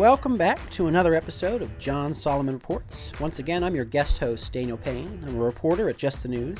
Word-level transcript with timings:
welcome 0.00 0.38
back 0.38 0.58
to 0.70 0.86
another 0.86 1.14
episode 1.14 1.60
of 1.60 1.78
John 1.78 2.14
Solomon 2.14 2.54
Reports. 2.54 3.12
Once 3.20 3.38
again, 3.38 3.62
I'm 3.62 3.74
your 3.74 3.84
guest 3.84 4.16
host, 4.16 4.50
Daniel 4.50 4.78
Payne. 4.78 5.22
I'm 5.26 5.36
a 5.36 5.44
reporter 5.44 5.90
at 5.90 5.98
Just 5.98 6.22
the 6.22 6.30
News, 6.30 6.58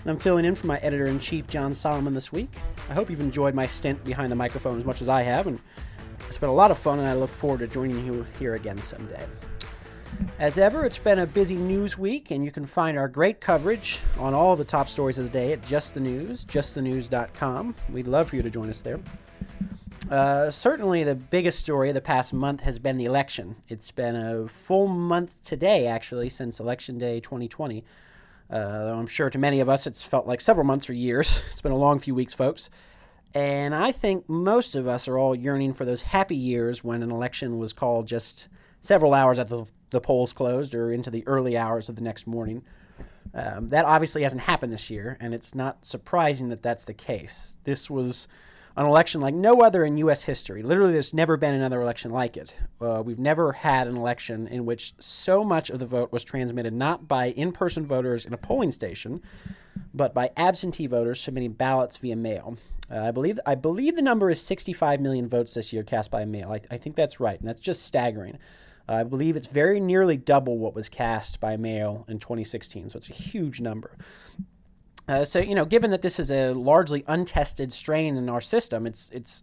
and 0.00 0.10
I'm 0.12 0.16
filling 0.16 0.44
in 0.44 0.54
for 0.54 0.68
my 0.68 0.76
editor 0.76 1.06
in 1.06 1.18
chief, 1.18 1.48
John 1.48 1.74
Solomon, 1.74 2.14
this 2.14 2.30
week. 2.30 2.52
I 2.88 2.94
hope 2.94 3.10
you've 3.10 3.18
enjoyed 3.18 3.52
my 3.52 3.66
stint 3.66 4.04
behind 4.04 4.30
the 4.30 4.36
microphone 4.36 4.78
as 4.78 4.84
much 4.84 5.02
as 5.02 5.08
I 5.08 5.22
have, 5.22 5.48
and 5.48 5.58
it's 6.28 6.38
been 6.38 6.50
a 6.50 6.54
lot 6.54 6.70
of 6.70 6.78
fun, 6.78 7.00
and 7.00 7.08
I 7.08 7.14
look 7.14 7.30
forward 7.30 7.58
to 7.60 7.66
joining 7.66 8.06
you 8.06 8.24
here 8.38 8.54
again 8.54 8.80
someday. 8.80 9.26
As 10.38 10.56
ever, 10.56 10.84
it's 10.84 10.98
been 10.98 11.18
a 11.18 11.26
busy 11.26 11.56
news 11.56 11.98
week, 11.98 12.30
and 12.30 12.44
you 12.44 12.52
can 12.52 12.64
find 12.64 12.96
our 12.96 13.08
great 13.08 13.40
coverage 13.40 13.98
on 14.20 14.34
all 14.34 14.54
the 14.54 14.64
top 14.64 14.88
stories 14.88 15.18
of 15.18 15.24
the 15.24 15.32
day 15.32 15.52
at 15.52 15.64
Just 15.64 15.94
the 15.94 16.00
News, 16.00 16.44
justthenews.com. 16.44 17.74
We'd 17.90 18.06
love 18.06 18.28
for 18.28 18.36
you 18.36 18.42
to 18.42 18.50
join 18.50 18.68
us 18.68 18.82
there. 18.82 19.00
Uh, 20.10 20.48
certainly, 20.48 21.04
the 21.04 21.14
biggest 21.14 21.58
story 21.60 21.90
of 21.90 21.94
the 21.94 22.00
past 22.00 22.32
month 22.32 22.62
has 22.62 22.78
been 22.78 22.96
the 22.96 23.04
election. 23.04 23.56
It's 23.68 23.90
been 23.90 24.16
a 24.16 24.48
full 24.48 24.86
month 24.86 25.42
today, 25.44 25.86
actually, 25.86 26.30
since 26.30 26.60
Election 26.60 26.96
Day 26.96 27.20
2020. 27.20 27.84
Uh, 28.50 28.56
I'm 28.96 29.06
sure 29.06 29.28
to 29.28 29.38
many 29.38 29.60
of 29.60 29.68
us 29.68 29.86
it's 29.86 30.02
felt 30.02 30.26
like 30.26 30.40
several 30.40 30.64
months 30.64 30.88
or 30.88 30.94
years. 30.94 31.42
It's 31.48 31.60
been 31.60 31.72
a 31.72 31.76
long 31.76 31.98
few 31.98 32.14
weeks, 32.14 32.32
folks. 32.32 32.70
And 33.34 33.74
I 33.74 33.92
think 33.92 34.26
most 34.28 34.74
of 34.74 34.86
us 34.88 35.08
are 35.08 35.18
all 35.18 35.34
yearning 35.34 35.74
for 35.74 35.84
those 35.84 36.00
happy 36.00 36.36
years 36.36 36.82
when 36.82 37.02
an 37.02 37.10
election 37.10 37.58
was 37.58 37.74
called 37.74 38.06
just 38.08 38.48
several 38.80 39.12
hours 39.12 39.38
after 39.38 39.64
the 39.90 40.00
polls 40.00 40.32
closed 40.32 40.74
or 40.74 40.90
into 40.90 41.10
the 41.10 41.26
early 41.26 41.58
hours 41.58 41.90
of 41.90 41.96
the 41.96 42.02
next 42.02 42.26
morning. 42.26 42.62
Um, 43.34 43.68
that 43.68 43.84
obviously 43.84 44.22
hasn't 44.22 44.42
happened 44.42 44.72
this 44.72 44.88
year, 44.88 45.18
and 45.20 45.34
it's 45.34 45.54
not 45.54 45.84
surprising 45.84 46.48
that 46.48 46.62
that's 46.62 46.86
the 46.86 46.94
case. 46.94 47.58
This 47.64 47.90
was 47.90 48.26
an 48.78 48.86
election 48.86 49.20
like 49.20 49.34
no 49.34 49.60
other 49.60 49.84
in 49.84 49.98
U.S. 49.98 50.22
history. 50.22 50.62
Literally, 50.62 50.92
there's 50.92 51.12
never 51.12 51.36
been 51.36 51.52
another 51.52 51.82
election 51.82 52.12
like 52.12 52.36
it. 52.36 52.54
Uh, 52.80 53.02
we've 53.04 53.18
never 53.18 53.52
had 53.52 53.88
an 53.88 53.96
election 53.96 54.46
in 54.46 54.64
which 54.64 54.94
so 55.00 55.42
much 55.42 55.68
of 55.68 55.80
the 55.80 55.86
vote 55.86 56.12
was 56.12 56.22
transmitted 56.22 56.72
not 56.72 57.08
by 57.08 57.30
in 57.30 57.50
person 57.50 57.84
voters 57.84 58.24
in 58.24 58.32
a 58.32 58.36
polling 58.36 58.70
station, 58.70 59.20
but 59.92 60.14
by 60.14 60.30
absentee 60.36 60.86
voters 60.86 61.20
submitting 61.20 61.52
ballots 61.52 61.96
via 61.96 62.14
mail. 62.14 62.56
Uh, 62.88 63.00
I 63.00 63.10
believe 63.10 63.40
I 63.44 63.56
believe 63.56 63.96
the 63.96 64.02
number 64.02 64.30
is 64.30 64.40
65 64.40 65.00
million 65.00 65.28
votes 65.28 65.54
this 65.54 65.72
year 65.72 65.82
cast 65.82 66.12
by 66.12 66.24
mail. 66.24 66.52
I, 66.52 66.60
I 66.70 66.76
think 66.76 66.94
that's 66.94 67.18
right, 67.18 67.38
and 67.38 67.48
that's 67.48 67.60
just 67.60 67.82
staggering. 67.82 68.38
Uh, 68.88 68.92
I 68.92 69.02
believe 69.02 69.36
it's 69.36 69.48
very 69.48 69.80
nearly 69.80 70.16
double 70.16 70.56
what 70.56 70.76
was 70.76 70.88
cast 70.88 71.40
by 71.40 71.56
mail 71.56 72.06
in 72.08 72.20
2016, 72.20 72.90
so 72.90 72.96
it's 72.96 73.10
a 73.10 73.12
huge 73.12 73.60
number. 73.60 73.96
Uh, 75.08 75.24
so 75.24 75.40
you 75.40 75.54
know, 75.54 75.64
given 75.64 75.90
that 75.90 76.02
this 76.02 76.20
is 76.20 76.30
a 76.30 76.52
largely 76.52 77.02
untested 77.08 77.72
strain 77.72 78.16
in 78.16 78.28
our 78.28 78.40
system, 78.40 78.86
it's 78.86 79.10
it's 79.10 79.42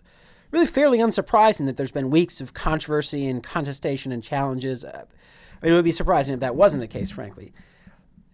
really 0.51 0.67
fairly 0.67 0.99
unsurprising 0.99 1.65
that 1.65 1.75
there's 1.75 1.91
been 1.91 2.09
weeks 2.09 2.39
of 2.39 2.53
controversy 2.53 3.27
and 3.27 3.43
contestation 3.43 4.11
and 4.11 4.23
challenges. 4.23 4.85
Uh, 4.85 5.05
I 5.61 5.65
mean, 5.65 5.73
it 5.73 5.75
would 5.75 5.85
be 5.85 5.91
surprising 5.91 6.33
if 6.35 6.39
that 6.41 6.55
wasn't 6.55 6.81
the 6.81 6.87
case, 6.87 7.09
frankly. 7.09 7.51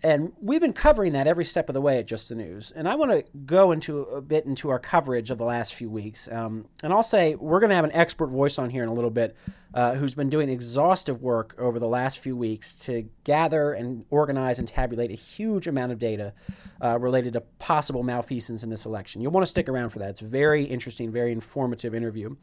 And 0.03 0.33
we've 0.41 0.61
been 0.61 0.73
covering 0.73 1.13
that 1.13 1.27
every 1.27 1.45
step 1.45 1.69
of 1.69 1.73
the 1.73 1.81
way 1.81 1.99
at 1.99 2.07
Just 2.07 2.29
the 2.29 2.35
News. 2.35 2.71
And 2.71 2.87
I 2.87 2.95
want 2.95 3.11
to 3.11 3.23
go 3.45 3.71
into 3.71 4.01
a 4.01 4.21
bit 4.21 4.45
into 4.45 4.69
our 4.69 4.79
coverage 4.79 5.29
of 5.29 5.37
the 5.37 5.45
last 5.45 5.75
few 5.75 5.89
weeks. 5.89 6.27
Um, 6.31 6.65
and 6.83 6.91
I'll 6.91 7.03
say 7.03 7.35
we're 7.35 7.59
going 7.59 7.69
to 7.69 7.75
have 7.75 7.85
an 7.85 7.91
expert 7.93 8.27
voice 8.27 8.57
on 8.57 8.71
here 8.71 8.81
in 8.81 8.89
a 8.89 8.93
little 8.93 9.11
bit 9.11 9.35
uh, 9.75 9.93
who's 9.93 10.15
been 10.15 10.29
doing 10.29 10.49
exhaustive 10.49 11.21
work 11.21 11.55
over 11.59 11.77
the 11.77 11.87
last 11.87 12.19
few 12.19 12.35
weeks 12.35 12.79
to 12.85 13.07
gather 13.23 13.73
and 13.73 14.05
organize 14.09 14.57
and 14.57 14.67
tabulate 14.67 15.11
a 15.11 15.15
huge 15.15 15.67
amount 15.67 15.91
of 15.91 15.99
data 15.99 16.33
uh, 16.81 16.97
related 16.99 17.33
to 17.33 17.41
possible 17.59 18.01
malfeasance 18.01 18.63
in 18.63 18.69
this 18.69 18.85
election. 18.85 19.21
You'll 19.21 19.31
want 19.31 19.45
to 19.45 19.49
stick 19.49 19.69
around 19.69 19.89
for 19.89 19.99
that. 19.99 20.09
It's 20.09 20.21
a 20.21 20.25
very 20.25 20.63
interesting, 20.63 21.11
very 21.11 21.31
informative 21.31 21.93
interview. 21.93 22.35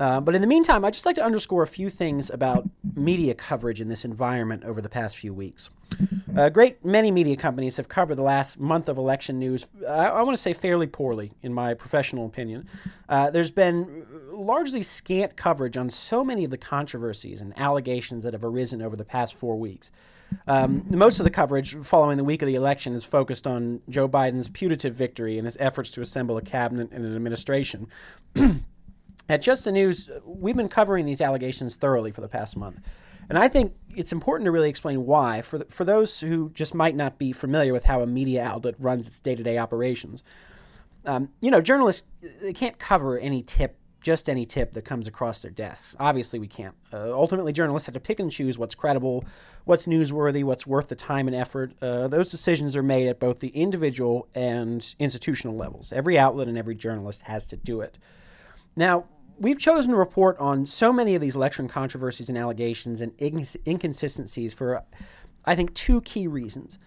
Uh, 0.00 0.20
but 0.20 0.34
in 0.34 0.40
the 0.40 0.46
meantime, 0.46 0.84
I'd 0.84 0.92
just 0.92 1.06
like 1.06 1.16
to 1.16 1.24
underscore 1.24 1.62
a 1.62 1.66
few 1.66 1.90
things 1.90 2.30
about 2.30 2.68
media 2.94 3.34
coverage 3.34 3.80
in 3.80 3.88
this 3.88 4.04
environment 4.04 4.64
over 4.64 4.80
the 4.80 4.88
past 4.88 5.16
few 5.16 5.34
weeks. 5.34 5.70
A 6.36 6.50
great 6.50 6.84
many 6.84 7.10
media 7.10 7.36
companies 7.36 7.78
have 7.78 7.88
covered 7.88 8.14
the 8.14 8.22
last 8.22 8.60
month 8.60 8.88
of 8.88 8.98
election 8.98 9.38
news, 9.38 9.66
I, 9.88 10.06
I 10.06 10.22
want 10.22 10.36
to 10.36 10.42
say 10.42 10.52
fairly 10.52 10.86
poorly, 10.86 11.32
in 11.42 11.52
my 11.52 11.74
professional 11.74 12.26
opinion. 12.26 12.68
Uh, 13.08 13.30
there's 13.30 13.50
been 13.50 14.06
largely 14.30 14.82
scant 14.82 15.36
coverage 15.36 15.76
on 15.76 15.90
so 15.90 16.24
many 16.24 16.44
of 16.44 16.50
the 16.50 16.58
controversies 16.58 17.40
and 17.40 17.58
allegations 17.58 18.22
that 18.22 18.34
have 18.34 18.44
arisen 18.44 18.82
over 18.82 18.94
the 18.94 19.04
past 19.04 19.34
four 19.34 19.56
weeks. 19.56 19.90
Um, 20.46 20.84
most 20.90 21.18
of 21.20 21.24
the 21.24 21.30
coverage 21.30 21.74
following 21.82 22.18
the 22.18 22.24
week 22.24 22.42
of 22.42 22.46
the 22.46 22.54
election 22.54 22.92
is 22.92 23.02
focused 23.02 23.46
on 23.46 23.80
Joe 23.88 24.08
Biden's 24.08 24.48
putative 24.48 24.94
victory 24.94 25.38
and 25.38 25.46
his 25.46 25.56
efforts 25.58 25.90
to 25.92 26.02
assemble 26.02 26.36
a 26.36 26.42
cabinet 26.42 26.90
and 26.92 27.04
an 27.04 27.16
administration. 27.16 27.88
At 29.28 29.42
Just 29.42 29.64
the 29.66 29.72
News, 29.72 30.08
we've 30.24 30.56
been 30.56 30.70
covering 30.70 31.04
these 31.04 31.20
allegations 31.20 31.76
thoroughly 31.76 32.10
for 32.10 32.22
the 32.22 32.28
past 32.28 32.56
month. 32.56 32.80
And 33.28 33.36
I 33.36 33.46
think 33.46 33.74
it's 33.94 34.10
important 34.10 34.46
to 34.46 34.50
really 34.50 34.70
explain 34.70 35.04
why 35.04 35.42
for, 35.42 35.58
the, 35.58 35.66
for 35.66 35.84
those 35.84 36.20
who 36.20 36.48
just 36.54 36.74
might 36.74 36.96
not 36.96 37.18
be 37.18 37.32
familiar 37.32 37.74
with 37.74 37.84
how 37.84 38.00
a 38.00 38.06
media 38.06 38.42
outlet 38.42 38.74
runs 38.78 39.06
its 39.06 39.20
day 39.20 39.34
to 39.34 39.42
day 39.42 39.58
operations. 39.58 40.22
Um, 41.04 41.28
you 41.40 41.50
know, 41.50 41.60
journalists 41.60 42.08
they 42.40 42.54
can't 42.54 42.78
cover 42.78 43.18
any 43.18 43.42
tip, 43.42 43.76
just 44.02 44.30
any 44.30 44.46
tip 44.46 44.72
that 44.72 44.86
comes 44.86 45.06
across 45.06 45.42
their 45.42 45.50
desks. 45.50 45.94
Obviously, 46.00 46.38
we 46.38 46.46
can't. 46.46 46.74
Uh, 46.90 47.12
ultimately, 47.12 47.52
journalists 47.52 47.86
have 47.86 47.92
to 47.94 48.00
pick 48.00 48.20
and 48.20 48.30
choose 48.30 48.58
what's 48.58 48.74
credible, 48.74 49.26
what's 49.64 49.86
newsworthy, 49.86 50.42
what's 50.42 50.66
worth 50.66 50.88
the 50.88 50.96
time 50.96 51.28
and 51.28 51.36
effort. 51.36 51.72
Uh, 51.82 52.08
those 52.08 52.30
decisions 52.30 52.78
are 52.78 52.82
made 52.82 53.06
at 53.06 53.20
both 53.20 53.40
the 53.40 53.48
individual 53.48 54.26
and 54.34 54.94
institutional 54.98 55.54
levels. 55.54 55.92
Every 55.92 56.18
outlet 56.18 56.48
and 56.48 56.56
every 56.56 56.74
journalist 56.74 57.22
has 57.22 57.46
to 57.48 57.56
do 57.56 57.82
it. 57.82 57.98
Now, 58.74 59.04
we've 59.38 59.58
chosen 59.58 59.92
to 59.92 59.96
report 59.96 60.38
on 60.38 60.66
so 60.66 60.92
many 60.92 61.14
of 61.14 61.20
these 61.20 61.36
election 61.36 61.68
controversies 61.68 62.28
and 62.28 62.36
allegations 62.36 63.00
and 63.00 63.12
inconsistencies 63.20 64.52
for, 64.52 64.82
I 65.44 65.54
think, 65.54 65.74
two 65.74 66.00
key 66.02 66.26
reasons. 66.26 66.78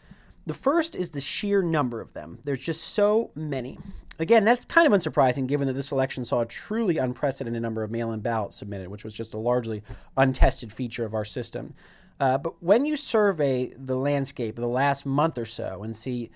The 0.45 0.53
first 0.53 0.95
is 0.95 1.12
the 1.12 1.22
sheer 1.22 1.62
number 1.62 2.01
of 2.01 2.13
them. 2.13 2.39
There's 2.44 2.59
just 2.59 2.81
so 2.81 3.31
many. 3.35 3.78
Again, 4.19 4.44
that's 4.44 4.66
kind 4.66 4.91
of 4.91 4.94
unsurprising 4.94 5.47
given 5.47 5.67
that 5.67 5.73
this 5.73 5.91
election 5.91 6.25
saw 6.25 6.41
a 6.41 6.45
truly 6.45 6.97
unprecedented 6.97 7.62
number 7.62 7.84
of 7.84 7.91
mail 7.91 8.12
in 8.12 8.19
ballots 8.19 8.57
submitted, 8.57 8.89
which 8.89 9.03
was 9.03 9.13
just 9.13 9.33
a 9.33 9.38
largely 9.38 9.83
untested 10.18 10.73
feature 10.73 11.06
of 11.06 11.13
our 11.13 11.25
system. 11.25 11.73
Uh, 12.19 12.38
but 12.38 12.62
when 12.62 12.85
you 12.85 12.95
survey 12.95 13.73
the 13.78 13.95
landscape 13.95 14.57
of 14.57 14.62
the 14.62 14.68
last 14.68 15.06
month 15.06 15.38
or 15.38 15.45
so 15.45 15.83
and 15.83 15.95
see 15.95 16.29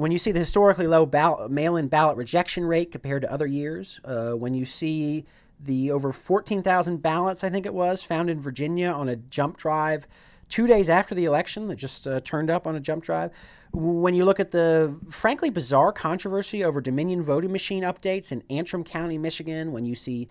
when 0.00 0.10
you 0.10 0.16
see 0.16 0.32
the 0.32 0.38
historically 0.38 0.86
low 0.86 1.04
mail-in 1.50 1.86
ballot 1.88 2.16
rejection 2.16 2.64
rate 2.64 2.90
compared 2.90 3.20
to 3.20 3.30
other 3.30 3.46
years, 3.46 4.00
uh, 4.06 4.30
when 4.30 4.54
you 4.54 4.64
see 4.64 5.26
the 5.62 5.90
over 5.90 6.10
14,000 6.10 7.02
ballots, 7.02 7.44
I 7.44 7.50
think 7.50 7.66
it 7.66 7.74
was, 7.74 8.02
found 8.02 8.30
in 8.30 8.40
Virginia 8.40 8.88
on 8.88 9.10
a 9.10 9.16
jump 9.16 9.58
drive 9.58 10.06
two 10.48 10.66
days 10.66 10.88
after 10.88 11.14
the 11.14 11.26
election 11.26 11.68
that 11.68 11.76
just 11.76 12.06
uh, 12.06 12.18
turned 12.20 12.48
up 12.48 12.66
on 12.66 12.76
a 12.76 12.80
jump 12.80 13.04
drive. 13.04 13.30
When 13.72 14.14
you 14.14 14.24
look 14.24 14.40
at 14.40 14.52
the 14.52 14.98
frankly 15.10 15.50
bizarre 15.50 15.92
controversy 15.92 16.64
over 16.64 16.80
Dominion 16.80 17.22
voting 17.22 17.52
machine 17.52 17.82
updates 17.82 18.32
in 18.32 18.42
Antrim 18.48 18.84
County, 18.84 19.18
Michigan, 19.18 19.70
when 19.70 19.84
you 19.84 19.94
see 19.94 20.30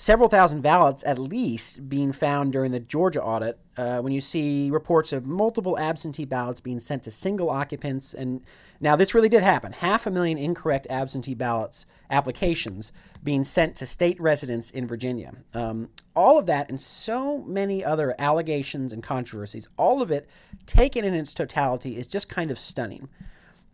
several 0.00 0.30
thousand 0.30 0.62
ballots 0.62 1.04
at 1.04 1.18
least 1.18 1.86
being 1.88 2.10
found 2.10 2.52
during 2.52 2.72
the 2.72 2.80
Georgia 2.80 3.22
audit. 3.22 3.58
Uh, 3.76 4.00
when 4.00 4.12
you 4.12 4.20
see 4.20 4.70
reports 4.70 5.12
of 5.12 5.26
multiple 5.26 5.78
absentee 5.78 6.24
ballots 6.24 6.60
being 6.60 6.78
sent 6.78 7.02
to 7.02 7.10
single 7.10 7.50
occupants, 7.50 8.14
and 8.14 8.42
now 8.80 8.96
this 8.96 9.14
really 9.14 9.28
did 9.28 9.42
happen 9.42 9.72
half 9.72 10.06
a 10.06 10.10
million 10.10 10.38
incorrect 10.38 10.86
absentee 10.88 11.34
ballots 11.34 11.84
applications 12.10 12.92
being 13.22 13.44
sent 13.44 13.76
to 13.76 13.86
state 13.86 14.18
residents 14.20 14.70
in 14.70 14.86
Virginia. 14.86 15.32
Um, 15.52 15.90
all 16.16 16.38
of 16.38 16.46
that 16.46 16.70
and 16.70 16.80
so 16.80 17.38
many 17.42 17.84
other 17.84 18.14
allegations 18.18 18.92
and 18.94 19.02
controversies, 19.02 19.68
all 19.76 20.00
of 20.00 20.10
it 20.10 20.28
taken 20.66 21.04
in 21.04 21.14
its 21.14 21.34
totality, 21.34 21.96
is 21.96 22.06
just 22.06 22.28
kind 22.28 22.50
of 22.50 22.58
stunning. 22.58 23.08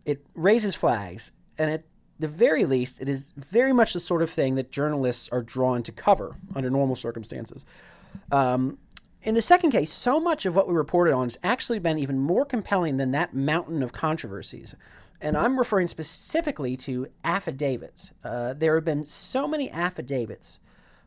It 0.05 0.25
raises 0.35 0.75
flags 0.75 1.31
and 1.57 1.71
it 1.71 1.85
the 2.19 2.27
very 2.27 2.65
least, 2.65 3.01
it 3.01 3.09
is 3.09 3.33
very 3.37 3.73
much 3.73 3.93
the 3.93 3.99
sort 3.99 4.21
of 4.21 4.29
thing 4.29 4.55
that 4.55 4.71
journalists 4.71 5.29
are 5.29 5.43
drawn 5.43 5.83
to 5.83 5.91
cover 5.91 6.35
under 6.55 6.69
normal 6.69 6.95
circumstances. 6.95 7.65
Um, 8.31 8.79
in 9.23 9.35
the 9.35 9.41
second 9.41 9.71
case, 9.71 9.91
so 9.91 10.19
much 10.19 10.45
of 10.45 10.55
what 10.55 10.67
we 10.67 10.73
reported 10.73 11.13
on 11.13 11.25
has 11.25 11.37
actually 11.43 11.79
been 11.79 11.99
even 11.99 12.17
more 12.17 12.45
compelling 12.45 12.97
than 12.97 13.11
that 13.11 13.33
mountain 13.33 13.83
of 13.83 13.91
controversies. 13.91 14.75
And 15.19 15.35
I'm 15.35 15.57
referring 15.57 15.87
specifically 15.87 16.77
to 16.77 17.07
affidavits. 17.23 18.11
Uh, 18.23 18.53
there 18.53 18.75
have 18.75 18.85
been 18.85 19.05
so 19.05 19.47
many 19.47 19.69
affidavits 19.71 20.59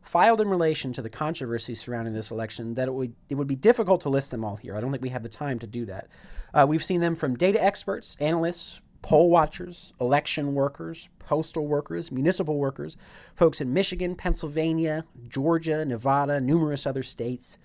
filed 0.02 0.40
in 0.40 0.48
relation 0.48 0.92
to 0.94 1.02
the 1.02 1.10
controversy 1.10 1.74
surrounding 1.74 2.14
this 2.14 2.30
election 2.30 2.74
that 2.74 2.88
it 2.88 2.94
would, 2.94 3.14
it 3.28 3.36
would 3.36 3.46
be 3.46 3.56
difficult 3.56 4.00
to 4.00 4.08
list 4.08 4.30
them 4.30 4.44
all 4.44 4.56
here. 4.56 4.74
I 4.74 4.80
don't 4.80 4.90
think 4.90 5.02
we 5.02 5.10
have 5.10 5.22
the 5.22 5.28
time 5.28 5.58
to 5.60 5.66
do 5.66 5.84
that. 5.86 6.08
Uh, 6.52 6.66
we've 6.68 6.82
seen 6.82 7.00
them 7.00 7.14
from 7.14 7.36
data 7.36 7.62
experts, 7.62 8.16
analysts, 8.18 8.80
poll 9.02 9.30
watchers, 9.30 9.92
election 10.00 10.54
workers, 10.54 11.08
postal 11.18 11.66
workers, 11.66 12.10
municipal 12.10 12.58
workers, 12.58 12.96
folks 13.34 13.60
in 13.60 13.72
Michigan, 13.72 14.14
Pennsylvania, 14.14 15.04
Georgia, 15.28 15.84
Nevada, 15.84 16.40
numerous 16.40 16.86
other 16.86 17.02
states. 17.02 17.58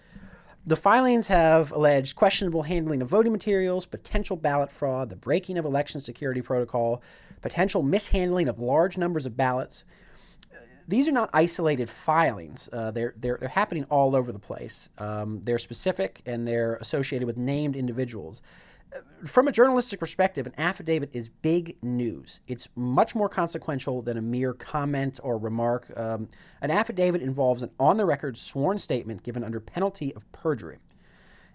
The 0.68 0.76
filings 0.76 1.28
have 1.28 1.72
alleged 1.72 2.16
questionable 2.16 2.64
handling 2.64 3.02
of 3.02 3.10
voting 3.10 3.32
materials, 3.32 3.86
potential 3.86 4.36
ballot 4.36 4.72
fraud, 4.72 5.10
the 5.10 5.16
breaking 5.16 5.60
of 5.60 5.66
election 5.66 6.02
security 6.02 6.42
protocol, 6.42 7.04
potential 7.42 7.84
mishandling 7.84 8.48
of 8.48 8.60
large 8.60 8.98
numbers 8.98 9.28
of 9.28 9.38
ballots. 9.38 9.86
these 10.88 11.08
are 11.08 11.12
not 11.12 11.30
isolated 11.34 11.90
filings. 11.90 12.70
Uh, 12.72 12.92
they're, 12.92 13.14
they're, 13.18 13.38
they're 13.40 13.50
happening 13.50 13.84
all 13.86 14.16
over 14.16 14.31
the 14.31 14.40
place. 14.40 14.90
Um, 14.98 15.42
they're 15.42 15.58
specific 15.58 16.22
and 16.26 16.48
they're 16.48 16.76
associated 16.76 17.26
with 17.28 17.38
named 17.38 17.76
individuals. 17.76 18.42
From 19.25 19.47
a 19.47 19.51
journalistic 19.51 20.00
perspective, 20.00 20.45
an 20.45 20.53
affidavit 20.57 21.09
is 21.13 21.27
big 21.27 21.77
news. 21.83 22.42
It's 22.47 22.69
much 22.75 23.15
more 23.15 23.30
consequential 23.30 24.01
than 24.01 24.18
a 24.18 24.21
mere 24.21 24.53
comment 24.53 25.19
or 25.24 25.38
remark. 25.38 25.92
Um, 25.95 26.30
an 26.62 26.71
affidavit 26.71 27.21
involves 27.21 27.63
an 27.63 27.71
on 27.80 27.97
the 27.97 28.06
record 28.06 28.38
sworn 28.38 28.77
statement 28.77 29.24
given 29.24 29.44
under 29.44 29.59
penalty 29.59 30.13
of 30.15 30.31
perjury. 30.31 30.77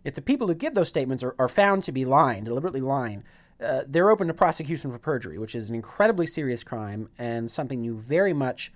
If 0.04 0.14
the 0.14 0.22
people 0.22 0.48
who 0.48 0.54
give 0.54 0.74
those 0.74 0.88
statements 0.88 1.22
are, 1.22 1.34
are 1.38 1.48
found 1.48 1.84
to 1.84 1.92
be 1.92 2.04
lying, 2.04 2.44
deliberately 2.44 2.80
lying, 2.80 3.24
uh, 3.62 3.82
they're 3.86 4.10
open 4.10 4.28
to 4.28 4.34
prosecution 4.34 4.90
for 4.90 4.98
perjury, 4.98 5.38
which 5.38 5.54
is 5.54 5.68
an 5.68 5.76
incredibly 5.76 6.26
serious 6.26 6.64
crime 6.64 7.10
and 7.18 7.50
something 7.50 7.84
you 7.84 7.98
very 7.98 8.32
much 8.32 8.72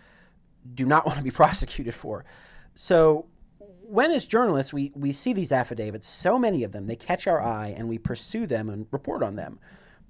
do 0.74 0.84
not 0.84 1.06
want 1.06 1.18
to 1.18 1.24
be 1.24 1.30
prosecuted 1.30 1.94
for. 1.94 2.24
So, 2.74 3.26
when 3.88 4.10
as 4.10 4.26
journalists 4.26 4.72
we, 4.72 4.92
we 4.94 5.12
see 5.12 5.32
these 5.32 5.52
affidavits, 5.52 6.06
so 6.06 6.38
many 6.38 6.64
of 6.64 6.72
them, 6.72 6.86
they 6.86 6.96
catch 6.96 7.26
our 7.26 7.40
eye 7.40 7.74
and 7.76 7.88
we 7.88 7.98
pursue 7.98 8.46
them 8.46 8.68
and 8.68 8.86
report 8.90 9.22
on 9.22 9.36
them. 9.36 9.58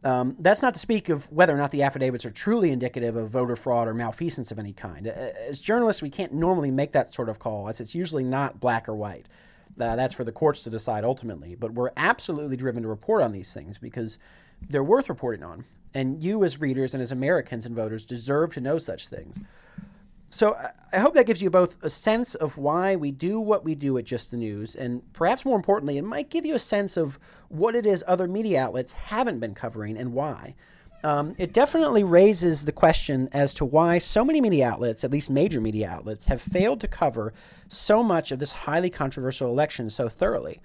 Um, 0.05 0.37
that's 0.38 0.61
not 0.61 0.75
to 0.75 0.81
speak 0.81 1.09
of 1.09 1.32
whether 1.32 1.55
or 1.55 1.56
not 1.56 1.71
the 1.71 1.82
affidavits 1.82 2.26
are 2.26 2.31
truly 2.31 2.71
indicative 2.71 3.17
of 3.17 3.31
voter 3.31 3.56
fraud 3.56 3.88
or 3.88 3.94
malfeasance 3.94 4.53
of 4.53 4.59
any 4.59 4.75
kind. 4.75 5.06
As 5.06 5.61
journalists, 5.61 6.03
we 6.03 6.11
can't 6.11 6.35
normally 6.35 6.71
make 6.71 6.91
that 6.91 7.12
sort 7.12 7.31
of 7.31 7.38
call, 7.38 7.69
as 7.69 7.81
it's 7.81 7.94
usually 7.94 8.23
not 8.23 8.61
black 8.61 8.87
or 8.87 8.94
white. 8.94 9.26
Uh, 9.81 9.97
that's 9.97 10.15
for 10.15 10.23
the 10.23 10.31
courts 10.31 10.62
to 10.65 10.71
decide 10.71 11.05
ultimately. 11.05 11.55
But 11.55 11.73
we're 11.73 11.91
absolutely 11.97 12.56
driven 12.56 12.82
to 12.82 12.88
report 12.88 13.23
on 13.23 13.32
these 13.32 13.53
things 13.53 13.79
because 13.79 14.19
they're 14.69 14.85
worth 14.85 15.09
reporting 15.09 15.43
on. 15.43 15.65
And 15.94 16.23
you, 16.23 16.44
as 16.44 16.61
readers 16.61 16.93
and 16.93 17.03
as 17.03 17.12
Americans 17.12 17.65
and 17.67 17.75
voters, 17.75 18.05
deserve 18.05 18.53
to 18.55 18.61
know 18.61 18.79
such 18.79 19.09
things. 19.09 19.41
So 20.34 20.58
I 20.92 20.98
hope 20.98 21.14
that 21.14 21.26
gives 21.26 21.40
you 21.40 21.48
both 21.48 21.81
a 21.84 21.88
sense 21.88 22.34
of 22.34 22.58
why 22.58 22.96
we 22.96 23.12
do 23.12 23.38
what 23.38 23.64
we 23.64 23.76
do 23.76 23.96
at 23.98 24.04
Just 24.04 24.32
the 24.32 24.36
News, 24.36 24.75
and 24.75 25.00
perhaps 25.12 25.44
more 25.44 25.54
importantly, 25.54 25.96
it 25.96 26.02
might 26.02 26.28
give 26.28 26.44
you 26.44 26.56
a 26.56 26.58
sense 26.58 26.96
of 26.96 27.20
what 27.50 27.76
it 27.76 27.86
is 27.86 28.02
other 28.08 28.26
media 28.26 28.60
outlets 28.60 28.90
haven't 28.90 29.38
been 29.38 29.54
covering 29.54 29.96
and 29.96 30.12
why. 30.12 30.56
Um, 31.04 31.34
it 31.38 31.52
definitely 31.52 32.02
raises 32.02 32.64
the 32.64 32.72
question 32.72 33.28
as 33.31 33.54
to 33.54 33.64
why 33.64 33.98
so 33.98 34.25
many 34.25 34.40
media 34.40 34.69
outlets, 34.69 35.04
at 35.04 35.12
least 35.12 35.31
major 35.31 35.60
media 35.60 35.88
outlets, 35.88 36.25
have 36.25 36.42
failed 36.42 36.80
to 36.80 36.88
cover 36.88 37.32
so 37.69 38.02
much 38.02 38.32
of 38.32 38.40
this 38.40 38.50
highly 38.50 38.90
controversial 38.90 39.48
election 39.48 39.88
so 39.88 40.08
thoroughly. 40.08 40.60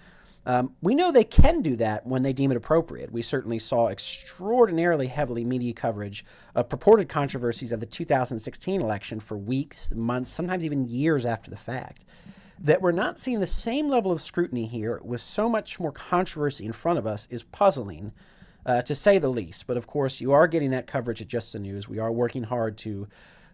Um, 0.45 0.75
we 0.81 0.95
know 0.95 1.11
they 1.11 1.23
can 1.23 1.61
do 1.61 1.75
that 1.75 2.05
when 2.05 2.23
they 2.23 2.33
deem 2.33 2.51
it 2.51 2.57
appropriate. 2.57 3.11
We 3.11 3.21
certainly 3.21 3.59
saw 3.59 3.87
extraordinarily 3.87 5.07
heavily 5.07 5.43
media 5.43 5.73
coverage 5.73 6.25
of 6.55 6.69
purported 6.69 7.09
controversies 7.09 7.71
of 7.71 7.79
the 7.79 7.85
2016 7.85 8.81
election 8.81 9.19
for 9.19 9.37
weeks, 9.37 9.93
months, 9.93 10.29
sometimes 10.29 10.65
even 10.65 10.87
years 10.87 11.25
after 11.25 11.51
the 11.51 11.57
fact. 11.57 12.05
That 12.61 12.81
we're 12.81 12.91
not 12.91 13.19
seeing 13.19 13.39
the 13.39 13.47
same 13.47 13.89
level 13.89 14.11
of 14.11 14.21
scrutiny 14.21 14.65
here 14.65 14.99
with 15.03 15.21
so 15.21 15.47
much 15.47 15.79
more 15.79 15.91
controversy 15.91 16.65
in 16.65 16.73
front 16.73 16.99
of 16.99 17.07
us 17.07 17.27
is 17.29 17.43
puzzling, 17.43 18.11
uh, 18.65 18.81
to 18.81 18.95
say 18.95 19.17
the 19.17 19.29
least. 19.29 19.67
But 19.67 19.77
of 19.77 19.87
course, 19.87 20.19
you 20.19 20.33
are 20.33 20.47
getting 20.47 20.71
that 20.71 20.87
coverage 20.87 21.21
at 21.21 21.27
Just 21.27 21.53
the 21.53 21.59
News. 21.59 21.87
We 21.87 21.99
are 21.99 22.11
working 22.11 22.43
hard 22.43 22.77
to 22.79 23.07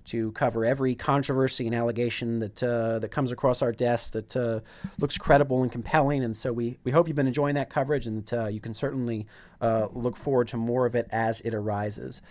to 0.05 0.31
cover 0.33 0.65
every 0.65 0.95
controversy 0.95 1.65
and 1.65 1.75
allegation 1.75 2.39
that 2.39 2.63
uh, 2.63 2.99
that 2.99 3.09
comes 3.09 3.31
across 3.31 3.61
our 3.61 3.71
desk 3.71 4.13
that 4.13 4.35
uh, 4.35 4.59
looks 4.99 5.17
credible 5.17 5.63
and 5.63 5.71
compelling. 5.71 6.23
And 6.23 6.35
so 6.35 6.53
we, 6.53 6.77
we 6.83 6.91
hope 6.91 7.07
you've 7.07 7.15
been 7.15 7.27
enjoying 7.27 7.55
that 7.55 7.69
coverage, 7.69 8.07
and 8.07 8.31
uh, 8.33 8.47
you 8.47 8.59
can 8.59 8.73
certainly 8.73 9.27
uh, 9.61 9.87
look 9.91 10.17
forward 10.17 10.47
to 10.49 10.57
more 10.57 10.85
of 10.85 10.95
it 10.95 11.07
as 11.11 11.41
it 11.41 11.53
arises. 11.53 12.21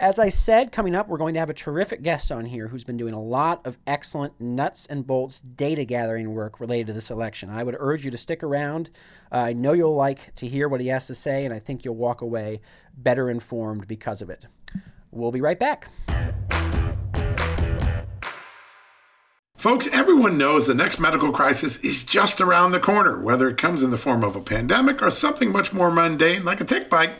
As 0.00 0.18
I 0.18 0.28
said, 0.28 0.72
coming 0.72 0.96
up, 0.96 1.06
we're 1.06 1.18
going 1.18 1.34
to 1.34 1.40
have 1.40 1.50
a 1.50 1.54
terrific 1.54 2.02
guest 2.02 2.32
on 2.32 2.46
here 2.46 2.66
who's 2.66 2.82
been 2.82 2.96
doing 2.96 3.14
a 3.14 3.22
lot 3.22 3.64
of 3.64 3.78
excellent 3.86 4.40
nuts 4.40 4.86
and 4.86 5.06
bolts 5.06 5.40
data 5.40 5.84
gathering 5.84 6.34
work 6.34 6.58
related 6.58 6.88
to 6.88 6.92
this 6.92 7.12
election. 7.12 7.48
I 7.48 7.62
would 7.62 7.76
urge 7.78 8.04
you 8.04 8.10
to 8.10 8.16
stick 8.16 8.42
around. 8.42 8.90
I 9.30 9.52
know 9.52 9.72
you'll 9.72 9.94
like 9.94 10.34
to 10.34 10.48
hear 10.48 10.68
what 10.68 10.80
he 10.80 10.88
has 10.88 11.06
to 11.06 11.14
say, 11.14 11.44
and 11.44 11.54
I 11.54 11.60
think 11.60 11.84
you'll 11.84 11.94
walk 11.94 12.22
away 12.22 12.60
better 12.96 13.30
informed 13.30 13.86
because 13.86 14.20
of 14.20 14.30
it. 14.30 14.48
We'll 15.12 15.30
be 15.30 15.40
right 15.40 15.60
back. 15.60 15.86
Folks, 19.64 19.88
everyone 19.92 20.36
knows 20.36 20.66
the 20.66 20.74
next 20.74 21.00
medical 21.00 21.32
crisis 21.32 21.78
is 21.78 22.04
just 22.04 22.38
around 22.38 22.72
the 22.72 22.78
corner, 22.78 23.18
whether 23.18 23.48
it 23.48 23.56
comes 23.56 23.82
in 23.82 23.90
the 23.90 23.96
form 23.96 24.22
of 24.22 24.36
a 24.36 24.40
pandemic 24.42 25.00
or 25.00 25.08
something 25.08 25.50
much 25.50 25.72
more 25.72 25.90
mundane 25.90 26.44
like 26.44 26.60
a 26.60 26.64
tick 26.64 26.90
bite 26.90 27.12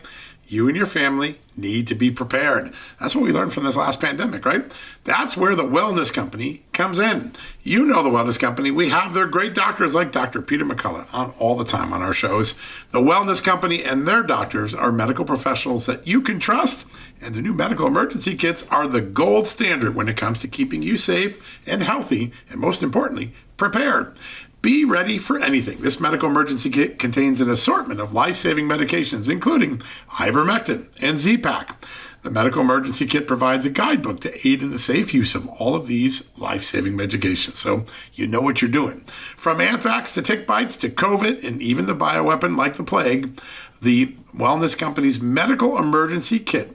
you 0.47 0.69
and 0.69 0.77
your 0.77 0.87
family 0.87 1.39
need 1.57 1.87
to 1.87 1.95
be 1.95 2.11
prepared. 2.11 2.73
That's 3.01 3.15
what 3.15 3.25
we 3.25 3.33
learned 3.33 3.53
from 3.53 3.65
this 3.65 3.77
last 3.77 4.01
pandemic, 4.01 4.45
right? 4.45 4.71
That's 5.05 5.37
where 5.37 5.55
the 5.55 5.63
wellness 5.63 6.13
company 6.13 6.65
comes 6.73 6.99
in. 6.99 7.33
You 7.63 7.87
know 7.87 8.03
the 8.03 8.11
wellness 8.11 8.39
company. 8.39 8.71
We 8.71 8.89
have 8.89 9.15
their 9.15 9.27
great 9.27 9.55
doctors 9.55 9.95
like 9.95 10.13
Dr. 10.13 10.43
Peter 10.43 10.65
McCullough 10.65 11.13
on 11.15 11.31
all 11.39 11.57
the 11.57 11.65
time 11.65 11.93
on 11.93 12.03
our 12.03 12.13
shows. 12.13 12.55
The 12.91 13.01
wellness 13.01 13.43
company 13.43 13.83
and 13.83 14.07
their 14.07 14.23
doctors 14.23 14.75
are 14.75 14.93
medical 14.93 15.25
professionals 15.25 15.87
that 15.87 16.07
you 16.07 16.21
can 16.21 16.39
trust, 16.41 16.87
and 17.25 17.35
the 17.35 17.43
new 17.43 17.55
medical 17.55 17.87
emergency 17.87 18.37
kits 18.37 18.65
are 18.71 18.87
the 18.87 19.01
gold 19.01 19.49
standard 19.49 19.95
when 19.95 20.09
it 20.09 20.17
comes 20.17 20.41
to 20.41 20.49
keeping 20.49 20.83
you 20.83 20.97
safe 20.97 21.43
and 21.67 21.83
healthy, 21.83 22.33
and 22.51 22.61
most 22.61 22.83
importantly, 22.83 23.33
prepared. 23.57 24.15
Be 24.61 24.85
ready 24.85 25.19
for 25.19 25.39
anything. 25.39 25.81
This 25.81 26.01
medical 26.01 26.29
emergency 26.29 26.71
kit 26.71 26.99
contains 26.99 27.41
an 27.41 27.51
assortment 27.51 28.01
of 28.01 28.15
life 28.15 28.37
saving 28.37 28.69
medications, 28.69 29.29
including 29.29 29.79
ivermectin 30.13 30.89
and 31.03 31.19
Z-Pak. 31.19 31.85
The 32.23 32.31
medical 32.31 32.63
emergency 32.63 33.05
kit 33.05 33.27
provides 33.27 33.67
a 33.67 33.71
guidebook 33.71 34.21
to 34.21 34.49
aid 34.49 34.63
in 34.63 34.71
the 34.71 34.79
safe 34.79 35.13
use 35.13 35.35
of 35.35 35.47
all 35.47 35.75
of 35.75 35.87
these 35.87 36.27
life 36.39 36.65
saving 36.65 36.97
medications, 36.97 37.57
so 37.57 37.85
you 38.15 38.27
know 38.27 38.41
what 38.41 38.63
you're 38.63 38.71
doing. 38.71 39.01
From 39.37 39.61
anthrax 39.61 40.15
to 40.15 40.23
tick 40.23 40.47
bites 40.47 40.77
to 40.79 40.89
COVID 40.89 41.45
and 41.45 41.61
even 41.61 41.85
the 41.85 41.95
bioweapon 41.95 42.57
like 42.57 42.77
the 42.77 42.85
plague, 42.85 43.39
the 43.83 44.17
Wellness 44.35 44.77
Company's 44.77 45.21
medical 45.21 45.77
emergency 45.77 46.39
kit 46.39 46.75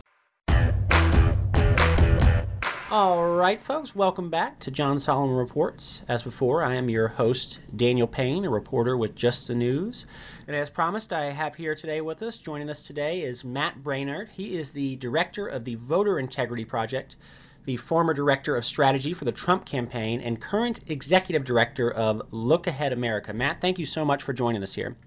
All 2.91 3.25
right, 3.25 3.61
folks, 3.61 3.95
welcome 3.95 4.29
back 4.29 4.59
to 4.59 4.69
John 4.69 4.99
Solomon 4.99 5.37
Reports. 5.37 6.01
As 6.09 6.23
before, 6.23 6.61
I 6.61 6.75
am 6.75 6.89
your 6.89 7.07
host, 7.07 7.61
Daniel 7.73 8.05
Payne, 8.05 8.43
a 8.43 8.49
reporter 8.49 8.97
with 8.97 9.15
Just 9.15 9.47
the 9.47 9.55
News. 9.55 10.05
And 10.45 10.57
as 10.57 10.69
promised, 10.69 11.13
I 11.13 11.27
have 11.27 11.55
here 11.55 11.73
today 11.73 12.01
with 12.01 12.21
us, 12.21 12.37
joining 12.37 12.69
us 12.69 12.85
today 12.85 13.21
is 13.21 13.45
Matt 13.45 13.81
Braynard. 13.81 14.31
He 14.31 14.57
is 14.57 14.73
the 14.73 14.97
director 14.97 15.47
of 15.47 15.63
the 15.63 15.75
Voter 15.75 16.19
Integrity 16.19 16.65
Project, 16.65 17.15
the 17.63 17.77
former 17.77 18.13
director 18.13 18.57
of 18.57 18.65
strategy 18.65 19.13
for 19.13 19.23
the 19.23 19.31
Trump 19.31 19.63
campaign, 19.63 20.19
and 20.19 20.41
current 20.41 20.81
executive 20.85 21.45
director 21.45 21.89
of 21.89 22.21
Look 22.29 22.67
Ahead 22.67 22.91
America. 22.91 23.31
Matt, 23.31 23.61
thank 23.61 23.79
you 23.79 23.85
so 23.85 24.03
much 24.03 24.21
for 24.21 24.33
joining 24.33 24.63
us 24.63 24.73
here. 24.73 24.97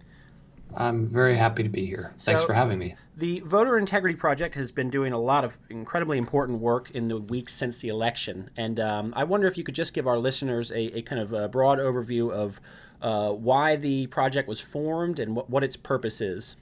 I'm 0.76 1.06
very 1.06 1.36
happy 1.36 1.62
to 1.62 1.68
be 1.68 1.86
here. 1.86 2.14
Thanks 2.18 2.42
so, 2.42 2.48
for 2.48 2.52
having 2.52 2.78
me. 2.78 2.96
The 3.16 3.40
Voter 3.40 3.78
Integrity 3.78 4.16
Project 4.16 4.56
has 4.56 4.72
been 4.72 4.90
doing 4.90 5.12
a 5.12 5.18
lot 5.18 5.44
of 5.44 5.58
incredibly 5.70 6.18
important 6.18 6.60
work 6.60 6.90
in 6.90 7.08
the 7.08 7.18
weeks 7.18 7.54
since 7.54 7.80
the 7.80 7.88
election. 7.88 8.50
And 8.56 8.80
um, 8.80 9.12
I 9.16 9.22
wonder 9.24 9.46
if 9.46 9.56
you 9.56 9.62
could 9.62 9.76
just 9.76 9.94
give 9.94 10.06
our 10.06 10.18
listeners 10.18 10.72
a, 10.72 10.98
a 10.98 11.02
kind 11.02 11.20
of 11.20 11.32
a 11.32 11.48
broad 11.48 11.78
overview 11.78 12.32
of 12.32 12.60
uh, 13.00 13.30
why 13.30 13.76
the 13.76 14.08
project 14.08 14.48
was 14.48 14.60
formed 14.60 15.18
and 15.20 15.36
what, 15.36 15.48
what 15.48 15.62
its 15.62 15.76
purpose 15.76 16.20
is. 16.20 16.56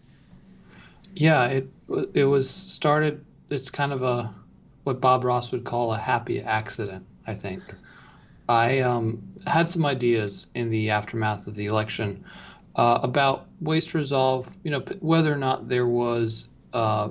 Yeah, 1.15 1.47
it 1.47 1.69
it 2.15 2.25
was 2.25 2.49
started. 2.49 3.25
It's 3.51 3.71
kind 3.71 3.93
of 3.93 4.03
a 4.03 4.35
what 4.85 5.01
Bob 5.01 5.25
Ross 5.25 5.53
would 5.53 5.65
call 5.65 5.93
a 5.93 5.99
happy 5.99 6.41
accident. 6.41 7.07
I 7.27 7.35
think 7.35 7.63
I 8.49 8.81
um, 8.81 9.23
had 9.47 9.71
some 9.71 9.87
ideas 9.87 10.49
in 10.55 10.71
the 10.71 10.91
aftermath 10.91 11.47
of 11.47 11.55
the 11.55 11.67
election 11.67 12.25
uh, 12.77 12.99
about 13.03 13.47
Waste 13.61 13.95
resolve, 13.95 14.51
you 14.65 14.71
know, 14.71 14.81
whether 15.01 15.33
or 15.33 15.39
not 15.39 15.69
there 15.69 15.87
was 15.87 16.49
uh, 16.73 17.11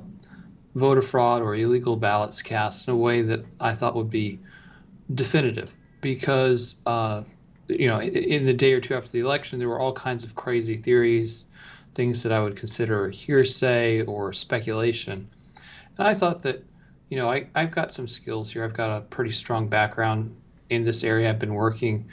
voter 0.76 1.02
fraud 1.02 1.42
or 1.42 1.56
illegal 1.56 1.96
ballots 1.96 2.42
cast 2.42 2.88
in 2.88 2.94
a 2.94 2.98
way 2.98 3.22
that 3.22 3.46
I 3.60 3.74
thought 3.74 3.96
would 3.96 4.10
be 4.10 4.40
definitive. 5.14 5.74
Because, 6.02 6.76
uh, 6.86 7.24
you 7.68 7.88
know, 7.88 8.02
in 8.02 8.46
the 8.46 8.54
day 8.54 8.74
or 8.74 8.82
two 8.82 8.96
after 8.96 9.12
the 9.12 9.20
election, 9.20 9.60
there 9.60 9.70
were 9.70 9.80
all 9.80 9.94
kinds 9.94 10.24
of 10.24 10.36
crazy 10.36 10.76
theories, 10.76 11.46
things 11.94 12.24
that 12.24 12.32
I 12.32 12.42
would 12.42 12.56
consider 12.56 13.10
hearsay 13.10 14.04
or 14.06 14.34
speculation. 14.34 15.30
And 15.98 16.08
I 16.08 16.14
thought 16.16 16.42
that, 16.44 16.64
you 17.10 17.18
know, 17.18 17.30
I, 17.30 17.48
I've 17.54 17.72
got 17.72 17.94
some 17.94 18.08
skills 18.08 18.52
here. 18.52 18.64
I've 18.64 18.74
got 18.74 18.98
a 18.98 19.02
pretty 19.02 19.32
strong 19.32 19.68
background 19.68 20.36
in 20.70 20.84
this 20.84 21.04
area. 21.04 21.30
I've 21.30 21.40
been 21.40 21.54
working 21.54 22.10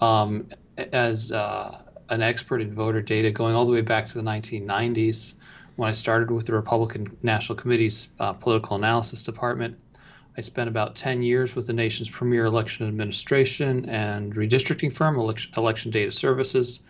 um, 0.00 0.48
as 0.92 1.32
uh, 1.32 1.81
an 2.08 2.22
expert 2.22 2.60
in 2.60 2.74
voter 2.74 3.02
data 3.02 3.30
going 3.30 3.54
all 3.54 3.64
the 3.64 3.72
way 3.72 3.80
back 3.80 4.06
to 4.06 4.14
the 4.14 4.22
1990s 4.22 5.34
when 5.76 5.88
I 5.88 5.92
started 5.92 6.30
with 6.30 6.46
the 6.46 6.54
Republican 6.54 7.06
National 7.22 7.56
Committee's 7.56 8.08
uh, 8.20 8.32
Political 8.32 8.76
Analysis 8.76 9.22
Department. 9.22 9.78
I 10.36 10.40
spent 10.40 10.68
about 10.68 10.94
10 10.94 11.22
years 11.22 11.54
with 11.54 11.66
the 11.66 11.72
nation's 11.72 12.08
premier 12.08 12.46
election 12.46 12.86
administration 12.86 13.88
and 13.88 14.34
redistricting 14.34 14.92
firm, 14.92 15.18
Election, 15.18 15.52
election 15.56 15.90
Data 15.90 16.10
Services. 16.10 16.80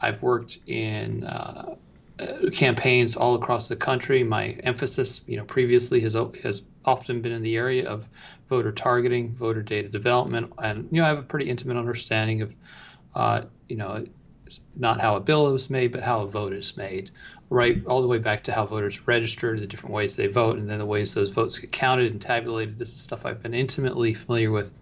I've 0.00 0.22
worked 0.22 0.58
in 0.66 1.24
uh, 1.24 1.74
uh, 2.20 2.50
campaigns 2.52 3.14
all 3.14 3.34
across 3.34 3.68
the 3.68 3.76
country. 3.76 4.24
My 4.24 4.50
emphasis, 4.64 5.22
you 5.26 5.36
know, 5.36 5.44
previously 5.44 6.00
has 6.00 6.14
has 6.42 6.62
often 6.84 7.20
been 7.20 7.32
in 7.32 7.42
the 7.42 7.56
area 7.56 7.88
of 7.88 8.08
voter 8.48 8.72
targeting, 8.72 9.34
voter 9.34 9.62
data 9.62 9.88
development, 9.88 10.52
and 10.62 10.88
you 10.90 11.00
know, 11.00 11.04
I 11.04 11.08
have 11.08 11.18
a 11.18 11.22
pretty 11.22 11.48
intimate 11.50 11.76
understanding 11.76 12.42
of, 12.42 12.54
uh, 13.14 13.42
you 13.68 13.76
know, 13.76 14.04
not 14.76 15.00
how 15.00 15.16
a 15.16 15.20
bill 15.20 15.54
is 15.54 15.70
made, 15.70 15.92
but 15.92 16.02
how 16.02 16.22
a 16.22 16.28
vote 16.28 16.52
is 16.52 16.76
made, 16.76 17.10
right? 17.50 17.84
All 17.86 18.02
the 18.02 18.08
way 18.08 18.18
back 18.18 18.44
to 18.44 18.52
how 18.52 18.66
voters 18.66 19.06
register, 19.06 19.58
the 19.58 19.66
different 19.66 19.94
ways 19.94 20.16
they 20.16 20.26
vote, 20.26 20.58
and 20.58 20.68
then 20.68 20.78
the 20.78 20.86
ways 20.86 21.14
those 21.14 21.30
votes 21.30 21.58
get 21.58 21.72
counted 21.72 22.12
and 22.12 22.20
tabulated. 22.20 22.78
This 22.78 22.94
is 22.94 23.00
stuff 23.00 23.26
I've 23.26 23.42
been 23.42 23.54
intimately 23.54 24.14
familiar 24.14 24.50
with, 24.50 24.72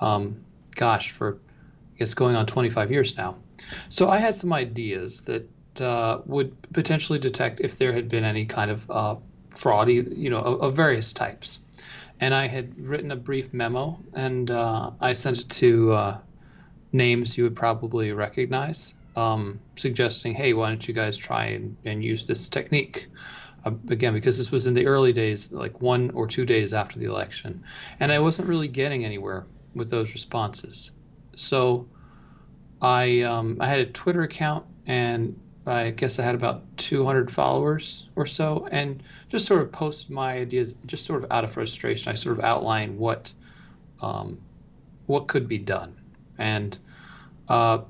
um, 0.00 0.44
gosh, 0.74 1.10
for 1.10 1.38
I 1.94 1.98
guess 1.98 2.14
going 2.14 2.36
on 2.36 2.46
25 2.46 2.90
years 2.90 3.16
now. 3.16 3.36
So 3.88 4.08
I 4.08 4.18
had 4.18 4.34
some 4.34 4.52
ideas 4.52 5.22
that 5.22 5.48
uh, 5.80 6.20
would 6.26 6.54
potentially 6.72 7.18
detect 7.18 7.60
if 7.60 7.78
there 7.78 7.92
had 7.92 8.08
been 8.08 8.24
any 8.24 8.44
kind 8.44 8.70
of 8.70 8.90
uh, 8.90 9.16
fraud, 9.54 9.88
you 9.88 10.30
know, 10.30 10.38
of, 10.38 10.60
of, 10.62 10.76
various 10.76 11.12
types. 11.12 11.60
And 12.20 12.34
I 12.34 12.46
had 12.46 12.78
written 12.78 13.10
a 13.12 13.16
brief 13.16 13.52
memo, 13.54 13.98
and 14.14 14.50
uh, 14.50 14.90
I 15.00 15.12
sent 15.12 15.38
it 15.38 15.48
to 15.48 15.92
uh, 15.92 16.18
names 16.92 17.36
you 17.36 17.44
would 17.44 17.56
probably 17.56 18.12
recognize, 18.12 18.94
um, 19.16 19.60
suggesting, 19.76 20.34
hey, 20.34 20.52
why 20.52 20.68
don't 20.68 20.86
you 20.86 20.94
guys 20.94 21.16
try 21.16 21.46
and, 21.46 21.76
and 21.84 22.04
use 22.04 22.26
this 22.26 22.48
technique? 22.48 23.08
Uh, 23.64 23.72
again, 23.88 24.14
because 24.14 24.38
this 24.38 24.50
was 24.50 24.66
in 24.66 24.74
the 24.74 24.86
early 24.86 25.12
days, 25.12 25.52
like 25.52 25.80
one 25.80 26.10
or 26.10 26.26
two 26.26 26.46
days 26.46 26.72
after 26.72 26.98
the 26.98 27.04
election. 27.04 27.62
And 28.00 28.10
I 28.10 28.18
wasn't 28.18 28.48
really 28.48 28.68
getting 28.68 29.04
anywhere 29.04 29.44
with 29.74 29.90
those 29.90 30.12
responses. 30.12 30.90
So 31.34 31.86
I, 32.80 33.20
um, 33.22 33.58
I 33.60 33.66
had 33.66 33.80
a 33.80 33.86
Twitter 33.86 34.22
account 34.22 34.64
and 34.86 35.38
I 35.66 35.90
guess 35.90 36.18
I 36.18 36.22
had 36.22 36.34
about 36.34 36.64
200 36.78 37.30
followers 37.30 38.08
or 38.16 38.24
so, 38.24 38.66
and 38.72 39.02
just 39.28 39.46
sort 39.46 39.62
of 39.62 39.70
posted 39.70 40.10
my 40.10 40.38
ideas, 40.38 40.74
just 40.86 41.04
sort 41.04 41.22
of 41.22 41.30
out 41.30 41.44
of 41.44 41.52
frustration. 41.52 42.10
I 42.10 42.14
sort 42.14 42.38
of 42.38 42.44
outlined 42.44 42.98
what 42.98 43.32
um, 44.00 44.40
what 45.06 45.28
could 45.28 45.46
be 45.46 45.58
done, 45.58 45.99
and 46.40 46.78
uh, 47.48 47.82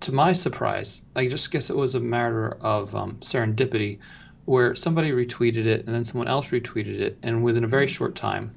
to 0.00 0.12
my 0.12 0.32
surprise, 0.32 1.02
I 1.16 1.28
just 1.28 1.50
guess 1.50 1.68
it 1.68 1.76
was 1.76 1.94
a 1.94 2.00
matter 2.00 2.56
of 2.60 2.94
um, 2.94 3.16
serendipity, 3.20 3.98
where 4.44 4.74
somebody 4.74 5.10
retweeted 5.10 5.66
it 5.66 5.84
and 5.84 5.94
then 5.94 6.04
someone 6.04 6.28
else 6.28 6.50
retweeted 6.50 7.00
it, 7.00 7.18
and 7.22 7.42
within 7.42 7.64
a 7.64 7.68
very 7.68 7.88
short 7.88 8.14
time, 8.14 8.54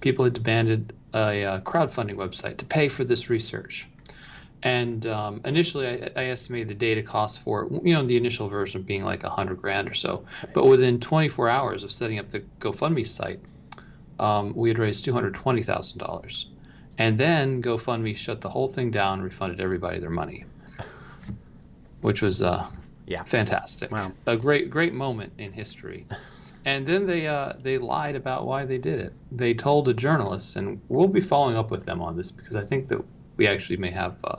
people 0.00 0.24
had 0.24 0.34
demanded 0.34 0.92
a, 1.14 1.18
a 1.18 1.44
uh, 1.44 1.60
crowdfunding 1.60 2.16
website 2.16 2.56
to 2.58 2.64
pay 2.64 2.88
for 2.88 3.04
this 3.04 3.30
research. 3.30 3.86
And 4.62 5.06
um, 5.06 5.40
initially, 5.44 5.86
I, 5.86 6.10
I, 6.16 6.24
estimated 6.24 6.66
the 6.66 6.74
data 6.74 7.02
cost 7.02 7.42
for 7.42 7.64
it, 7.64 7.84
you 7.84 7.94
know, 7.94 8.02
the 8.02 8.16
initial 8.16 8.48
version 8.48 8.82
being 8.82 9.04
like 9.04 9.22
a 9.22 9.30
hundred 9.30 9.62
grand 9.62 9.88
or 9.88 9.94
so. 9.94 10.24
But 10.52 10.66
within 10.66 10.98
24 10.98 11.48
hours 11.48 11.84
of 11.84 11.92
setting 11.92 12.18
up 12.18 12.28
the 12.30 12.40
GoFundMe 12.58 13.06
site, 13.06 13.38
um, 14.18 14.52
we 14.56 14.68
had 14.68 14.80
raised 14.80 15.04
$220,000. 15.04 16.44
And 16.98 17.16
then 17.16 17.62
GoFundMe 17.62 18.16
shut 18.16 18.40
the 18.40 18.48
whole 18.48 18.66
thing 18.66 18.90
down, 18.90 19.22
refunded 19.22 19.60
everybody 19.60 20.00
their 20.00 20.10
money, 20.10 20.44
which 22.00 22.22
was 22.22 22.42
uh, 22.42 22.66
yeah 23.06 23.22
fantastic. 23.22 23.92
Wow, 23.92 24.12
a 24.26 24.36
great 24.36 24.68
great 24.68 24.92
moment 24.92 25.32
in 25.38 25.52
history. 25.52 26.06
And 26.64 26.86
then 26.86 27.06
they 27.06 27.28
uh, 27.28 27.52
they 27.62 27.78
lied 27.78 28.16
about 28.16 28.46
why 28.46 28.64
they 28.64 28.78
did 28.78 28.98
it. 28.98 29.12
They 29.30 29.54
told 29.54 29.88
a 29.88 29.94
journalist, 29.94 30.56
and 30.56 30.80
we'll 30.88 31.06
be 31.06 31.20
following 31.20 31.56
up 31.56 31.70
with 31.70 31.86
them 31.86 32.02
on 32.02 32.16
this 32.16 32.32
because 32.32 32.56
I 32.56 32.64
think 32.64 32.88
that 32.88 33.02
we 33.36 33.46
actually 33.46 33.76
may 33.76 33.90
have 33.90 34.16
uh, 34.24 34.36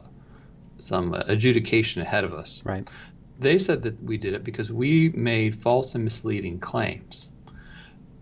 some 0.77 1.13
adjudication 1.13 2.01
ahead 2.01 2.25
of 2.25 2.33
us. 2.33 2.63
Right. 2.65 2.91
They 3.39 3.57
said 3.57 3.83
that 3.83 4.03
we 4.03 4.17
did 4.17 4.33
it 4.33 4.43
because 4.43 4.71
we 4.71 5.09
made 5.09 5.61
false 5.61 5.95
and 5.95 6.03
misleading 6.03 6.59
claims. 6.59 7.29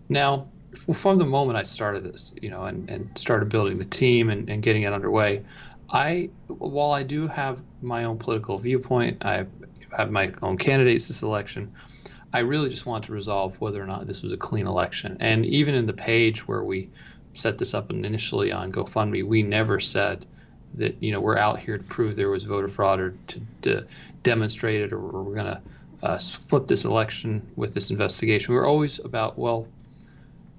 Now, 0.08 0.46
from 0.74 1.18
the 1.18 1.24
moment 1.24 1.56
I 1.56 1.62
started 1.62 2.04
this, 2.04 2.34
you 2.42 2.50
know, 2.50 2.64
and, 2.64 2.88
and 2.90 3.16
started 3.16 3.48
building 3.48 3.78
the 3.78 3.84
team 3.84 4.30
and, 4.30 4.48
and 4.50 4.62
getting 4.62 4.82
it 4.82 4.92
underway, 4.92 5.42
I, 5.90 6.30
while 6.48 6.90
I 6.90 7.02
do 7.02 7.26
have 7.26 7.62
my 7.80 8.04
own 8.04 8.18
political 8.18 8.58
viewpoint, 8.58 9.24
I 9.24 9.46
have 9.96 10.10
my 10.10 10.32
own 10.42 10.58
candidates 10.58 11.08
this 11.08 11.22
election. 11.22 11.72
I 12.32 12.40
really 12.40 12.68
just 12.68 12.84
want 12.84 13.04
to 13.04 13.12
resolve 13.12 13.58
whether 13.60 13.82
or 13.82 13.86
not 13.86 14.06
this 14.06 14.22
was 14.22 14.32
a 14.32 14.36
clean 14.36 14.66
election. 14.66 15.16
And 15.20 15.46
even 15.46 15.74
in 15.74 15.86
the 15.86 15.94
page 15.94 16.46
where 16.46 16.62
we 16.62 16.90
set 17.32 17.56
this 17.56 17.72
up 17.72 17.90
initially 17.90 18.52
on 18.52 18.70
GoFundMe, 18.70 19.24
we 19.24 19.42
never 19.42 19.80
said 19.80 20.26
that 20.74 21.02
you 21.02 21.10
know 21.10 21.20
we're 21.20 21.38
out 21.38 21.58
here 21.58 21.78
to 21.78 21.84
prove 21.84 22.16
there 22.16 22.30
was 22.30 22.44
voter 22.44 22.68
fraud 22.68 23.00
or 23.00 23.14
to, 23.28 23.40
to 23.62 23.86
demonstrate 24.22 24.82
it 24.82 24.92
or, 24.92 24.98
we're 24.98 25.34
going 25.34 25.46
to 25.46 25.62
uh, 26.02 26.18
flip 26.18 26.66
this 26.66 26.84
election 26.84 27.42
with 27.56 27.72
this 27.72 27.90
investigation. 27.90 28.54
We're 28.54 28.66
always 28.66 28.98
about 28.98 29.38
well, 29.38 29.66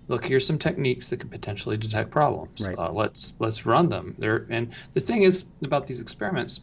look, 0.10 0.26
here's 0.26 0.46
some 0.46 0.58
techniques 0.58 1.08
that 1.08 1.18
could 1.18 1.32
potentially 1.32 1.78
detect 1.78 2.12
problems. 2.12 2.68
Right. 2.68 2.78
Uh, 2.78 2.92
let's 2.92 3.34
let's 3.40 3.66
run 3.66 3.88
them. 3.88 4.16
There 4.20 4.46
and 4.50 4.74
the 4.94 5.00
thing 5.00 5.24
is 5.24 5.46
about 5.64 5.88
these 5.88 6.02
experiments, 6.02 6.60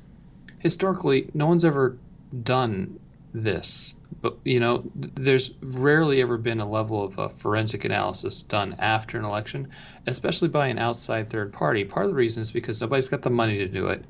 historically, 0.59 1.31
no 1.33 1.47
one's 1.47 1.65
ever 1.65 1.97
done 2.43 2.99
this 3.33 3.95
but 4.23 4.38
you 4.45 4.59
know 4.59 4.83
there's 4.95 5.53
rarely 5.61 6.23
ever 6.23 6.38
been 6.38 6.61
a 6.61 6.69
level 6.69 7.05
of 7.05 7.19
a 7.19 7.29
forensic 7.29 7.85
analysis 7.85 8.43
done 8.43 8.75
after 8.79 9.19
an 9.19 9.25
election 9.25 9.69
especially 10.07 10.49
by 10.49 10.69
an 10.69 10.79
outside 10.79 11.29
third 11.29 11.53
party 11.53 11.85
part 11.85 12.07
of 12.07 12.11
the 12.11 12.17
reason 12.17 12.41
is 12.41 12.50
because 12.50 12.81
nobody's 12.81 13.09
got 13.09 13.23
the 13.23 13.31
money 13.31 13.59
to 13.59 13.69
do 13.69 13.88
it 13.88 14.03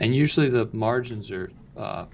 and 0.00 0.14
usually 0.14 0.48
the 0.48 0.68
margins 0.72 1.30
are 1.30 1.50
uh, 1.76 2.04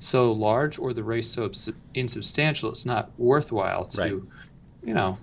so 0.00 0.32
large 0.32 0.78
or 0.78 0.92
the 0.92 1.04
race 1.04 1.28
so 1.28 1.50
insubstantial 1.94 2.70
it's 2.70 2.86
not 2.86 3.10
worthwhile 3.18 3.84
to 3.84 4.00
right. 4.00 4.12
you 4.82 4.94
know 4.94 5.16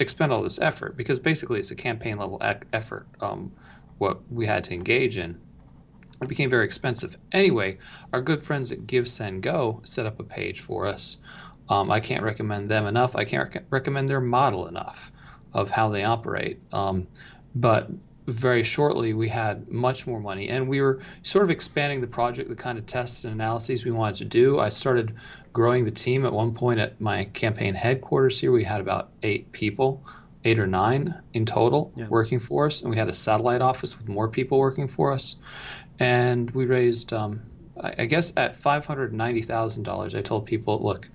expend 0.00 0.32
all 0.32 0.42
this 0.42 0.58
effort 0.60 0.96
because 0.96 1.18
basically 1.18 1.58
it's 1.58 1.70
a 1.70 1.74
campaign 1.76 2.16
level 2.16 2.40
effort 2.72 3.06
um, 3.20 3.52
what 3.98 4.20
we 4.30 4.46
had 4.46 4.64
to 4.64 4.74
engage 4.74 5.16
in 5.16 5.40
it 6.20 6.28
became 6.28 6.50
very 6.50 6.64
expensive. 6.64 7.16
Anyway, 7.32 7.78
our 8.12 8.20
good 8.20 8.42
friends 8.42 8.72
at 8.72 8.86
GiveSendGo 8.86 9.86
set 9.86 10.06
up 10.06 10.18
a 10.18 10.24
page 10.24 10.60
for 10.60 10.86
us. 10.86 11.18
Um, 11.68 11.90
I 11.90 12.00
can't 12.00 12.24
recommend 12.24 12.68
them 12.68 12.86
enough. 12.86 13.14
I 13.14 13.24
can't 13.24 13.54
rec- 13.54 13.64
recommend 13.70 14.08
their 14.08 14.20
model 14.20 14.66
enough 14.66 15.12
of 15.52 15.70
how 15.70 15.90
they 15.90 16.04
operate. 16.04 16.60
Um, 16.72 17.06
but 17.54 17.90
very 18.34 18.62
shortly, 18.62 19.14
we 19.14 19.28
had 19.28 19.68
much 19.68 20.06
more 20.06 20.20
money, 20.20 20.48
and 20.48 20.68
we 20.68 20.80
were 20.80 21.00
sort 21.22 21.44
of 21.44 21.50
expanding 21.50 22.00
the 22.00 22.06
project, 22.06 22.48
the 22.48 22.54
kind 22.54 22.78
of 22.78 22.86
tests 22.86 23.24
and 23.24 23.32
analyses 23.32 23.84
we 23.84 23.90
wanted 23.90 24.16
to 24.16 24.24
do. 24.24 24.58
I 24.58 24.68
started 24.68 25.14
growing 25.52 25.84
the 25.84 25.90
team 25.90 26.24
at 26.24 26.32
one 26.32 26.54
point 26.54 26.78
at 26.80 27.00
my 27.00 27.24
campaign 27.24 27.74
headquarters 27.74 28.38
here. 28.40 28.52
We 28.52 28.64
had 28.64 28.80
about 28.80 29.10
eight 29.22 29.50
people 29.52 30.02
eight 30.44 30.60
or 30.60 30.68
nine 30.68 31.12
in 31.34 31.44
total 31.44 31.92
yeah. 31.96 32.06
working 32.08 32.38
for 32.38 32.66
us, 32.66 32.80
and 32.80 32.90
we 32.90 32.96
had 32.96 33.08
a 33.08 33.12
satellite 33.12 33.60
office 33.60 33.98
with 33.98 34.08
more 34.08 34.28
people 34.28 34.56
working 34.56 34.86
for 34.86 35.10
us 35.10 35.34
and 35.98 36.50
we 36.52 36.66
raised, 36.66 37.12
um, 37.12 37.40
I, 37.80 38.06
guess, 38.06 38.32
at 38.36 38.56
five 38.56 38.86
hundred 38.86 39.12
ninety 39.12 39.42
thousand 39.42 39.82
dollars. 39.82 40.14
I 40.14 40.22
told 40.22 40.46
people, 40.46 40.80
look, 40.82 41.08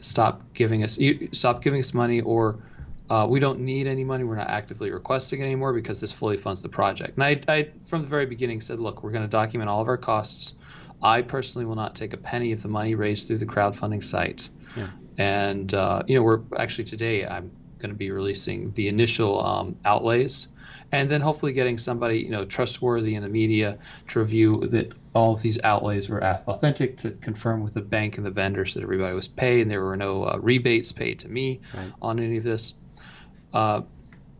stop 0.00 0.42
giving 0.54 0.82
us, 0.82 0.98
you, 0.98 1.28
stop 1.32 1.62
giving 1.62 1.80
us 1.80 1.94
money, 1.94 2.20
or 2.20 2.58
uh, 3.10 3.26
we 3.28 3.40
don't 3.40 3.60
need 3.60 3.86
any 3.86 4.04
money. 4.04 4.24
We're 4.24 4.36
not 4.36 4.48
actively 4.48 4.90
requesting 4.90 5.42
anymore 5.42 5.72
because 5.72 6.00
this 6.00 6.12
fully 6.12 6.36
funds 6.36 6.62
the 6.62 6.68
project. 6.68 7.16
And 7.16 7.24
I, 7.24 7.40
I 7.48 7.68
from 7.86 8.02
the 8.02 8.08
very 8.08 8.26
beginning, 8.26 8.60
said, 8.60 8.78
look, 8.78 9.02
we're 9.02 9.10
going 9.10 9.22
to 9.22 9.28
document 9.28 9.68
all 9.68 9.80
of 9.80 9.88
our 9.88 9.98
costs. 9.98 10.54
I 11.02 11.20
personally 11.22 11.66
will 11.66 11.74
not 11.74 11.94
take 11.94 12.12
a 12.12 12.16
penny 12.16 12.52
of 12.52 12.62
the 12.62 12.68
money 12.68 12.94
raised 12.94 13.26
through 13.26 13.38
the 13.38 13.46
crowdfunding 13.46 14.02
site. 14.02 14.48
Yeah. 14.76 14.88
And 15.18 15.74
uh, 15.74 16.02
you 16.06 16.14
know, 16.14 16.22
we're 16.22 16.40
actually 16.58 16.84
today. 16.84 17.26
I'm 17.26 17.50
going 17.78 17.90
to 17.90 17.98
be 17.98 18.10
releasing 18.12 18.70
the 18.72 18.88
initial 18.88 19.44
um, 19.44 19.76
outlays 19.84 20.48
and 20.92 21.10
then 21.10 21.20
hopefully 21.20 21.52
getting 21.52 21.76
somebody 21.76 22.18
you 22.18 22.30
know 22.30 22.44
trustworthy 22.44 23.14
in 23.14 23.22
the 23.22 23.28
media 23.28 23.78
to 24.08 24.20
review 24.20 24.68
that 24.68 24.92
all 25.14 25.34
of 25.34 25.42
these 25.42 25.58
outlays 25.64 26.08
were 26.08 26.22
authentic 26.22 26.96
to 26.98 27.10
confirm 27.22 27.62
with 27.62 27.74
the 27.74 27.80
bank 27.80 28.16
and 28.16 28.24
the 28.24 28.30
vendors 28.30 28.74
that 28.74 28.82
everybody 28.82 29.14
was 29.14 29.28
paid 29.28 29.62
and 29.62 29.70
there 29.70 29.82
were 29.82 29.96
no 29.96 30.24
uh, 30.24 30.38
rebates 30.40 30.92
paid 30.92 31.18
to 31.18 31.28
me 31.28 31.60
right. 31.74 31.92
on 32.00 32.20
any 32.20 32.36
of 32.36 32.44
this 32.44 32.74
uh, 33.52 33.82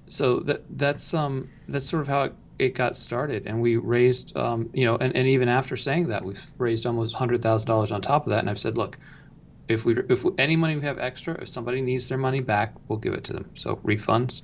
so 0.07 0.41
that 0.41 0.63
that's 0.79 1.15
um 1.15 1.49
that's 1.69 1.89
sort 1.89 2.03
of 2.03 2.09
how 2.09 2.25
it, 2.25 2.35
it 2.59 2.75
got 2.75 2.97
started 2.97 3.47
and 3.47 3.61
we 3.61 3.77
raised 3.77 4.37
um, 4.37 4.69
you 4.73 4.85
know 4.85 4.97
and, 4.97 5.15
and 5.17 5.27
even 5.27 5.49
after 5.49 5.77
saying 5.77 6.09
that 6.09 6.25
we've 6.25 6.47
raised 6.59 6.87
almost 6.87 7.15
$100000 7.15 7.93
on 7.93 8.01
top 8.01 8.25
of 8.25 8.31
that 8.31 8.41
and 8.41 8.51
i've 8.51 8.59
said 8.59 8.77
look 8.77 8.99
if 9.69 9.85
we 9.85 9.97
if 10.09 10.25
any 10.39 10.57
money 10.57 10.77
we 10.77 10.83
have 10.83 10.99
extra, 10.99 11.41
if 11.41 11.49
somebody 11.49 11.81
needs 11.81 12.09
their 12.09 12.19
money 12.19 12.41
back, 12.41 12.75
we'll 12.89 12.99
give 12.99 13.15
it 13.15 13.25
to 13.25 13.33
them. 13.33 13.49
So 13.55 13.77
refunds, 13.77 14.43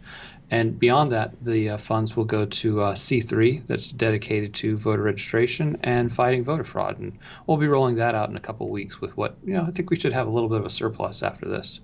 and 0.51 0.79
beyond 0.79 1.13
that, 1.13 1.33
the 1.43 1.71
uh, 1.71 1.79
funds 1.79 2.17
will 2.17 2.25
go 2.25 2.47
to 2.47 2.81
uh, 2.81 2.95
C3, 2.95 3.67
that's 3.67 3.91
dedicated 3.91 4.55
to 4.55 4.77
voter 4.77 5.03
registration 5.03 5.79
and 5.83 6.13
fighting 6.13 6.45
voter 6.45 6.65
fraud, 6.65 6.99
and 6.99 7.19
we'll 7.47 7.57
be 7.57 7.69
rolling 7.69 7.97
that 7.97 8.15
out 8.15 8.31
in 8.31 8.37
a 8.37 8.41
couple 8.41 8.69
weeks 8.69 9.01
with 9.01 9.17
what 9.17 9.37
you 9.45 9.53
know. 9.53 9.63
I 9.63 9.71
think 9.71 9.91
we 9.91 9.99
should 9.99 10.13
have 10.13 10.27
a 10.27 10.31
little 10.31 10.49
bit 10.49 10.61
of 10.61 10.67
a 10.67 10.71
surplus 10.71 11.23
after 11.23 11.49
this. 11.49 11.81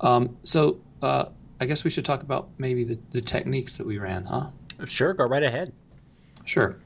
Um, 0.00 0.36
so 0.42 0.80
uh, 1.02 1.26
I 1.60 1.66
guess 1.66 1.84
we 1.84 1.90
should 1.90 2.04
talk 2.04 2.22
about 2.22 2.48
maybe 2.58 2.84
the, 2.84 2.98
the 3.12 3.20
techniques 3.20 3.78
that 3.78 3.86
we 3.86 3.98
ran, 3.98 4.24
huh? 4.24 4.48
Sure, 4.86 5.14
go 5.14 5.24
right 5.24 5.42
ahead. 5.42 5.72
Sure. 6.44 6.78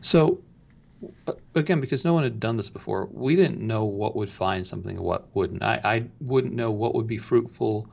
So 0.00 0.38
again, 1.54 1.80
because 1.80 2.04
no 2.04 2.14
one 2.14 2.22
had 2.22 2.40
done 2.40 2.56
this 2.56 2.70
before, 2.70 3.08
we 3.12 3.36
didn't 3.36 3.60
know 3.60 3.84
what 3.84 4.16
would 4.16 4.30
find 4.30 4.66
something 4.66 4.96
and 4.96 5.04
what 5.04 5.26
wouldn't. 5.34 5.62
I, 5.62 5.80
I 5.84 6.04
wouldn't 6.20 6.54
know 6.54 6.70
what 6.70 6.94
would 6.94 7.06
be 7.06 7.18
fruitful 7.18 7.88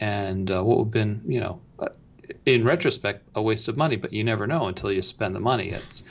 and 0.00 0.50
uh, 0.50 0.62
what 0.62 0.78
would 0.78 0.84
have 0.86 0.92
been, 0.92 1.22
you 1.26 1.40
know, 1.40 1.60
uh, 1.78 1.88
in 2.46 2.64
retrospect, 2.64 3.28
a 3.34 3.42
waste 3.42 3.68
of 3.68 3.76
money, 3.76 3.96
but 3.96 4.12
you 4.12 4.24
never 4.24 4.46
know 4.46 4.66
until 4.66 4.92
you 4.92 5.02
spend 5.02 5.34
the 5.34 5.40
money. 5.40 5.70
It's 5.70 6.04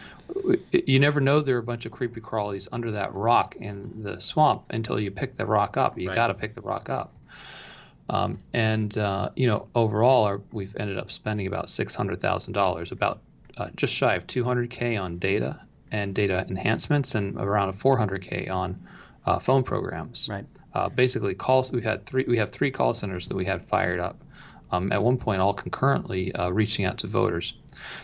you 0.71 1.00
never 1.00 1.21
know 1.21 1.39
there 1.39 1.55
are 1.55 1.59
a 1.59 1.63
bunch 1.63 1.86
of 1.86 1.91
creepy 1.91 2.19
crawlies 2.19 2.67
under 2.71 2.91
that 2.91 3.13
rock 3.13 3.55
in 3.55 3.91
the 4.01 4.19
swamp 4.19 4.63
until 4.69 5.00
you 5.00 5.09
pick 5.09 5.36
the 5.36 5.45
rock 5.45 5.77
up. 5.77 5.97
You 5.97 6.09
right. 6.09 6.15
got 6.15 6.27
to 6.27 6.33
pick 6.33 6.53
the 6.53 6.62
rock 6.62 6.89
up. 6.89 7.13
Um, 8.09 8.37
and 8.53 8.97
uh, 8.97 9.29
you 9.35 9.47
know, 9.47 9.67
overall, 9.75 10.23
our, 10.23 10.41
we've 10.51 10.75
ended 10.77 10.97
up 10.97 11.11
spending 11.11 11.47
about 11.47 11.69
six 11.69 11.93
hundred 11.93 12.21
thousand 12.21 12.53
dollars, 12.53 12.91
about 12.91 13.19
uh, 13.57 13.69
just 13.75 13.93
shy 13.93 14.15
of 14.15 14.25
two 14.27 14.43
hundred 14.43 14.69
k 14.69 14.95
on 14.95 15.17
data 15.17 15.59
and 15.91 16.13
data 16.13 16.45
enhancements, 16.49 17.15
and 17.15 17.37
around 17.37 17.69
a 17.69 17.73
400k 17.73 18.49
on 18.49 18.81
uh, 19.25 19.39
phone 19.39 19.63
programs. 19.63 20.27
Right. 20.29 20.45
Uh, 20.73 20.89
basically, 20.89 21.35
calls. 21.35 21.71
We 21.71 21.81
had 21.81 22.05
three. 22.05 22.25
We 22.27 22.37
have 22.37 22.51
three 22.51 22.71
call 22.71 22.93
centers 22.93 23.27
that 23.27 23.35
we 23.35 23.45
had 23.45 23.65
fired 23.65 23.99
up. 23.99 24.23
Um, 24.69 24.91
at 24.91 25.01
one 25.01 25.17
point, 25.17 25.39
all 25.39 25.53
concurrently 25.53 26.33
uh, 26.35 26.49
reaching 26.49 26.83
out 26.83 26.97
to 26.99 27.07
voters. 27.07 27.53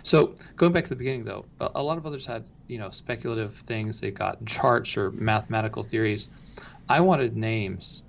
So 0.01 0.35
going 0.55 0.71
back 0.71 0.85
to 0.85 0.89
the 0.89 0.95
beginning, 0.95 1.25
though, 1.25 1.45
a, 1.59 1.71
a 1.75 1.83
lot 1.83 1.97
of 1.97 2.05
others 2.05 2.25
had 2.25 2.43
you 2.67 2.77
know 2.77 2.89
speculative 2.89 3.55
things. 3.55 4.01
They 4.01 4.11
got 4.11 4.45
charts 4.45 4.97
or 4.97 5.11
mathematical 5.11 5.83
theories. 5.83 6.29
I 6.89 6.99
wanted 6.99 7.37
names 7.37 8.03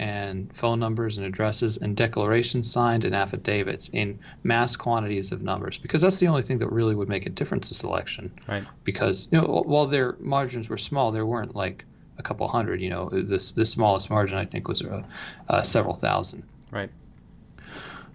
and 0.00 0.50
phone 0.56 0.80
numbers 0.80 1.18
and 1.18 1.26
addresses 1.26 1.76
and 1.76 1.94
declarations 1.94 2.70
signed 2.70 3.04
and 3.04 3.14
affidavits 3.14 3.90
in 3.92 4.18
mass 4.44 4.74
quantities 4.74 5.30
of 5.30 5.42
numbers 5.42 5.76
because 5.76 6.00
that's 6.00 6.18
the 6.18 6.26
only 6.26 6.40
thing 6.40 6.58
that 6.58 6.72
really 6.72 6.94
would 6.94 7.08
make 7.08 7.26
a 7.26 7.28
difference 7.28 7.68
to 7.68 7.74
selection. 7.74 8.32
Right. 8.48 8.64
Because 8.82 9.28
you 9.30 9.38
know 9.38 9.62
while 9.66 9.86
their 9.86 10.16
margins 10.18 10.70
were 10.70 10.78
small, 10.78 11.12
there 11.12 11.26
weren't 11.26 11.54
like 11.54 11.84
a 12.16 12.22
couple 12.22 12.48
hundred. 12.48 12.80
You 12.80 12.88
know, 12.88 13.10
this 13.10 13.52
the 13.52 13.66
smallest 13.66 14.08
margin 14.08 14.38
I 14.38 14.46
think 14.46 14.68
was 14.68 14.80
uh, 14.80 15.02
uh, 15.50 15.62
several 15.62 15.94
thousand. 15.94 16.44
Right. 16.70 16.90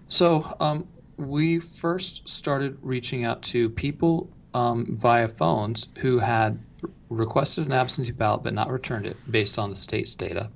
So 0.08 0.56
um, 0.58 0.88
we 1.18 1.60
first 1.60 2.28
started 2.28 2.76
reaching 2.82 3.24
out 3.24 3.42
to 3.42 3.70
people 3.70 4.28
um, 4.54 4.96
via 4.98 5.28
phones 5.28 5.86
who 5.98 6.18
had 6.18 6.58
requested 7.10 7.66
an 7.66 7.72
absentee 7.72 8.10
ballot 8.10 8.42
but 8.42 8.54
not 8.54 8.72
returned 8.72 9.06
it 9.06 9.16
based 9.30 9.56
on 9.56 9.70
the 9.70 9.76
state's 9.76 10.16
data. 10.16 10.50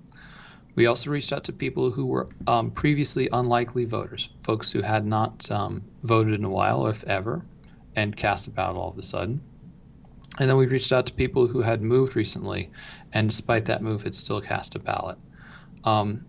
We 0.81 0.87
also 0.87 1.11
reached 1.11 1.31
out 1.31 1.45
to 1.45 1.53
people 1.53 1.91
who 1.91 2.07
were 2.07 2.27
um, 2.47 2.71
previously 2.71 3.29
unlikely 3.35 3.85
voters, 3.85 4.31
folks 4.41 4.73
who 4.73 4.81
had 4.81 5.05
not 5.05 5.51
um, 5.51 5.83
voted 6.05 6.33
in 6.33 6.43
a 6.43 6.49
while, 6.49 6.87
if 6.87 7.05
ever, 7.05 7.45
and 7.97 8.17
cast 8.17 8.47
a 8.47 8.51
ballot 8.51 8.79
all 8.79 8.89
of 8.89 8.97
a 8.97 9.03
sudden. 9.03 9.43
And 10.39 10.49
then 10.49 10.57
we 10.57 10.65
reached 10.65 10.91
out 10.91 11.05
to 11.05 11.13
people 11.13 11.47
who 11.47 11.61
had 11.61 11.83
moved 11.83 12.17
recently, 12.17 12.71
and 13.13 13.29
despite 13.29 13.67
that 13.67 13.83
move, 13.83 14.05
had 14.05 14.15
still 14.15 14.41
cast 14.41 14.75
a 14.75 14.79
ballot. 14.79 15.19
Um, 15.85 16.25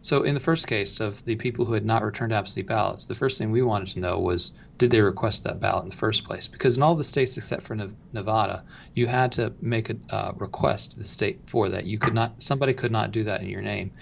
so, 0.00 0.24
in 0.24 0.34
the 0.34 0.40
first 0.40 0.66
case 0.66 0.98
of 0.98 1.24
the 1.24 1.36
people 1.36 1.64
who 1.64 1.74
had 1.74 1.86
not 1.86 2.02
returned 2.02 2.32
absentee 2.32 2.66
ballots, 2.66 3.06
the 3.06 3.14
first 3.14 3.38
thing 3.38 3.52
we 3.52 3.62
wanted 3.62 3.86
to 3.90 4.00
know 4.00 4.18
was 4.18 4.50
did 4.82 4.90
they 4.90 5.00
request 5.00 5.44
that 5.44 5.60
ballot 5.60 5.84
in 5.84 5.90
the 5.90 5.96
first 5.96 6.24
place? 6.24 6.48
Because 6.48 6.76
in 6.76 6.82
all 6.82 6.96
the 6.96 7.04
states 7.04 7.36
except 7.36 7.62
for 7.62 7.76
Nevada, 8.12 8.64
you 8.94 9.06
had 9.06 9.30
to 9.32 9.52
make 9.60 9.90
a 9.90 9.96
uh, 10.10 10.32
request 10.36 10.90
to 10.90 10.98
the 10.98 11.04
state 11.04 11.38
for 11.46 11.68
that. 11.68 11.86
You 11.86 11.98
could 11.98 12.14
not, 12.14 12.42
somebody 12.42 12.74
could 12.74 12.90
not 12.90 13.12
do 13.12 13.22
that 13.22 13.42
in 13.42 13.48
your 13.48 13.62
name. 13.62 13.92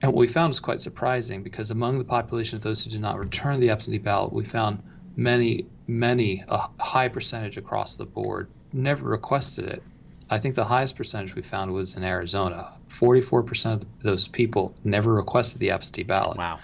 And 0.00 0.10
what 0.10 0.18
we 0.18 0.26
found 0.26 0.48
was 0.48 0.58
quite 0.58 0.80
surprising 0.80 1.42
because 1.42 1.70
among 1.70 1.98
the 1.98 2.04
population 2.04 2.56
of 2.56 2.62
those 2.62 2.82
who 2.82 2.90
did 2.90 3.02
not 3.02 3.18
return 3.18 3.60
the 3.60 3.68
absentee 3.68 3.98
ballot, 3.98 4.32
we 4.32 4.42
found 4.42 4.82
many, 5.16 5.66
many, 5.86 6.42
a 6.48 6.66
high 6.80 7.08
percentage 7.08 7.58
across 7.58 7.96
the 7.96 8.06
board 8.06 8.48
never 8.72 9.06
requested 9.06 9.66
it 9.66 9.82
I 10.30 10.38
think 10.38 10.54
the 10.54 10.64
highest 10.64 10.96
percentage 10.96 11.34
we 11.34 11.42
found 11.42 11.72
was 11.72 11.96
in 11.96 12.04
Arizona. 12.04 12.72
44% 12.88 13.82
of 13.82 13.84
those 14.00 14.28
people 14.28 14.72
never 14.84 15.12
requested 15.12 15.60
the 15.60 15.72
absentee 15.72 16.04
ballot. 16.04 16.38
Wow. 16.38 16.60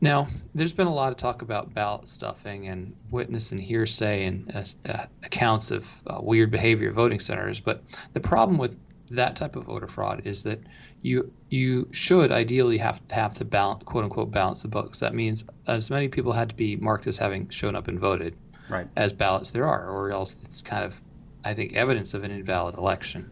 Now, 0.00 0.28
there's 0.54 0.72
been 0.72 0.86
a 0.86 0.94
lot 0.94 1.10
of 1.10 1.16
talk 1.16 1.42
about 1.42 1.72
ballot 1.72 2.08
stuffing 2.08 2.68
and 2.68 2.94
witness 3.10 3.52
and 3.52 3.60
hearsay 3.60 4.26
and 4.26 4.54
uh, 4.54 4.64
uh, 4.88 5.06
accounts 5.24 5.70
of 5.70 5.90
uh, 6.06 6.20
weird 6.20 6.50
behavior 6.50 6.90
at 6.90 6.94
voting 6.94 7.20
centers, 7.20 7.60
but 7.60 7.82
the 8.12 8.20
problem 8.20 8.58
with 8.58 8.76
that 9.08 9.36
type 9.36 9.56
of 9.56 9.64
voter 9.64 9.86
fraud 9.86 10.26
is 10.26 10.42
that 10.42 10.58
you 11.00 11.32
you 11.48 11.88
should 11.92 12.32
ideally 12.32 12.76
have 12.76 13.06
to 13.06 13.14
have 13.14 13.32
to 13.34 13.44
balance 13.44 13.84
quote 13.84 14.02
unquote 14.02 14.30
balance 14.32 14.62
the 14.62 14.68
books. 14.68 14.98
That 15.00 15.14
means 15.14 15.44
as 15.68 15.90
many 15.90 16.08
people 16.08 16.32
had 16.32 16.48
to 16.48 16.56
be 16.56 16.76
marked 16.76 17.06
as 17.06 17.16
having 17.16 17.48
shown 17.48 17.76
up 17.76 17.86
and 17.86 18.00
voted 18.00 18.34
right. 18.68 18.88
as 18.96 19.12
ballots 19.12 19.52
there 19.52 19.66
are, 19.66 19.88
or 19.88 20.10
else 20.10 20.42
it's 20.44 20.60
kind 20.60 20.84
of 20.84 21.00
I 21.46 21.54
think, 21.54 21.74
evidence 21.74 22.12
of 22.12 22.24
an 22.24 22.32
invalid 22.32 22.74
election. 22.74 23.30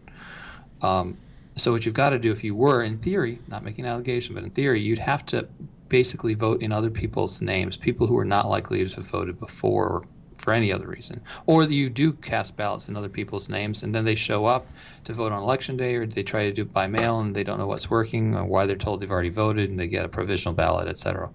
Um, 0.81 1.17
so 1.57 1.73
what 1.73 1.85
you've 1.85 1.93
got 1.93 2.11
to 2.11 2.19
do, 2.19 2.31
if 2.31 2.45
you 2.45 2.55
were, 2.55 2.81
in 2.81 2.97
theory, 2.97 3.39
not 3.49 3.63
making 3.63 3.83
an 3.83 3.91
allegation, 3.91 4.33
but 4.33 4.43
in 4.45 4.51
theory, 4.51 4.79
you'd 4.79 4.99
have 4.99 5.25
to 5.27 5.47
basically 5.89 6.33
vote 6.33 6.61
in 6.61 6.71
other 6.71 6.89
people's 6.89 7.41
names, 7.41 7.77
people 7.77 8.07
who 8.07 8.17
are 8.17 8.25
not 8.25 8.49
likely 8.49 8.87
to 8.87 8.95
have 8.95 9.07
voted 9.07 9.39
before 9.39 9.87
or 9.87 10.05
for 10.37 10.53
any 10.53 10.71
other 10.71 10.87
reason. 10.87 11.21
Or 11.45 11.63
you 11.63 11.89
do 11.89 12.13
cast 12.13 12.55
ballots 12.55 12.87
in 12.87 12.95
other 12.95 13.09
people's 13.09 13.49
names 13.49 13.83
and 13.83 13.95
then 13.95 14.05
they 14.05 14.15
show 14.15 14.45
up 14.45 14.67
to 15.05 15.13
vote 15.13 15.31
on 15.31 15.41
election 15.41 15.77
day 15.77 15.95
or 15.95 16.05
they 16.05 16.23
try 16.23 16.43
to 16.43 16.51
do 16.51 16.63
it 16.63 16.73
by 16.73 16.87
mail 16.87 17.19
and 17.19 17.35
they 17.35 17.43
don't 17.43 17.57
know 17.57 17.67
what's 17.67 17.89
working 17.89 18.35
or 18.35 18.45
why 18.45 18.65
they're 18.65 18.75
told 18.75 18.99
they've 18.99 19.11
already 19.11 19.29
voted 19.29 19.69
and 19.69 19.79
they 19.79 19.87
get 19.87 20.05
a 20.05 20.09
provisional 20.09 20.53
ballot, 20.53 20.87
etc. 20.87 21.29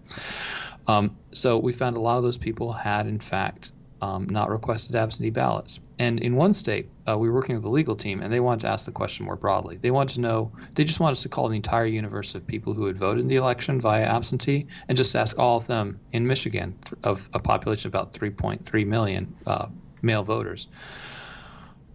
Um, 0.87 1.17
so 1.33 1.59
we 1.59 1.73
found 1.73 1.97
a 1.97 2.01
lot 2.01 2.19
of 2.19 2.23
those 2.23 2.39
people 2.39 2.73
had, 2.73 3.07
in 3.07 3.19
fact, 3.19 3.73
um, 4.03 4.27
not 4.31 4.51
requested 4.51 4.97
absentee 4.97 5.31
ballots. 5.31 5.81
And 5.99 6.21
in 6.21 6.35
one 6.35 6.53
state, 6.53 6.89
uh, 7.09 7.19
we 7.19 7.29
were 7.29 7.35
working 7.35 7.55
with 7.55 7.63
the 7.63 7.71
legal 7.71 7.95
team, 7.95 8.21
and 8.21 8.33
they 8.33 8.41
wanted 8.41 8.61
to 8.61 8.69
ask 8.69 8.87
the 8.87 8.93
question 8.93 9.27
more 9.27 9.37
broadly. 9.37 9.77
They 9.77 9.91
wanted 9.91 10.15
to 10.15 10.21
know, 10.21 10.51
they 10.75 10.85
just 10.85 11.01
wanted 11.01 11.13
us 11.13 11.23
to 11.23 11.29
call 11.29 11.49
the 11.49 11.57
entire 11.57 11.87
universe 11.87 12.35
of 12.35 12.47
people 12.47 12.73
who 12.73 12.87
had 12.87 12.97
voted 12.97 13.21
in 13.21 13.29
the 13.29 13.37
election 13.37 13.81
via 13.81 14.05
absentee 14.05 14.67
and 14.89 14.97
just 14.97 15.15
ask 15.15 15.39
all 15.39 15.59
of 15.59 15.67
them 15.67 16.01
in 16.13 16.27
Michigan, 16.27 16.75
of 17.05 17.29
a 17.35 17.39
population 17.39 17.89
of 17.89 17.95
about 17.95 18.13
3.3 18.13 18.87
million 18.87 19.35
uh, 19.47 19.67
male 20.03 20.23
voters, 20.23 20.69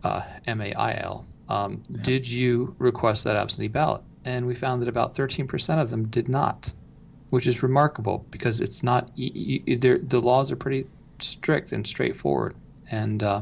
uh, 0.03 0.21
M 0.45 0.61
A 0.61 0.73
I 0.73 0.99
L, 1.01 1.25
um, 1.49 1.81
yeah. 1.89 2.01
did 2.03 2.29
you 2.29 2.75
request 2.77 3.23
that 3.23 3.35
absentee 3.35 3.67
ballot? 3.67 4.01
And 4.25 4.45
we 4.45 4.55
found 4.55 4.81
that 4.81 4.89
about 4.89 5.15
13% 5.15 5.81
of 5.81 5.89
them 5.89 6.07
did 6.07 6.29
not 6.29 6.71
which 7.31 7.47
is 7.47 7.63
remarkable 7.63 8.25
because 8.31 8.61
it's 8.61 8.83
not 8.83 9.13
the 9.17 10.21
laws 10.23 10.51
are 10.51 10.55
pretty 10.55 10.87
strict 11.25 11.71
and 11.71 11.85
straightforward. 11.85 12.55
And 12.91 13.23
uh, 13.23 13.41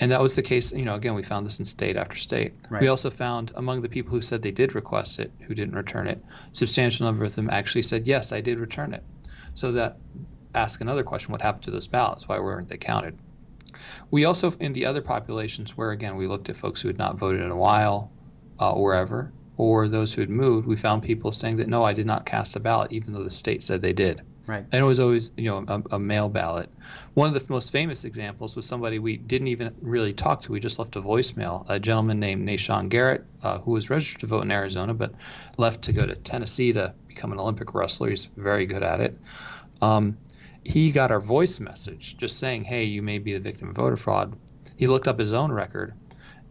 and 0.00 0.10
that 0.10 0.20
was 0.20 0.36
the 0.36 0.42
case. 0.42 0.72
You 0.72 0.84
know, 0.84 0.94
again, 0.94 1.14
we 1.14 1.22
found 1.22 1.46
this 1.46 1.58
in 1.58 1.64
state 1.64 1.96
after 1.96 2.16
state. 2.16 2.52
Right. 2.68 2.82
We 2.82 2.88
also 2.88 3.10
found 3.10 3.52
among 3.54 3.80
the 3.80 3.88
people 3.88 4.12
who 4.12 4.20
said 4.20 4.42
they 4.42 4.50
did 4.50 4.74
request 4.74 5.18
it, 5.18 5.32
who 5.40 5.54
didn't 5.54 5.74
return 5.74 6.06
it, 6.06 6.22
substantial 6.52 7.06
number 7.06 7.24
of 7.24 7.34
them 7.34 7.48
actually 7.50 7.82
said, 7.82 8.06
"Yes, 8.06 8.32
I 8.32 8.40
did 8.40 8.58
return 8.58 8.92
it." 8.92 9.02
So 9.54 9.72
that 9.72 9.96
ask 10.54 10.80
another 10.80 11.02
question: 11.02 11.32
What 11.32 11.42
happened 11.42 11.64
to 11.64 11.70
those 11.70 11.86
ballots? 11.86 12.28
Why 12.28 12.38
weren't 12.38 12.68
they 12.68 12.76
counted? 12.76 13.16
We 14.10 14.24
also, 14.24 14.52
in 14.60 14.72
the 14.72 14.86
other 14.86 15.02
populations, 15.02 15.76
where 15.76 15.90
again 15.90 16.16
we 16.16 16.26
looked 16.26 16.48
at 16.48 16.56
folks 16.56 16.82
who 16.82 16.88
had 16.88 16.98
not 16.98 17.18
voted 17.18 17.40
in 17.40 17.50
a 17.50 17.56
while, 17.56 18.10
uh, 18.60 18.72
or 18.72 18.94
ever, 18.94 19.32
or 19.56 19.88
those 19.88 20.12
who 20.12 20.20
had 20.20 20.30
moved, 20.30 20.66
we 20.66 20.76
found 20.76 21.02
people 21.02 21.32
saying 21.32 21.56
that 21.56 21.68
no, 21.68 21.82
I 21.82 21.92
did 21.92 22.06
not 22.06 22.26
cast 22.26 22.56
a 22.56 22.60
ballot, 22.60 22.92
even 22.92 23.12
though 23.12 23.24
the 23.24 23.30
state 23.30 23.62
said 23.62 23.80
they 23.80 23.92
did. 23.92 24.22
Right. 24.46 24.64
And 24.70 24.80
it 24.80 24.84
was 24.84 25.00
always, 25.00 25.30
you 25.36 25.50
know, 25.50 25.64
a, 25.66 25.96
a, 25.96 25.98
mail 25.98 26.28
ballot. 26.28 26.70
One 27.14 27.26
of 27.28 27.34
the 27.34 27.52
most 27.52 27.72
famous 27.72 28.04
examples 28.04 28.54
was 28.54 28.64
somebody 28.64 29.00
we 29.00 29.16
didn't 29.16 29.48
even 29.48 29.74
really 29.82 30.12
talk 30.12 30.40
to. 30.42 30.52
We 30.52 30.60
just 30.60 30.78
left 30.78 30.94
a 30.94 31.02
voicemail. 31.02 31.64
A 31.68 31.80
gentleman 31.80 32.20
named 32.20 32.48
Nahshon 32.48 32.88
Garrett, 32.88 33.24
uh, 33.42 33.58
who 33.58 33.72
was 33.72 33.90
registered 33.90 34.20
to 34.20 34.26
vote 34.26 34.42
in 34.42 34.52
Arizona, 34.52 34.94
but 34.94 35.12
left 35.58 35.82
to 35.82 35.92
go 35.92 36.06
to 36.06 36.14
Tennessee 36.14 36.72
to 36.74 36.94
become 37.08 37.32
an 37.32 37.40
Olympic 37.40 37.74
wrestler. 37.74 38.10
He's 38.10 38.26
very 38.36 38.66
good 38.66 38.84
at 38.84 39.00
it. 39.00 39.18
Um, 39.82 40.16
he 40.62 40.92
got 40.92 41.10
our 41.10 41.20
voice 41.20 41.58
message 41.58 42.16
just 42.16 42.38
saying, 42.38 42.64
hey, 42.64 42.84
you 42.84 43.02
may 43.02 43.18
be 43.18 43.32
the 43.32 43.40
victim 43.40 43.70
of 43.70 43.76
voter 43.76 43.96
fraud. 43.96 44.36
He 44.76 44.86
looked 44.86 45.08
up 45.08 45.18
his 45.18 45.32
own 45.32 45.50
record 45.50 45.92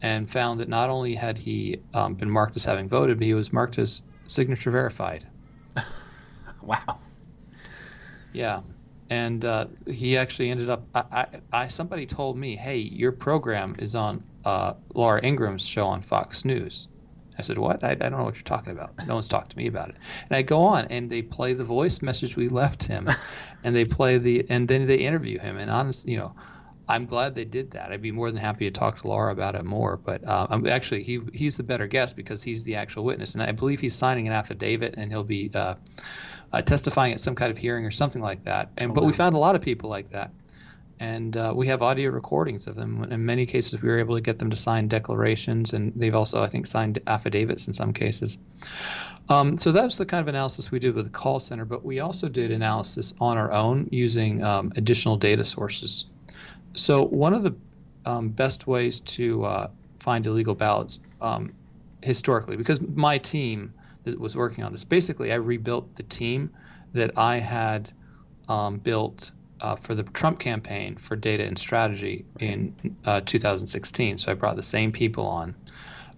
and 0.02 0.30
found 0.30 0.60
that 0.60 0.68
not 0.68 0.90
only 0.90 1.16
had 1.16 1.38
he 1.38 1.80
um, 1.94 2.16
been 2.16 2.30
marked 2.30 2.58
as 2.58 2.66
having 2.66 2.90
voted, 2.90 3.18
but 3.18 3.26
he 3.26 3.34
was 3.34 3.54
marked 3.54 3.78
as 3.78 4.02
signature 4.28 4.72
verified. 4.72 5.26
wow. 6.62 7.00
Yeah, 8.36 8.62
and 9.10 9.46
uh, 9.46 9.68
he 9.88 10.18
actually 10.18 10.50
ended 10.52 10.70
up. 10.70 10.86
I, 10.94 11.04
I, 11.12 11.28
I, 11.54 11.68
somebody 11.68 12.06
told 12.06 12.38
me, 12.38 12.56
hey, 12.56 12.78
your 12.78 13.12
program 13.12 13.76
is 13.80 13.96
on 13.96 14.24
uh, 14.44 14.74
Laura 14.94 15.22
Ingraham's 15.24 15.68
show 15.68 15.88
on 15.88 16.02
Fox 16.02 16.46
News, 16.46 16.90
I 17.38 17.42
said, 17.42 17.58
What? 17.58 17.84
I, 17.84 17.92
I 17.92 17.96
don't 17.96 18.18
know 18.18 18.24
what 18.24 18.36
you're 18.36 18.44
talking 18.44 18.72
about. 18.72 18.94
No 19.08 19.16
one's 19.16 19.28
talked 19.28 19.52
to 19.52 19.58
me 19.58 19.68
about 19.68 19.90
it. 19.90 19.96
And 20.30 20.38
I 20.38 20.42
go 20.42 20.62
on 20.62 20.86
and 20.86 21.10
they 21.10 21.22
play 21.22 21.54
the 21.54 21.66
voice 21.66 22.02
message 22.02 22.36
we 22.36 22.48
left 22.48 22.86
him 22.86 23.10
and 23.64 23.76
they 23.76 23.86
play 23.86 24.18
the, 24.18 24.46
and 24.50 24.68
then 24.68 24.88
they 24.88 24.98
interview 24.98 25.40
him. 25.40 25.58
And 25.58 25.70
honestly, 25.70 26.14
you 26.14 26.20
know, 26.20 26.34
I'm 26.88 27.06
glad 27.06 27.36
they 27.36 27.46
did 27.46 27.72
that. 27.72 27.92
I'd 27.92 28.02
be 28.02 28.12
more 28.12 28.30
than 28.30 28.40
happy 28.40 28.66
to 28.66 28.72
talk 28.72 29.02
to 29.02 29.08
Laura 29.08 29.32
about 29.32 29.56
it 29.56 29.66
more. 29.66 29.98
But 29.98 30.26
uh, 30.28 30.48
I'm 30.50 30.66
actually 30.68 31.04
he 31.04 31.20
he's 31.34 31.58
the 31.58 31.64
better 31.64 31.88
guest 31.88 32.16
because 32.16 32.44
he's 32.44 32.64
the 32.64 32.76
actual 32.76 33.04
witness, 33.04 33.34
and 33.34 33.42
I 33.42 33.52
believe 33.52 33.80
he's 33.80 33.96
signing 33.96 34.28
an 34.28 34.34
affidavit, 34.34 34.94
and 34.96 35.12
he'll 35.12 35.24
be 35.24 35.50
uh, 35.56 35.76
uh, 36.56 36.62
testifying 36.62 37.12
at 37.12 37.20
some 37.20 37.36
kind 37.36 37.52
of 37.52 37.58
hearing 37.58 37.86
or 37.86 37.92
something 37.92 38.22
like 38.22 38.44
that. 38.46 38.70
And 38.78 38.92
oh, 38.92 38.94
but 38.94 39.04
wow. 39.04 39.08
we 39.08 39.14
found 39.14 39.36
a 39.36 39.38
lot 39.38 39.56
of 39.56 39.62
people 39.62 39.90
like 39.90 40.10
that, 40.12 40.32
and 41.02 41.36
uh, 41.36 41.54
we 41.54 41.68
have 41.68 41.82
audio 41.82 42.10
recordings 42.12 42.66
of 42.66 42.76
them. 42.76 43.04
In 43.12 43.26
many 43.26 43.46
cases, 43.46 43.82
we 43.82 43.90
were 43.90 44.00
able 44.00 44.16
to 44.16 44.22
get 44.22 44.38
them 44.38 44.50
to 44.50 44.56
sign 44.56 44.88
declarations, 44.88 45.74
and 45.74 45.92
they've 45.98 46.16
also, 46.16 46.42
I 46.42 46.48
think, 46.48 46.66
signed 46.66 47.00
affidavits 47.08 47.68
in 47.68 47.74
some 47.74 47.92
cases. 47.92 48.38
Um, 49.28 49.58
so 49.58 49.74
that's 49.74 49.98
the 49.98 50.06
kind 50.06 50.22
of 50.22 50.30
analysis 50.30 50.72
we 50.72 50.80
did 50.80 50.96
with 50.96 51.06
the 51.06 51.12
call 51.12 51.40
center, 51.40 51.66
but 51.66 51.84
we 51.84 52.00
also 52.00 52.30
did 52.30 52.52
analysis 52.52 53.14
on 53.20 53.38
our 53.38 53.52
own 53.52 53.90
using 53.92 54.42
um, 54.42 54.72
additional 54.78 55.18
data 55.18 55.44
sources. 55.44 56.06
So 56.74 57.04
one 57.04 57.34
of 57.34 57.44
the 57.44 57.54
um, 58.06 58.30
best 58.30 58.66
ways 58.66 59.02
to 59.02 59.44
uh, 59.44 59.68
find 60.00 60.26
illegal 60.26 60.56
ballots 60.56 61.00
um, 61.20 61.54
historically, 62.02 62.56
because 62.56 62.80
my 62.80 63.18
team 63.18 63.74
that 64.06 64.20
was 64.20 64.36
working 64.36 64.64
on 64.64 64.72
this, 64.72 64.84
basically 64.84 65.32
I 65.32 65.36
rebuilt 65.36 65.96
the 65.96 66.04
team 66.04 66.52
that 66.94 67.18
I 67.18 67.38
had 67.38 67.92
um, 68.48 68.78
built 68.78 69.32
uh, 69.62 69.76
for 69.76 69.96
the 69.96 70.04
Trump 70.04 70.40
campaign 70.40 70.96
for 70.96 71.16
data 71.16 71.44
and 71.46 71.58
strategy 71.58 72.26
in 72.40 72.76
uh, 73.06 73.22
2016. 73.22 74.18
So 74.18 74.32
I 74.32 74.36
brought 74.36 74.56
the 74.56 74.64
same 74.64 74.92
people 74.92 75.26
on 75.26 75.56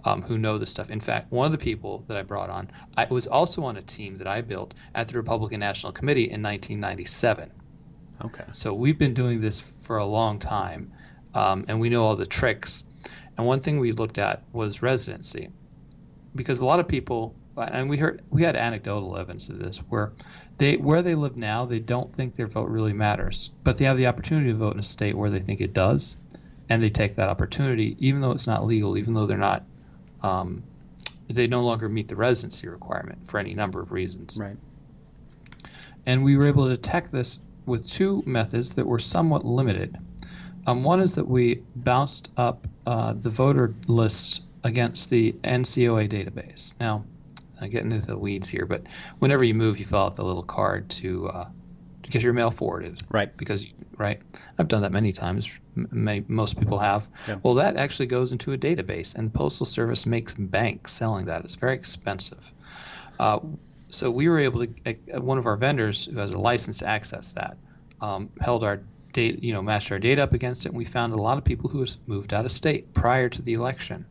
um, 0.05 0.21
who 0.21 0.37
know 0.37 0.57
this 0.57 0.69
stuff. 0.69 0.89
In 0.89 0.99
fact, 0.99 1.31
one 1.31 1.45
of 1.45 1.51
the 1.51 1.57
people 1.57 2.03
that 2.07 2.17
I 2.17 2.23
brought 2.23 2.49
on, 2.49 2.69
I 2.95 3.05
was 3.05 3.27
also 3.27 3.63
on 3.63 3.77
a 3.77 3.81
team 3.81 4.17
that 4.17 4.27
I 4.27 4.41
built 4.41 4.73
at 4.95 5.07
the 5.07 5.17
Republican 5.17 5.59
National 5.59 5.91
Committee 5.91 6.29
in 6.31 6.41
1997. 6.41 7.51
Okay. 8.23 8.45
So 8.51 8.73
we've 8.73 8.97
been 8.97 9.13
doing 9.13 9.41
this 9.41 9.59
for 9.59 9.97
a 9.97 10.05
long 10.05 10.39
time, 10.39 10.91
um, 11.33 11.65
and 11.67 11.79
we 11.79 11.89
know 11.89 12.03
all 12.03 12.15
the 12.15 12.25
tricks. 12.25 12.83
And 13.37 13.45
one 13.45 13.59
thing 13.59 13.79
we 13.79 13.91
looked 13.91 14.17
at 14.17 14.41
was 14.53 14.81
residency, 14.81 15.49
because 16.35 16.61
a 16.61 16.65
lot 16.65 16.79
of 16.79 16.87
people, 16.87 17.35
and 17.57 17.89
we 17.89 17.97
heard 17.97 18.21
we 18.29 18.43
had 18.43 18.55
anecdotal 18.55 19.17
evidence 19.17 19.49
of 19.49 19.59
this, 19.59 19.79
where 19.89 20.11
they 20.57 20.77
where 20.77 21.01
they 21.01 21.15
live 21.15 21.37
now, 21.37 21.65
they 21.65 21.79
don't 21.79 22.13
think 22.13 22.35
their 22.35 22.47
vote 22.47 22.69
really 22.69 22.93
matters, 22.93 23.51
but 23.63 23.77
they 23.77 23.85
have 23.85 23.97
the 23.97 24.07
opportunity 24.07 24.51
to 24.51 24.57
vote 24.57 24.73
in 24.73 24.79
a 24.79 24.83
state 24.83 25.17
where 25.17 25.29
they 25.29 25.39
think 25.39 25.61
it 25.61 25.73
does, 25.73 26.17
and 26.69 26.81
they 26.81 26.89
take 26.89 27.15
that 27.15 27.29
opportunity, 27.29 27.95
even 27.99 28.21
though 28.21 28.31
it's 28.31 28.47
not 28.47 28.65
legal, 28.65 28.97
even 28.97 29.13
though 29.13 29.25
they're 29.25 29.37
not. 29.37 29.63
Um, 30.21 30.63
they 31.29 31.45
no 31.45 31.61
longer 31.61 31.89
meet 31.89 32.07
the 32.07 32.15
residency 32.15 32.69
requirement 32.69 33.27
for 33.27 33.37
any 33.37 33.53
number 33.53 33.81
of 33.81 33.91
reasons. 33.91 34.37
Right. 34.39 34.55
And 36.05 36.23
we 36.23 36.37
were 36.37 36.45
able 36.45 36.69
to 36.69 36.75
detect 36.75 37.11
this 37.11 37.39
with 37.65 37.85
two 37.85 38.23
methods 38.25 38.73
that 38.75 38.87
were 38.87 38.99
somewhat 38.99 39.43
limited. 39.43 39.97
Um, 40.67 40.83
one 40.83 41.01
is 41.01 41.15
that 41.15 41.27
we 41.27 41.63
bounced 41.75 42.29
up 42.37 42.65
uh, 42.85 43.13
the 43.13 43.29
voter 43.29 43.73
lists 43.87 44.41
against 44.63 45.09
the 45.09 45.33
NCOA 45.43 46.09
database. 46.09 46.73
Now, 46.79 47.03
I 47.59 47.67
get 47.67 47.83
into 47.83 48.05
the 48.05 48.17
weeds 48.17 48.49
here, 48.49 48.65
but 48.65 48.83
whenever 49.19 49.43
you 49.43 49.53
move, 49.53 49.79
you 49.79 49.85
fill 49.85 49.99
out 49.99 50.15
the 50.15 50.23
little 50.23 50.43
card 50.43 50.89
to 50.91 51.27
uh, 51.27 51.49
to 52.03 52.09
get 52.09 52.23
your 52.23 52.33
mail 52.33 52.51
forwarded. 52.51 53.01
Right. 53.09 53.35
Because 53.35 53.67
right, 53.97 54.21
I've 54.57 54.67
done 54.67 54.81
that 54.81 54.91
many 54.91 55.11
times. 55.11 55.59
Many, 55.75 56.23
most 56.27 56.59
people 56.59 56.79
have. 56.79 57.07
Yeah. 57.27 57.37
Well, 57.43 57.55
that 57.55 57.77
actually 57.77 58.07
goes 58.07 58.31
into 58.31 58.53
a 58.53 58.57
database, 58.57 59.15
and 59.15 59.27
the 59.27 59.37
postal 59.37 59.65
service 59.65 60.05
makes 60.05 60.33
bank 60.33 60.87
selling 60.87 61.25
that. 61.25 61.43
It's 61.43 61.55
very 61.55 61.73
expensive. 61.73 62.51
Uh, 63.19 63.39
so 63.89 64.11
we 64.11 64.27
were 64.27 64.39
able 64.39 64.65
to 64.65 64.95
uh, 65.13 65.21
one 65.21 65.37
of 65.37 65.45
our 65.45 65.57
vendors 65.57 66.05
who 66.05 66.17
has 66.17 66.31
a 66.31 66.39
license 66.39 66.79
to 66.79 66.87
access 66.87 67.33
that 67.33 67.57
um, 68.01 68.29
held 68.41 68.63
our 68.63 68.81
data 69.13 69.39
you 69.41 69.53
know 69.53 69.61
matched 69.61 69.91
our 69.91 69.99
data 69.99 70.21
up 70.21 70.33
against 70.33 70.65
it 70.65 70.69
and 70.69 70.77
we 70.77 70.85
found 70.85 71.13
a 71.13 71.15
lot 71.15 71.37
of 71.37 71.43
people 71.43 71.69
who 71.69 71.79
has 71.79 71.97
moved 72.05 72.33
out 72.33 72.45
of 72.45 72.51
state 72.51 72.93
prior 72.93 73.29
to 73.29 73.41
the 73.41 73.53
election 73.53 74.05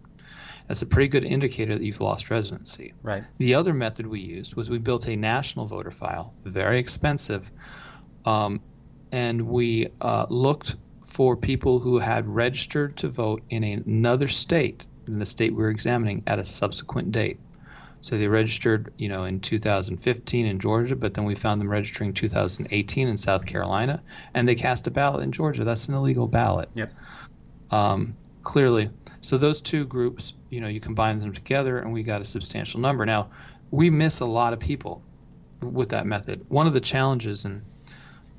that's 0.66 0.82
a 0.82 0.86
pretty 0.86 1.08
good 1.08 1.24
indicator 1.24 1.74
that 1.76 1.84
you've 1.84 2.00
lost 2.00 2.30
residency 2.30 2.92
right 3.02 3.24
the 3.38 3.54
other 3.54 3.72
method 3.72 4.06
we 4.06 4.20
used 4.20 4.56
was 4.56 4.70
we 4.70 4.78
built 4.78 5.06
a 5.06 5.16
national 5.16 5.66
voter 5.66 5.90
file 5.90 6.32
very 6.44 6.78
expensive 6.78 7.50
um, 8.24 8.60
and 9.12 9.40
we 9.40 9.88
uh, 10.00 10.26
looked 10.28 10.76
for 11.04 11.36
people 11.36 11.78
who 11.78 11.98
had 11.98 12.26
registered 12.26 12.96
to 12.96 13.08
vote 13.08 13.42
in 13.50 13.62
another 13.62 14.26
state 14.26 14.86
than 15.04 15.18
the 15.18 15.26
state 15.26 15.52
we 15.52 15.62
were 15.62 15.70
examining 15.70 16.22
at 16.26 16.38
a 16.38 16.44
subsequent 16.44 17.12
date 17.12 17.38
so 18.06 18.16
they 18.16 18.28
registered, 18.28 18.92
you 18.98 19.08
know, 19.08 19.24
in 19.24 19.40
2015 19.40 20.46
in 20.46 20.60
Georgia, 20.60 20.94
but 20.94 21.14
then 21.14 21.24
we 21.24 21.34
found 21.34 21.60
them 21.60 21.68
registering 21.68 22.12
2018 22.12 23.08
in 23.08 23.16
South 23.16 23.44
Carolina, 23.46 24.00
and 24.32 24.48
they 24.48 24.54
cast 24.54 24.86
a 24.86 24.92
ballot 24.92 25.24
in 25.24 25.32
Georgia. 25.32 25.64
That's 25.64 25.88
an 25.88 25.94
illegal 25.94 26.28
ballot. 26.28 26.68
Yep. 26.74 26.92
Um, 27.72 28.16
clearly, 28.46 28.88
so 29.22 29.36
those 29.36 29.60
two 29.60 29.84
groups, 29.84 30.32
you 30.50 30.60
know, 30.60 30.68
you 30.68 30.78
combine 30.78 31.18
them 31.18 31.32
together, 31.32 31.80
and 31.80 31.92
we 31.92 32.04
got 32.04 32.22
a 32.22 32.24
substantial 32.24 32.78
number. 32.78 33.04
Now, 33.04 33.28
we 33.72 33.90
miss 33.90 34.20
a 34.20 34.24
lot 34.24 34.52
of 34.52 34.60
people 34.60 35.02
with 35.60 35.88
that 35.90 36.06
method. 36.06 36.46
One 36.48 36.68
of 36.68 36.72
the 36.72 36.80
challenges, 36.80 37.44
and 37.44 37.60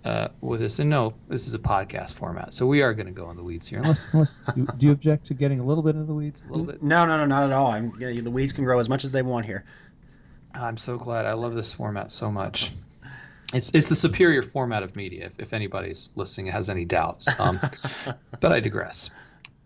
uh, 0.05 0.29
with 0.39 0.61
this. 0.61 0.79
And 0.79 0.89
no, 0.89 1.13
this 1.27 1.45
is 1.45 1.53
a 1.53 1.59
podcast 1.59 2.13
format, 2.13 2.53
so 2.53 2.65
we 2.65 2.81
are 2.81 2.93
going 2.93 3.07
to 3.07 3.11
go 3.11 3.29
in 3.31 3.35
the 3.35 3.43
weeds 3.43 3.67
here. 3.67 3.79
Unless, 3.79 4.07
unless 4.13 4.43
you, 4.55 4.65
do 4.77 4.85
you 4.85 4.91
object 4.93 5.27
to 5.27 5.33
getting 5.33 5.59
a 5.59 5.65
little 5.65 5.83
bit 5.83 5.95
into 5.95 6.05
the 6.05 6.13
weeds? 6.13 6.41
A 6.47 6.51
little 6.51 6.65
bit. 6.65 6.81
No, 6.81 7.05
no, 7.05 7.17
no, 7.17 7.25
not 7.25 7.43
at 7.43 7.51
all. 7.51 7.69
I'm 7.69 7.91
the 7.99 8.21
weeds 8.31 8.53
can 8.53 8.63
grow 8.63 8.79
as 8.79 8.87
much 8.87 9.03
as 9.03 9.11
they 9.11 9.23
want 9.23 9.45
here. 9.45 9.65
I'm 10.53 10.77
so 10.77 10.97
glad. 10.97 11.25
I 11.25 11.33
love 11.33 11.53
this 11.53 11.73
format 11.73 12.11
so 12.11 12.31
much. 12.31 12.71
It's 13.53 13.71
it's 13.73 13.89
the 13.89 13.95
superior 13.95 14.41
format 14.41 14.83
of 14.83 14.95
media. 14.95 15.25
If, 15.25 15.37
if 15.37 15.53
anybody's 15.53 16.11
listening 16.15 16.47
has 16.47 16.69
any 16.69 16.85
doubts, 16.85 17.27
um, 17.39 17.59
but 18.39 18.53
I 18.53 18.61
digress. 18.61 19.09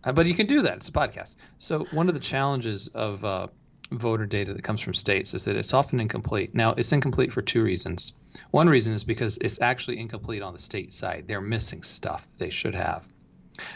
Uh, 0.03 0.11
but 0.11 0.25
you 0.25 0.33
can 0.33 0.47
do 0.47 0.61
that. 0.61 0.77
It's 0.77 0.89
a 0.89 0.91
podcast. 0.91 1.37
So 1.59 1.85
one 1.91 2.07
of 2.07 2.13
the 2.13 2.19
challenges 2.19 2.87
of 2.89 3.23
uh, 3.23 3.47
voter 3.91 4.25
data 4.25 4.53
that 4.53 4.63
comes 4.63 4.79
from 4.79 4.93
states 4.93 5.33
is 5.33 5.45
that 5.45 5.55
it's 5.55 5.73
often 5.73 5.99
incomplete. 5.99 6.55
Now, 6.55 6.73
it's 6.73 6.91
incomplete 6.91 7.31
for 7.31 7.41
two 7.41 7.63
reasons. 7.63 8.13
One 8.51 8.69
reason 8.69 8.93
is 8.93 9.03
because 9.03 9.37
it's 9.37 9.61
actually 9.61 9.99
incomplete 9.99 10.41
on 10.41 10.53
the 10.53 10.59
state 10.59 10.93
side. 10.93 11.27
They're 11.27 11.41
missing 11.41 11.83
stuff 11.83 12.27
that 12.29 12.39
they 12.39 12.49
should 12.49 12.75
have. 12.75 13.07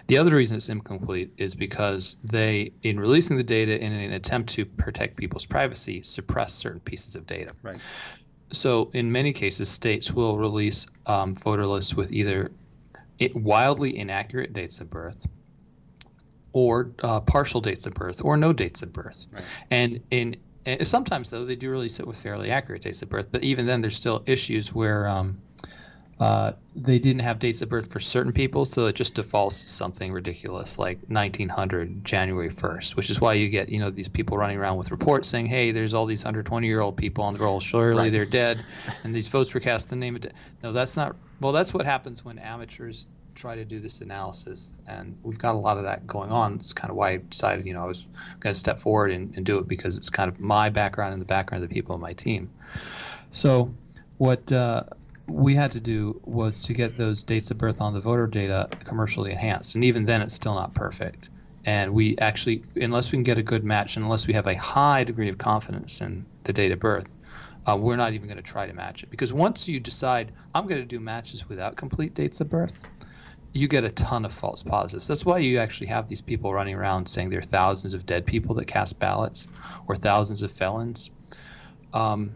The 0.07 0.17
other 0.17 0.35
reason 0.35 0.57
it's 0.57 0.69
incomplete 0.69 1.31
is 1.37 1.53
because 1.53 2.15
they, 2.23 2.71
in 2.81 2.99
releasing 2.99 3.37
the 3.37 3.43
data 3.43 3.79
in 3.83 3.91
an 3.91 4.13
attempt 4.13 4.49
to 4.53 4.65
protect 4.65 5.17
people's 5.17 5.45
privacy, 5.45 6.01
suppress 6.01 6.53
certain 6.53 6.79
pieces 6.79 7.15
of 7.15 7.27
data. 7.27 7.53
Right. 7.61 7.77
So, 8.51 8.89
in 8.93 9.11
many 9.11 9.33
cases, 9.33 9.69
states 9.69 10.11
will 10.11 10.37
release 10.37 10.87
um, 11.05 11.35
voter 11.35 11.67
lists 11.67 11.93
with 11.93 12.11
either 12.11 12.51
wildly 13.33 13.97
inaccurate 13.97 14.53
dates 14.53 14.79
of 14.79 14.89
birth 14.89 15.27
or 16.55 16.89
uh, 17.03 17.19
partial 17.19 17.59
dates 17.59 17.85
of 17.85 17.93
birth 17.93 18.21
or 18.23 18.37
no 18.37 18.53
dates 18.53 18.81
of 18.81 18.93
birth. 18.93 19.25
Right. 19.29 19.43
And 19.69 19.99
in 20.09 20.37
and 20.65 20.87
sometimes 20.87 21.29
though 21.29 21.43
they 21.43 21.57
do 21.57 21.69
release 21.69 21.99
it 21.99 22.07
with 22.07 22.17
fairly 22.17 22.49
accurate 22.49 22.81
dates 22.81 23.01
of 23.01 23.09
birth, 23.09 23.27
but 23.29 23.43
even 23.43 23.67
then 23.67 23.81
there's 23.81 23.95
still 23.95 24.23
issues 24.25 24.73
where 24.73 25.05
um, 25.05 25.37
uh, 26.17 26.53
they 26.73 26.97
didn't 26.97 27.21
have 27.21 27.39
dates 27.39 27.61
of 27.61 27.67
birth 27.67 27.91
for 27.91 27.99
certain 27.99 28.31
people, 28.31 28.63
so 28.63 28.85
it 28.85 28.95
just 28.95 29.15
defaults 29.15 29.63
to 29.63 29.69
something 29.69 30.13
ridiculous 30.13 30.79
like 30.79 30.97
1900 31.09 32.05
January 32.05 32.49
1st, 32.49 32.95
which 32.95 33.09
is 33.09 33.19
why 33.19 33.33
you 33.33 33.49
get 33.49 33.67
you 33.67 33.77
know 33.77 33.89
these 33.89 34.07
people 34.07 34.37
running 34.37 34.57
around 34.57 34.77
with 34.77 34.91
reports 34.91 35.27
saying, 35.27 35.47
hey, 35.47 35.71
there's 35.71 35.93
all 35.93 36.05
these 36.05 36.23
120 36.23 36.65
year 36.65 36.79
old 36.79 36.95
people 36.95 37.25
on 37.25 37.33
the 37.33 37.39
roll, 37.41 37.59
surely 37.59 38.03
right. 38.03 38.11
they're 38.13 38.25
dead, 38.25 38.63
and 39.03 39.13
these 39.13 39.27
votes 39.27 39.53
were 39.53 39.59
cast 39.59 39.91
in 39.91 39.99
the 39.99 40.05
name 40.05 40.15
of. 40.15 40.21
De-. 40.21 40.31
No, 40.63 40.71
that's 40.71 40.95
not. 40.95 41.17
Well, 41.41 41.51
that's 41.51 41.73
what 41.73 41.85
happens 41.85 42.23
when 42.23 42.39
amateurs 42.39 43.07
try 43.35 43.55
to 43.55 43.65
do 43.65 43.79
this 43.79 44.01
analysis, 44.01 44.79
and 44.87 45.17
we've 45.21 45.37
got 45.37 45.53
a 45.53 45.57
lot 45.57 45.77
of 45.77 45.83
that 45.83 46.07
going 46.07 46.31
on. 46.31 46.55
It's 46.55 46.73
kind 46.73 46.89
of 46.89 46.95
why 46.95 47.11
I 47.11 47.17
decided, 47.17 47.65
you 47.65 47.73
know, 47.73 47.81
I 47.81 47.87
was 47.87 48.07
going 48.39 48.53
to 48.53 48.59
step 48.59 48.79
forward 48.79 49.11
and, 49.11 49.35
and 49.35 49.45
do 49.45 49.59
it 49.59 49.67
because 49.67 49.97
it's 49.97 50.09
kind 50.09 50.29
of 50.29 50.39
my 50.39 50.69
background 50.69 51.13
and 51.13 51.21
the 51.21 51.25
background 51.25 51.63
of 51.63 51.69
the 51.69 51.73
people 51.73 51.93
on 51.93 52.01
my 52.01 52.13
team. 52.13 52.49
So, 53.31 53.73
what 54.17 54.51
uh, 54.51 54.83
we 55.27 55.53
had 55.53 55.71
to 55.71 55.79
do 55.81 56.19
was 56.23 56.59
to 56.61 56.73
get 56.73 56.97
those 56.97 57.23
dates 57.23 57.51
of 57.51 57.57
birth 57.57 57.81
on 57.81 57.93
the 57.93 57.99
voter 57.99 58.27
data 58.27 58.69
commercially 58.85 59.31
enhanced, 59.31 59.75
and 59.75 59.83
even 59.83 60.05
then, 60.05 60.21
it's 60.21 60.33
still 60.33 60.55
not 60.55 60.73
perfect. 60.73 61.29
And 61.65 61.93
we 61.93 62.17
actually, 62.19 62.63
unless 62.75 63.11
we 63.11 63.17
can 63.17 63.23
get 63.23 63.37
a 63.37 63.43
good 63.43 63.63
match, 63.63 63.97
and 63.97 64.05
unless 64.05 64.27
we 64.27 64.33
have 64.33 64.47
a 64.47 64.55
high 64.55 65.03
degree 65.03 65.29
of 65.29 65.37
confidence 65.37 65.99
in 65.99 66.25
the 66.43 66.53
date 66.53 66.71
of 66.71 66.79
birth, 66.79 67.17
uh, 67.67 67.75
we're 67.75 67.95
not 67.95 68.13
even 68.13 68.27
going 68.27 68.37
to 68.37 68.43
try 68.43 68.67
to 68.67 68.73
match 68.73 69.03
it 69.03 69.09
because 69.09 69.33
once 69.33 69.67
you 69.67 69.79
decide 69.79 70.31
I'm 70.53 70.67
going 70.67 70.81
to 70.81 70.85
do 70.85 70.99
matches 70.99 71.49
without 71.49 71.75
complete 71.75 72.13
dates 72.13 72.39
of 72.39 72.49
birth, 72.49 72.73
you 73.55 73.69
get 73.69 73.85
a 73.85 73.89
ton 73.89 74.25
of 74.25 74.33
false 74.33 74.61
positives. 74.61 75.07
That's 75.07 75.25
why 75.25 75.37
you 75.37 75.59
actually 75.59 75.87
have 75.87 76.09
these 76.09 76.21
people 76.21 76.53
running 76.53 76.75
around 76.75 77.07
saying 77.07 77.29
there 77.29 77.39
are 77.39 77.41
thousands 77.41 77.93
of 77.93 78.05
dead 78.05 78.25
people 78.25 78.53
that 78.55 78.65
cast 78.65 78.99
ballots 78.99 79.47
or 79.87 79.95
thousands 79.95 80.43
of 80.43 80.51
felons. 80.51 81.09
Um, 81.93 82.33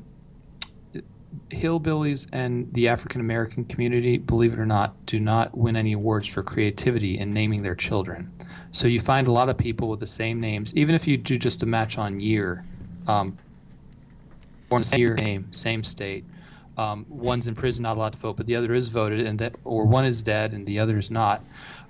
hillbillies 1.49 2.29
and 2.31 2.71
the 2.73 2.87
African 2.87 3.19
American 3.19 3.65
community, 3.65 4.17
believe 4.17 4.53
it 4.53 4.59
or 4.59 4.65
not, 4.65 5.05
do 5.05 5.19
not 5.19 5.55
win 5.57 5.75
any 5.75 5.91
awards 5.91 6.25
for 6.29 6.41
creativity 6.41 7.19
in 7.19 7.33
naming 7.33 7.63
their 7.63 7.75
children. 7.75 8.31
So 8.71 8.87
you 8.87 9.01
find 9.01 9.27
a 9.27 9.31
lot 9.31 9.49
of 9.49 9.57
people 9.57 9.89
with 9.89 9.99
the 9.99 10.07
same 10.07 10.39
names, 10.39 10.73
even 10.75 10.95
if 10.95 11.05
you 11.05 11.17
do 11.17 11.37
just 11.37 11.63
a 11.63 11.65
match 11.65 11.97
on 11.97 12.21
year 12.21 12.63
um, 13.07 13.37
born 14.69 14.83
same 14.83 14.99
year, 14.99 15.43
same 15.51 15.83
state. 15.83 16.23
Um, 16.79 17.05
one's 17.09 17.47
in 17.47 17.55
prison, 17.55 17.83
not 17.83 17.97
allowed 17.97 18.13
to 18.13 18.19
vote, 18.19 18.37
but 18.37 18.47
the 18.47 18.55
other 18.55 18.73
is 18.73 18.87
voted, 18.87 19.19
and 19.27 19.37
that, 19.39 19.55
or 19.65 19.85
one 19.85 20.05
is 20.05 20.21
dead 20.21 20.53
and 20.53 20.65
the 20.65 20.79
other 20.79 20.97
is 20.97 21.11
not. 21.11 21.43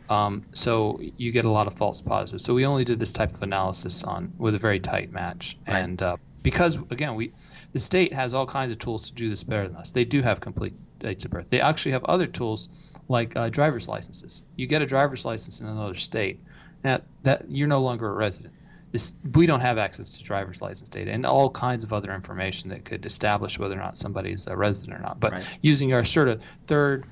Um, 0.09 0.43
so 0.53 0.99
you 1.17 1.31
get 1.31 1.45
a 1.45 1.49
lot 1.49 1.67
of 1.67 1.75
false 1.75 2.01
positives. 2.01 2.43
So 2.43 2.55
we 2.55 2.65
only 2.65 2.83
did 2.83 2.97
this 2.97 3.11
type 3.11 3.31
of 3.35 3.43
analysis 3.43 4.03
on 4.03 4.33
with 4.39 4.55
a 4.55 4.59
very 4.59 4.79
tight 4.79 5.11
match, 5.11 5.57
Right. 5.67 5.81
and 5.81 6.01
uh, 6.01 6.17
because 6.41 6.79
again, 6.89 7.13
we 7.15 7.31
the 7.73 7.79
state 7.79 8.11
has 8.13 8.33
all 8.33 8.47
kinds 8.47 8.71
of 8.71 8.79
tools 8.79 9.07
to 9.09 9.13
do 9.13 9.29
this 9.29 9.43
better 9.43 9.67
than 9.67 9.77
us. 9.77 9.91
They 9.91 10.05
do 10.05 10.23
have 10.23 10.39
complete 10.41 10.73
dates 10.97 11.25
of 11.25 11.31
birth. 11.31 11.49
They 11.49 11.61
actually 11.61 11.91
have 11.91 12.03
other 12.05 12.25
tools 12.25 12.69
like 13.07 13.35
uh, 13.35 13.49
driver's 13.49 13.87
licenses. 13.87 14.43
You 14.55 14.65
get 14.65 14.81
a 14.81 14.87
driver's 14.87 15.23
license 15.25 15.59
in 15.61 15.67
another 15.67 15.95
state, 15.95 16.39
that 16.81 17.03
that 17.21 17.45
you're 17.47 17.67
no 17.67 17.81
longer 17.81 18.09
a 18.09 18.13
resident. 18.13 18.55
This, 18.91 19.13
we 19.33 19.45
don't 19.45 19.59
have 19.59 19.77
access 19.77 20.17
to 20.17 20.23
driver's 20.23 20.61
license 20.61 20.89
data 20.89 21.11
and 21.11 21.25
all 21.25 21.49
kinds 21.49 21.83
of 21.83 21.93
other 21.93 22.13
information 22.13 22.69
that 22.71 22.85
could 22.85 23.05
establish 23.05 23.59
whether 23.59 23.75
or 23.75 23.81
not 23.81 23.97
somebody's 23.97 24.47
a 24.47 24.57
resident 24.57 24.97
or 24.97 25.01
not. 25.01 25.19
But 25.19 25.33
Right. 25.33 25.57
using 25.61 25.93
our 25.93 26.03
sort 26.03 26.27
of 26.27 26.41
third 26.67 27.05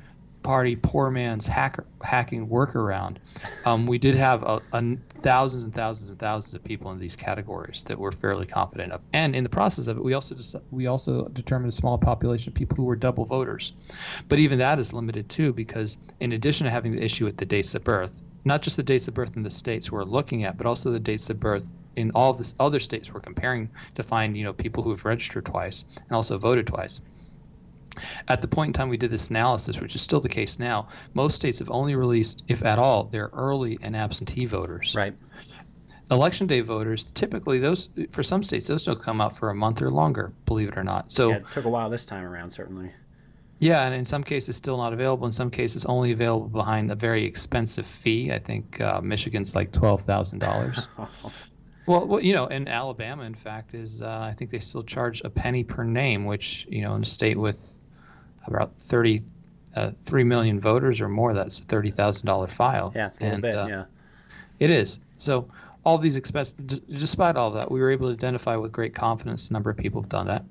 party 0.43 0.77
poor 0.77 1.11
man's 1.11 1.45
hacker 1.45 1.85
hacking 2.01 2.47
workaround, 2.47 3.17
um, 3.65 3.85
we 3.85 3.97
did 3.97 4.15
have 4.15 4.43
a, 4.43 4.61
a 4.71 4.97
thousands 5.09 5.63
and 5.63 5.73
thousands 5.75 6.09
and 6.09 6.17
thousands 6.17 6.53
of 6.53 6.63
people 6.63 6.89
in 6.91 6.99
these 6.99 7.15
categories 7.15 7.83
that 7.83 7.99
we're 7.99 8.11
fairly 8.13 8.45
confident 8.45 8.93
of. 8.93 9.01
And 9.13 9.35
in 9.35 9.43
the 9.43 9.49
process 9.49 9.87
of 9.87 9.97
it, 9.97 10.03
we 10.03 10.13
also 10.13 10.35
just, 10.35 10.55
we 10.71 10.87
also 10.87 11.27
determined 11.29 11.69
a 11.69 11.75
small 11.75 11.97
population 11.97 12.51
of 12.51 12.53
people 12.55 12.77
who 12.77 12.85
were 12.85 12.95
double 12.95 13.25
voters. 13.25 13.73
But 14.29 14.39
even 14.39 14.57
that 14.59 14.79
is 14.79 14.93
limited 14.93 15.27
too, 15.27 15.51
because 15.53 15.97
in 16.21 16.31
addition 16.31 16.65
to 16.65 16.71
having 16.71 16.93
the 16.93 17.03
issue 17.03 17.25
with 17.25 17.37
the 17.37 17.45
dates 17.45 17.75
of 17.75 17.83
birth, 17.83 18.21
not 18.47 18.61
just 18.61 18.77
the 18.77 18.83
dates 18.83 19.07
of 19.07 19.13
birth 19.13 19.35
in 19.35 19.43
the 19.43 19.51
states 19.51 19.91
we're 19.91 20.03
looking 20.03 20.43
at, 20.43 20.57
but 20.57 20.65
also 20.65 20.91
the 20.91 20.99
dates 20.99 21.29
of 21.29 21.39
birth 21.39 21.71
in 21.95 22.11
all 22.11 22.31
of 22.31 22.37
the 22.37 22.53
other 22.59 22.79
states 22.79 23.13
we're 23.13 23.19
comparing 23.19 23.69
to 23.95 24.03
find, 24.03 24.37
you 24.37 24.43
know, 24.43 24.53
people 24.53 24.83
who 24.83 24.91
have 24.91 25.05
registered 25.05 25.45
twice 25.45 25.83
and 25.95 26.15
also 26.15 26.37
voted 26.37 26.67
twice. 26.67 27.01
At 28.27 28.41
the 28.41 28.47
point 28.47 28.69
in 28.69 28.73
time 28.73 28.89
we 28.89 28.97
did 28.97 29.09
this 29.09 29.29
analysis, 29.29 29.81
which 29.81 29.95
is 29.95 30.01
still 30.01 30.19
the 30.19 30.29
case 30.29 30.59
now, 30.59 30.87
most 31.13 31.35
states 31.35 31.59
have 31.59 31.69
only 31.71 31.95
released, 31.95 32.43
if 32.47 32.63
at 32.63 32.77
all, 32.77 33.05
their 33.05 33.29
early 33.33 33.79
and 33.81 33.95
absentee 33.95 34.45
voters. 34.45 34.93
Right. 34.95 35.15
Election 36.09 36.47
day 36.47 36.61
voters, 36.61 37.11
typically 37.11 37.57
those 37.59 37.89
for 38.11 38.23
some 38.23 38.41
states 38.41 38.67
those 38.67 38.85
don't 38.85 39.01
come 39.01 39.19
out 39.19 39.35
for 39.35 39.49
a 39.49 39.55
month 39.55 39.81
or 39.81 39.89
longer, 39.89 40.31
believe 40.45 40.69
it 40.69 40.77
or 40.77 40.83
not. 40.83 41.11
So 41.11 41.29
Yeah, 41.29 41.37
it 41.37 41.51
took 41.51 41.65
a 41.65 41.69
while 41.69 41.89
this 41.89 42.05
time 42.05 42.23
around, 42.23 42.51
certainly. 42.51 42.91
Yeah, 43.59 43.85
and 43.85 43.93
in 43.95 44.05
some 44.05 44.23
cases 44.23 44.55
still 44.55 44.77
not 44.77 44.93
available. 44.93 45.25
In 45.25 45.31
some 45.31 45.49
cases 45.49 45.85
only 45.85 46.11
available 46.11 46.47
behind 46.47 46.91
a 46.91 46.95
very 46.95 47.23
expensive 47.23 47.85
fee. 47.87 48.31
I 48.31 48.39
think 48.39 48.79
uh, 48.81 49.01
Michigan's 49.01 49.55
like 49.55 49.71
twelve 49.71 50.01
thousand 50.03 50.39
dollars. 50.39 50.87
well, 51.87 52.05
well, 52.07 52.21
you 52.21 52.33
know, 52.33 52.47
in 52.47 52.67
Alabama, 52.67 53.23
in 53.23 53.35
fact, 53.35 53.73
is 53.73 54.01
uh, 54.01 54.19
I 54.29 54.33
think 54.33 54.51
they 54.51 54.59
still 54.59 54.83
charge 54.83 55.21
a 55.23 55.29
penny 55.29 55.63
per 55.63 55.83
name, 55.83 56.25
which 56.25 56.67
you 56.69 56.81
know, 56.81 56.95
in 56.95 57.03
a 57.03 57.05
state 57.05 57.37
with 57.37 57.81
about 58.45 58.75
thirty. 58.75 59.23
Uh, 59.75 59.91
three 59.91 60.23
million 60.23 60.59
voters 60.59 61.01
or 61.01 61.07
more. 61.07 61.35
That's 61.35 61.59
a 61.59 61.63
thirty 61.63 61.91
thousand 61.91 62.25
dollar 62.25 62.47
file. 62.47 62.91
Yeah, 62.95 63.07
it's 63.07 63.21
a 63.21 63.25
And, 63.25 63.41
bit. 63.43 63.53
uh, 63.55 63.67
yeah. 63.69 63.83
it 64.59 64.71
is. 64.71 64.97
So 65.17 65.47
all 65.85 65.99
these 65.99 66.15
expenses, 66.15 66.53
d- 66.53 66.81
despite 66.89 67.35
all 67.35 67.51
that, 67.51 67.69
we 67.69 67.79
were 67.79 67.91
able 67.91 68.07
to 68.07 68.13
identify 68.13 68.55
with 68.55 68.71
great 68.71 68.95
confidence 68.95 69.49
the 69.49 69.53
number 69.53 69.69
of 69.69 69.77
people 69.77 70.01
have 70.01 70.09
done 70.09 70.25
that. 70.27 70.43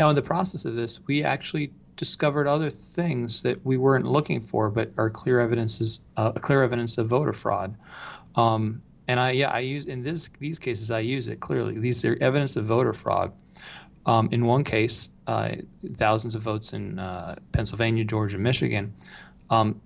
Now, 0.00 0.08
in 0.08 0.16
the 0.16 0.22
process 0.22 0.64
of 0.64 0.74
this, 0.74 1.00
we 1.06 1.22
actually 1.22 1.70
discovered 1.96 2.46
other 2.46 2.70
things 2.70 3.42
that 3.42 3.64
we 3.64 3.76
weren't 3.76 4.06
looking 4.06 4.40
for, 4.40 4.70
but 4.70 4.92
are 4.96 5.10
clear 5.10 5.38
evidences, 5.38 6.00
uh, 6.16 6.32
clear 6.32 6.62
evidence 6.62 6.98
of 6.98 7.06
voter 7.06 7.32
fraud. 7.32 7.76
Um, 8.36 8.82
and 9.08 9.20
I, 9.20 9.32
yeah, 9.32 9.50
I 9.50 9.60
use 9.60 9.84
in 9.84 10.02
this 10.02 10.30
these 10.38 10.58
cases, 10.58 10.90
I 10.90 11.00
use 11.00 11.28
it 11.28 11.40
clearly. 11.40 11.78
These 11.78 12.04
are 12.04 12.16
evidence 12.20 12.56
of 12.56 12.64
voter 12.64 12.92
fraud. 12.92 13.32
Um, 14.06 14.28
in 14.32 14.44
one 14.44 14.64
case, 14.64 15.10
uh, 15.26 15.56
thousands 15.96 16.34
of 16.34 16.42
votes 16.42 16.72
in 16.72 16.98
uh, 16.98 17.36
Pennsylvania, 17.52 18.04
Georgia, 18.04 18.38
Michigan. 18.38 18.94
Um, 19.50 19.80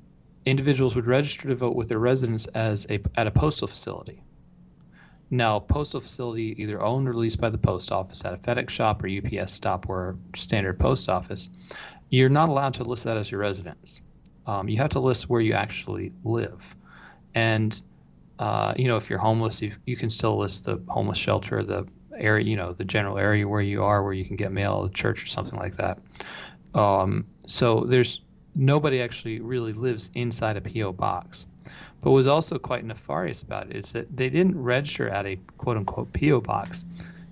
individuals 0.46 0.94
would 0.94 1.06
register 1.06 1.48
to 1.48 1.54
vote 1.54 1.76
with 1.76 1.88
their 1.88 1.98
residence 1.98 2.46
as 2.46 2.86
a 2.88 3.00
at 3.16 3.26
a 3.26 3.30
postal 3.30 3.68
facility. 3.68 4.22
Now, 5.28 5.58
postal 5.58 6.00
facility 6.00 6.54
either 6.62 6.80
owned 6.80 7.08
or 7.08 7.14
leased 7.14 7.40
by 7.40 7.50
the 7.50 7.58
post 7.58 7.90
office 7.90 8.24
at 8.24 8.32
a 8.32 8.36
FedEx 8.36 8.70
shop 8.70 9.02
or 9.02 9.08
UPS 9.08 9.52
stop 9.52 9.88
or 9.88 10.16
standard 10.36 10.78
post 10.78 11.08
office, 11.08 11.48
you're 12.10 12.28
not 12.28 12.48
allowed 12.48 12.74
to 12.74 12.84
list 12.84 13.04
that 13.04 13.16
as 13.16 13.30
your 13.30 13.40
residence. 13.40 14.02
Um, 14.46 14.68
you 14.68 14.76
have 14.78 14.90
to 14.90 15.00
list 15.00 15.28
where 15.28 15.40
you 15.40 15.54
actually 15.54 16.12
live, 16.22 16.76
and 17.34 17.80
uh, 18.38 18.74
you 18.76 18.86
know 18.86 18.96
if 18.96 19.10
you're 19.10 19.18
homeless, 19.18 19.60
you, 19.60 19.72
you 19.86 19.96
can 19.96 20.10
still 20.10 20.38
list 20.38 20.64
the 20.64 20.80
homeless 20.88 21.18
shelter, 21.18 21.62
the 21.62 21.86
area, 22.18 22.44
you 22.44 22.56
know, 22.56 22.72
the 22.72 22.84
general 22.84 23.18
area 23.18 23.46
where 23.46 23.60
you 23.60 23.82
are, 23.82 24.02
where 24.02 24.12
you 24.12 24.24
can 24.24 24.36
get 24.36 24.52
mail, 24.52 24.84
a 24.84 24.90
church 24.90 25.22
or 25.22 25.26
something 25.26 25.58
like 25.58 25.76
that. 25.76 25.98
Um, 26.74 27.26
so 27.46 27.80
there's 27.80 28.20
nobody 28.54 29.02
actually 29.02 29.40
really 29.40 29.72
lives 29.72 30.10
inside 30.14 30.56
a 30.56 30.60
PO 30.60 30.92
box. 30.92 31.46
But 32.00 32.10
what 32.10 32.16
was 32.16 32.26
also 32.26 32.58
quite 32.58 32.84
nefarious 32.84 33.42
about 33.42 33.70
it 33.70 33.76
is 33.76 33.92
that 33.92 34.14
they 34.16 34.30
didn't 34.30 34.60
register 34.60 35.08
at 35.08 35.26
a 35.26 35.36
quote 35.58 35.76
unquote 35.76 36.12
PO 36.12 36.40
box. 36.40 36.84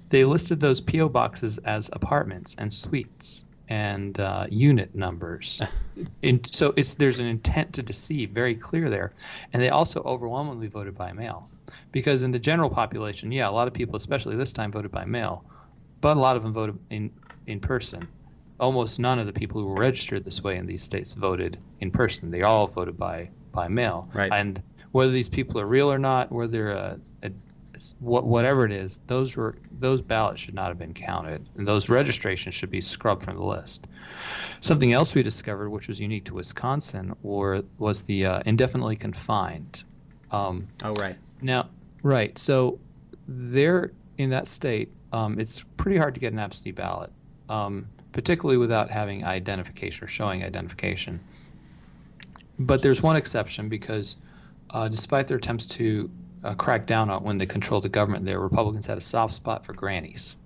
They 0.08 0.24
listed 0.24 0.60
those 0.60 0.80
PO 0.80 1.08
boxes 1.08 1.58
as 1.58 1.88
apartments 1.92 2.54
and 2.58 2.72
suites 2.72 3.44
and 3.68 4.20
uh, 4.20 4.46
unit 4.50 4.94
numbers. 4.94 5.62
and 6.22 6.46
so 6.55 6.74
it's 6.77 6.94
there's 6.94 7.20
an 7.20 7.27
intent 7.27 7.72
to 7.74 7.83
deceive, 7.83 8.31
very 8.31 8.55
clear 8.55 8.90
there. 8.90 9.12
And 9.53 9.62
they 9.62 9.70
also 9.70 10.03
overwhelmingly 10.03 10.68
voted 10.68 10.94
by 10.94 11.12
mail, 11.12 11.48
because 11.92 12.22
in 12.22 12.31
the 12.31 12.38
general 12.38 12.70
population, 12.70 13.33
yeah, 13.33 13.48
a 13.48 13.53
lot 13.53 13.68
of 13.68 13.74
people, 13.74 13.96
especially 13.96 14.37
this 14.37 14.53
time, 14.53 14.72
voted 14.72 14.90
by 14.90 15.05
mail, 15.05 15.44
but 16.00 16.16
a 16.16 16.20
lot 16.20 16.37
of 16.37 16.42
them 16.42 16.53
voted 16.53 16.79
in 16.90 17.11
in 17.46 17.61
person. 17.61 18.07
Almost 18.61 19.00
none 19.00 19.18
of 19.18 19.27
the 19.27 19.33
people 19.33 19.61
who 19.61 19.66
were 19.66 19.81
registered 19.81 20.24
this 20.24 20.42
way 20.42 20.57
in 20.57 20.66
these 20.66 20.83
states 20.83 21.14
voted 21.14 21.59
in 21.81 21.90
person. 21.90 22.31
They 22.31 22.42
all 22.42 22.66
voted 22.66 22.96
by 22.96 23.31
by 23.53 23.68
mail. 23.68 24.09
Right. 24.14 24.33
And 24.33 24.62
whether 24.92 25.11
these 25.11 25.29
people 25.29 25.61
are 25.61 25.66
real 25.66 25.92
or 25.92 25.98
not, 25.98 26.31
whether 26.31 26.72
uh, 26.72 26.96
a, 27.22 27.31
what 27.31 27.43
whatever 27.98 28.64
it 28.64 28.72
is, 28.72 29.00
those 29.06 29.37
were 29.37 29.56
those 29.72 30.02
ballots 30.02 30.40
should 30.40 30.54
not 30.54 30.68
have 30.68 30.78
been 30.78 30.94
counted, 30.94 31.46
and 31.56 31.66
those 31.66 31.88
registrations 31.88 32.54
should 32.54 32.70
be 32.70 32.80
scrubbed 32.80 33.22
from 33.22 33.37
the 33.37 33.44
list. 33.44 33.87
Something 34.60 34.92
else 34.92 35.14
we 35.14 35.22
discovered, 35.22 35.70
which 35.70 35.88
was 35.88 36.00
unique 36.00 36.24
to 36.26 36.34
Wisconsin, 36.34 37.14
or 37.22 37.62
was 37.78 38.02
the 38.04 38.26
uh, 38.26 38.42
indefinitely 38.46 38.96
confined. 38.96 39.84
Um, 40.30 40.66
Oh, 40.82 40.92
right. 40.94 41.16
now, 41.42 41.68
right. 42.02 42.37
So 42.38 42.78
there 43.26 43.92
in 44.18 44.30
that 44.30 44.46
state, 44.46 44.88
um, 45.12 45.38
it's 45.38 45.64
pretty 45.76 45.96
hard 45.96 46.14
to 46.14 46.20
get 46.20 46.32
an 46.32 46.38
absentee 46.38 46.72
ballot, 46.72 47.10
um, 47.48 47.87
particularly 48.12 48.58
without 48.58 48.90
having 48.90 49.24
identification 49.24 50.04
or 50.04 50.08
showing 50.08 50.42
identification. 50.42 51.20
But 52.58 52.82
there's 52.82 53.02
one 53.02 53.16
exception 53.16 53.68
because, 53.68 54.16
uh, 54.70 54.88
despite 54.88 55.26
their 55.26 55.38
attempts 55.38 55.66
to 55.66 56.10
uh, 56.44 56.54
crack 56.54 56.87
down 56.87 57.11
on 57.11 57.24
when 57.24 57.38
they 57.38 57.46
controlled 57.46 57.85
the 57.85 57.88
government, 57.88 58.24
there 58.24 58.38
Republicans 58.38 58.87
had 58.87 58.98
a 58.98 59.00
soft 59.00 59.35
spot 59.35 59.64
for 59.64 59.72
grannies, 59.72 60.37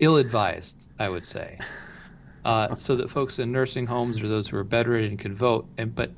ill-advised, 0.00 0.88
I 0.98 1.08
would 1.08 1.26
say. 1.26 1.58
Uh, 2.44 2.76
so 2.76 2.94
that 2.94 3.10
folks 3.10 3.40
in 3.40 3.50
nursing 3.50 3.86
homes 3.86 4.22
or 4.22 4.28
those 4.28 4.48
who 4.48 4.56
are 4.56 4.62
bedridden 4.62 5.10
and 5.10 5.18
could 5.18 5.34
vote, 5.34 5.66
and 5.78 5.92
but 5.94 6.12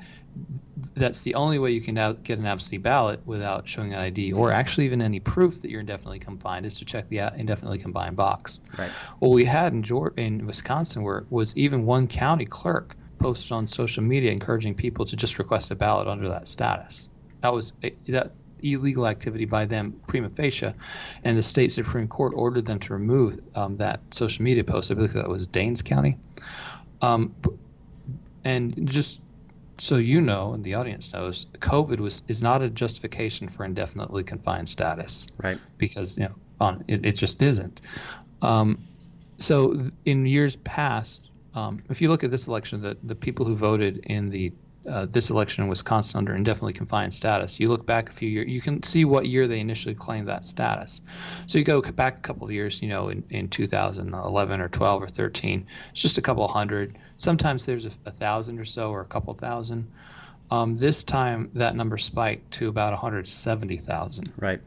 that's 0.95 1.23
the 1.23 1.35
only 1.35 1.59
way 1.59 1.71
you 1.71 1.81
can 1.81 1.95
now 1.95 2.13
get 2.13 2.39
an 2.39 2.47
absentee 2.47 2.77
ballot 2.77 3.21
without 3.27 3.67
showing 3.67 3.95
an 3.95 3.99
ID 3.99 4.33
or 4.35 4.53
actually 4.53 4.85
even 4.85 5.01
any 5.01 5.19
proof 5.19 5.63
that 5.63 5.71
you're 5.71 5.81
indefinitely 5.81 6.19
confined 6.19 6.67
is 6.67 6.77
to 6.77 6.85
check 6.85 7.09
the 7.09 7.19
uh, 7.19 7.31
indefinitely 7.37 7.79
confined 7.79 8.15
box. 8.15 8.61
Right. 8.79 8.91
What 9.19 9.31
we 9.31 9.45
had 9.45 9.73
in 9.73 9.83
Georgia, 9.83 10.21
in 10.21 10.47
Wisconsin 10.47 11.03
where 11.03 11.25
was 11.31 11.57
even 11.57 11.87
one 11.87 12.07
county 12.07 12.45
clerk 12.45 12.95
posted 13.19 13.53
on 13.53 13.67
social 13.67 14.05
media 14.05 14.31
encouraging 14.31 14.75
people 14.75 15.05
to 15.07 15.17
just 15.17 15.39
request 15.39 15.71
a 15.71 15.75
ballot 15.75 16.07
under 16.07 16.29
that 16.29 16.47
status. 16.47 17.09
That 17.41 17.53
was 17.53 17.73
that's 18.07 18.45
illegal 18.61 19.07
activity 19.07 19.45
by 19.45 19.65
them 19.65 20.01
prima 20.09 20.29
facie, 20.29 20.73
and 21.25 21.37
the 21.37 21.43
state 21.43 21.71
supreme 21.71 22.09
court 22.09 22.33
ordered 22.35 22.67
them 22.67 22.79
to 22.81 22.93
remove 22.93 23.39
um, 23.55 23.77
that 23.77 24.01
social 24.11 24.43
media 24.43 24.65
post. 24.65 24.91
I 24.91 24.95
believe 24.95 25.13
that 25.13 25.29
was 25.29 25.47
Danes 25.47 25.83
County. 25.83 26.17
Um, 27.01 27.35
and 28.45 28.91
just 28.91 29.21
so 29.79 29.97
you 29.97 30.21
know, 30.21 30.55
and 30.55 30.65
the 30.65 30.75
audience 30.75 31.13
knows, 31.13 31.47
COVID 31.59 32.01
was 32.01 32.23
is 32.29 32.43
not 32.43 32.63
a 32.63 32.69
justification 32.71 33.49
for 33.49 33.65
indefinitely 33.65 34.25
confined 34.25 34.69
status 34.69 35.27
Right. 35.43 35.59
because 35.79 36.17
you 36.17 36.25
know 36.25 36.35
on 36.61 36.85
it, 36.89 37.07
it 37.07 37.13
just 37.13 37.41
isn't. 37.43 37.81
Um, 38.43 38.79
so 39.39 39.75
th- 39.75 39.93
in 40.05 40.27
years 40.27 40.57
past, 40.57 41.31
um, 41.55 41.81
if 41.89 42.03
you 42.03 42.09
look 42.09 42.25
at 42.25 42.33
this 42.33 42.49
election, 42.49 42.83
the 42.83 42.97
the 43.05 43.15
people 43.15 43.47
who 43.47 43.55
voted 43.55 43.99
in 44.07 44.29
the 44.31 44.53
uh, 44.89 45.07
this 45.07 45.31
election 45.31 45.65
in 45.65 45.71
Wisconsin 45.71 46.19
under 46.19 46.35
indefinitely 46.35 46.73
confined 46.73 47.15
status, 47.15 47.61
you 47.61 47.69
look 47.69 47.87
back 47.87 48.09
a 48.09 48.13
few 48.13 48.29
years, 48.29 48.49
you 48.49 48.61
can 48.61 48.83
see 48.83 49.05
what 49.05 49.27
year 49.27 49.47
they 49.47 49.61
initially 49.61 49.95
claimed 49.95 50.29
that 50.29 50.45
status. 50.45 51.03
So 51.47 51.59
you 51.59 51.65
go 51.65 51.81
back 51.81 52.19
a 52.19 52.21
couple 52.21 52.47
of 52.47 52.53
years, 52.53 52.83
you 52.83 52.89
know, 52.89 53.09
in, 53.09 53.23
in 53.31 53.49
2011 53.49 54.61
or 54.61 54.69
12 54.69 55.03
or 55.03 55.09
13, 55.09 55.67
it's 55.91 56.03
just 56.03 56.19
a 56.19 56.23
couple 56.23 56.47
hundred. 56.49 56.99
Sometimes 57.19 57.67
there's 57.67 57.87
a, 57.87 57.91
a 58.07 58.11
thousand 58.11 58.59
or 58.59 58.65
so 58.65 58.91
or 58.91 59.01
a 59.03 59.07
couple 59.07 59.35
thousand. 59.35 59.91
Um, 60.51 60.77
this 60.77 61.03
time, 61.03 61.51
that 61.55 61.77
number 61.77 61.99
spiked 61.99 62.51
to 62.53 62.69
about 62.69 62.93
170,000 62.93 64.33
Right. 64.39 64.61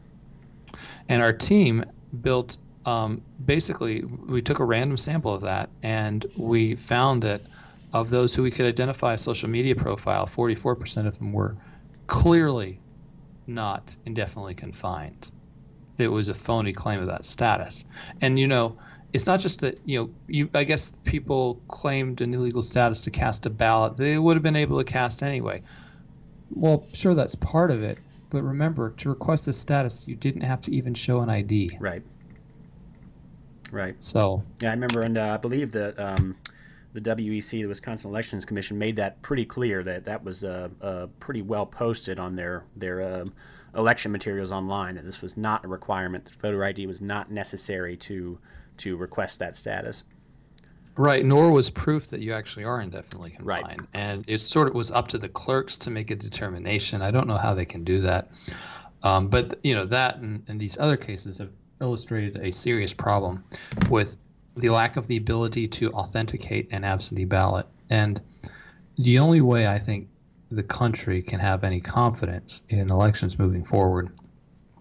and 1.08 1.20
our 1.20 1.32
team 1.32 1.84
built 2.20 2.56
um, 2.84 3.22
basically, 3.46 4.02
we 4.04 4.42
took 4.42 4.58
a 4.58 4.64
random 4.64 4.96
sample 4.96 5.32
of 5.32 5.42
that 5.42 5.70
and 5.82 6.26
we 6.36 6.74
found 6.74 7.22
that 7.22 7.42
of 7.92 8.10
those 8.10 8.34
who 8.34 8.42
we 8.42 8.50
could 8.50 8.66
identify 8.66 9.14
a 9.14 9.18
social 9.18 9.48
media 9.48 9.74
profile, 9.74 10.26
44% 10.26 11.06
of 11.06 11.18
them 11.18 11.32
were 11.32 11.56
clearly 12.06 12.80
not 13.46 13.94
indefinitely 14.06 14.54
confined. 14.54 15.30
It 15.98 16.08
was 16.08 16.28
a 16.28 16.34
phony 16.34 16.72
claim 16.72 17.00
of 17.00 17.06
that 17.06 17.24
status. 17.24 17.84
And, 18.20 18.38
you 18.38 18.48
know, 18.48 18.76
it's 19.12 19.26
not 19.26 19.40
just 19.40 19.60
that, 19.60 19.78
you 19.84 19.98
know, 19.98 20.10
you, 20.26 20.48
I 20.54 20.64
guess 20.64 20.92
people 21.04 21.62
claimed 21.68 22.20
an 22.22 22.32
illegal 22.32 22.62
status 22.62 23.02
to 23.02 23.10
cast 23.10 23.44
a 23.46 23.50
ballot. 23.50 23.96
They 23.96 24.18
would 24.18 24.36
have 24.36 24.42
been 24.42 24.56
able 24.56 24.78
to 24.78 24.84
cast 24.84 25.22
anyway. 25.22 25.62
Well, 26.50 26.86
sure, 26.94 27.14
that's 27.14 27.34
part 27.34 27.70
of 27.70 27.82
it. 27.82 27.98
But 28.30 28.42
remember, 28.42 28.90
to 28.90 29.10
request 29.10 29.46
a 29.48 29.52
status, 29.52 30.08
you 30.08 30.16
didn't 30.16 30.42
have 30.42 30.62
to 30.62 30.74
even 30.74 30.94
show 30.94 31.20
an 31.20 31.28
ID. 31.28 31.76
Right. 31.78 32.02
Right. 33.70 33.94
So 33.98 34.42
Yeah, 34.60 34.70
I 34.70 34.72
remember, 34.72 35.02
and 35.02 35.18
uh, 35.18 35.34
I 35.34 35.36
believe 35.36 35.72
that 35.72 35.98
um, 35.98 36.36
the 36.92 37.00
WEC, 37.00 37.50
the 37.50 37.66
Wisconsin 37.66 38.10
Elections 38.10 38.44
Commission, 38.44 38.78
made 38.78 38.96
that 38.96 39.22
pretty 39.22 39.44
clear 39.44 39.82
that 39.82 40.04
that 40.04 40.22
was 40.22 40.44
uh, 40.44 40.68
uh, 40.80 41.06
pretty 41.20 41.42
well 41.42 41.66
posted 41.66 42.18
on 42.18 42.36
their 42.36 42.64
their 42.76 43.20
um 43.20 43.32
election 43.74 44.12
materials 44.12 44.52
online. 44.52 44.96
That 44.96 45.04
this 45.04 45.22
was 45.22 45.36
not 45.36 45.64
a 45.64 45.68
requirement. 45.68 46.26
That 46.26 46.34
voter 46.36 46.64
ID 46.64 46.86
was 46.86 47.00
not 47.00 47.30
necessary 47.30 47.96
to 47.98 48.38
to 48.78 48.96
request 48.96 49.38
that 49.38 49.56
status. 49.56 50.04
Right, 50.94 51.24
nor 51.24 51.50
was 51.50 51.70
proof 51.70 52.08
that 52.08 52.20
you 52.20 52.34
actually 52.34 52.64
are 52.64 52.80
indefinitely 52.80 53.30
confined. 53.30 53.66
Right. 53.66 53.80
And 53.94 54.24
it 54.26 54.38
sort 54.38 54.68
of 54.68 54.74
was 54.74 54.90
up 54.90 55.08
to 55.08 55.18
the 55.18 55.28
clerks 55.28 55.78
to 55.78 55.90
make 55.90 56.10
a 56.10 56.16
determination. 56.16 57.00
I 57.00 57.10
don't 57.10 57.26
know 57.26 57.38
how 57.38 57.54
they 57.54 57.64
can 57.64 57.82
do 57.82 58.00
that. 58.02 58.30
Um, 59.02 59.28
but, 59.28 59.58
you 59.62 59.74
know, 59.74 59.86
that 59.86 60.18
and, 60.18 60.42
and 60.48 60.60
these 60.60 60.78
other 60.78 60.98
cases 60.98 61.38
have 61.38 61.50
illustrated 61.80 62.36
a 62.36 62.52
serious 62.52 62.92
problem 62.92 63.42
with 63.88 64.18
the 64.56 64.68
lack 64.68 64.96
of 64.96 65.06
the 65.06 65.16
ability 65.16 65.66
to 65.68 65.90
authenticate 65.92 66.68
an 66.72 66.84
absentee 66.84 67.24
ballot. 67.24 67.66
And 67.90 68.20
the 68.96 69.18
only 69.18 69.40
way 69.40 69.66
I 69.66 69.78
think 69.78 70.08
the 70.50 70.62
country 70.62 71.22
can 71.22 71.40
have 71.40 71.64
any 71.64 71.80
confidence 71.80 72.62
in 72.68 72.90
elections 72.90 73.38
moving 73.38 73.64
forward 73.64 74.10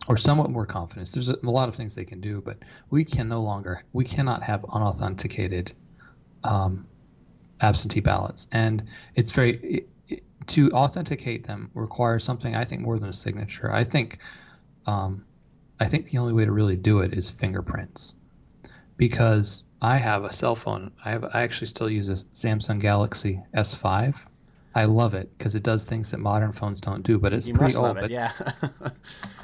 or 0.09 0.17
somewhat 0.17 0.49
more 0.49 0.65
confidence. 0.65 1.11
There's 1.11 1.29
a, 1.29 1.37
a 1.43 1.49
lot 1.49 1.69
of 1.69 1.75
things 1.75 1.95
they 1.95 2.03
can 2.05 2.19
do, 2.19 2.41
but 2.41 2.57
we 2.89 3.05
can 3.05 3.27
no 3.29 3.41
longer, 3.41 3.83
we 3.93 4.03
cannot 4.03 4.43
have 4.43 4.65
unauthenticated 4.73 5.73
um, 6.43 6.85
absentee 7.61 7.99
ballots, 7.99 8.47
and 8.51 8.83
it's 9.15 9.31
very 9.31 9.51
it, 9.57 9.89
it- 10.09 10.23
to 10.47 10.69
authenticate 10.71 11.45
them 11.45 11.69
requires 11.75 12.23
something 12.23 12.55
I 12.55 12.65
think 12.65 12.81
more 12.81 12.97
than 12.97 13.09
a 13.09 13.13
signature. 13.13 13.71
I 13.71 13.83
think, 13.83 14.17
um, 14.87 15.23
I 15.79 15.85
think 15.85 16.09
the 16.09 16.17
only 16.17 16.33
way 16.33 16.45
to 16.45 16.51
really 16.51 16.75
do 16.75 16.99
it 17.01 17.13
is 17.13 17.29
fingerprints, 17.29 18.15
because 19.01 19.63
I 19.81 19.97
have 19.97 20.25
a 20.25 20.31
cell 20.31 20.55
phone. 20.55 20.91
I 21.03 21.09
have 21.09 21.23
I 21.33 21.41
actually 21.41 21.65
still 21.65 21.89
use 21.89 22.07
a 22.07 22.17
Samsung 22.35 22.79
Galaxy 22.79 23.41
S5. 23.55 24.15
I 24.75 24.85
love 24.85 25.15
it 25.15 25.35
because 25.35 25.55
it 25.55 25.63
does 25.63 25.83
things 25.83 26.11
that 26.11 26.19
modern 26.19 26.51
phones 26.51 26.79
don't 26.79 27.01
do, 27.01 27.17
but 27.17 27.33
it's 27.33 27.47
you 27.47 27.55
pretty 27.55 27.73
must 27.73 27.77
old. 27.77 27.87
love 27.87 27.97
it, 27.97 28.01
but 28.01 28.11
yeah. 28.11 28.31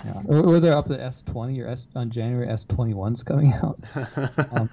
yeah, 0.05 0.21
or, 0.25 0.45
or 0.45 0.59
they're 0.59 0.77
up 0.77 0.85
to 0.89 0.97
S20 0.99 1.65
or 1.65 1.67
S 1.69 1.87
on 1.95 2.11
January 2.11 2.45
S21's 2.45 3.23
coming 3.23 3.51
out. 3.53 3.79
Um, 4.51 4.69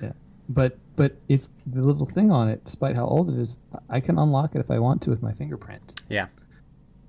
yeah, 0.00 0.12
but 0.48 0.78
but 0.96 1.14
if 1.28 1.48
the 1.66 1.82
little 1.82 2.06
thing 2.06 2.30
on 2.30 2.48
it, 2.48 2.64
despite 2.64 2.96
how 2.96 3.04
old 3.04 3.28
it 3.28 3.38
is, 3.38 3.58
I 3.90 4.00
can 4.00 4.18
unlock 4.18 4.54
it 4.54 4.60
if 4.60 4.70
I 4.70 4.78
want 4.78 5.02
to 5.02 5.10
with 5.10 5.22
my 5.22 5.32
fingerprint. 5.32 6.00
yeah. 6.08 6.28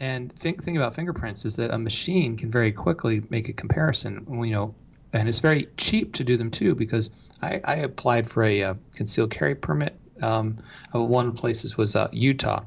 And 0.01 0.33
think 0.33 0.61
thing 0.61 0.75
about 0.75 0.93
fingerprints 0.93 1.45
is 1.45 1.55
that 1.55 1.71
a 1.71 1.77
machine 1.77 2.35
can 2.35 2.51
very 2.51 2.73
quickly 2.73 3.23
make 3.29 3.47
a 3.47 3.53
comparison. 3.53 4.27
You 4.29 4.51
know, 4.51 4.75
and 5.13 5.29
it's 5.29 5.39
very 5.39 5.67
cheap 5.77 6.13
to 6.15 6.23
do 6.23 6.35
them 6.37 6.49
too 6.51 6.75
because 6.75 7.09
I, 7.41 7.61
I 7.63 7.75
applied 7.77 8.29
for 8.29 8.43
a 8.43 8.63
uh, 8.63 8.73
concealed 8.95 9.31
carry 9.31 9.55
permit. 9.55 9.97
Um, 10.21 10.57
one 10.91 11.27
of 11.27 11.35
the 11.35 11.39
places 11.39 11.77
was 11.77 11.95
uh, 11.95 12.07
Utah, 12.11 12.63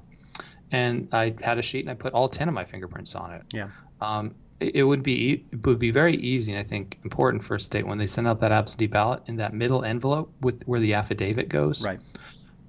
and 0.73 1.09
I 1.13 1.35
had 1.43 1.59
a 1.59 1.63
sheet 1.63 1.81
and 1.81 1.91
I 1.91 1.95
put 1.95 2.13
all 2.13 2.29
ten 2.29 2.49
of 2.49 2.55
my 2.55 2.65
fingerprints 2.65 3.15
on 3.15 3.33
it. 3.33 3.43
Yeah. 3.53 3.69
Um, 4.01 4.35
it, 4.61 4.77
it 4.77 4.83
would 4.85 5.03
be 5.03 5.45
it 5.53 5.67
would 5.67 5.79
be 5.79 5.91
very 5.91 6.15
easy 6.17 6.53
and 6.53 6.59
I 6.59 6.63
think 6.65 6.99
important 7.05 7.43
for 7.45 7.55
a 7.57 7.61
state 7.61 7.87
when 7.87 7.99
they 7.99 8.07
send 8.07 8.27
out 8.27 8.41
that 8.41 8.53
absentee 8.53 8.87
ballot 8.87 9.23
in 9.27 9.37
that 9.37 9.53
middle 9.55 9.85
envelope 9.85 10.33
with 10.41 10.63
where 10.67 10.81
the 10.81 10.95
affidavit 10.95 11.49
goes 11.49 11.85
Right. 11.85 12.01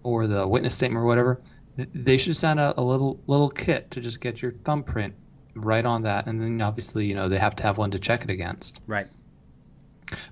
or 0.04 0.28
the 0.28 0.48
witness 0.48 0.76
statement 0.76 1.02
or 1.04 1.06
whatever, 1.06 1.42
they 1.78 2.18
should 2.18 2.36
send 2.38 2.60
out 2.60 2.78
a 2.78 2.82
little 2.82 3.20
little 3.28 3.50
kit 3.50 3.90
to 3.92 4.00
just 4.02 4.20
get 4.22 4.42
your 4.42 4.52
thumbprint 4.64 5.14
right 5.56 5.86
on 5.86 6.04
that, 6.04 6.28
and 6.28 6.40
then 6.42 6.62
obviously 6.62 7.06
you 7.06 7.16
know 7.16 7.28
they 7.30 7.40
have 7.40 7.56
to 7.58 7.64
have 7.64 7.78
one 7.78 7.92
to 7.92 8.00
check 8.00 8.24
it 8.24 8.30
against. 8.30 8.82
Right. 8.88 9.08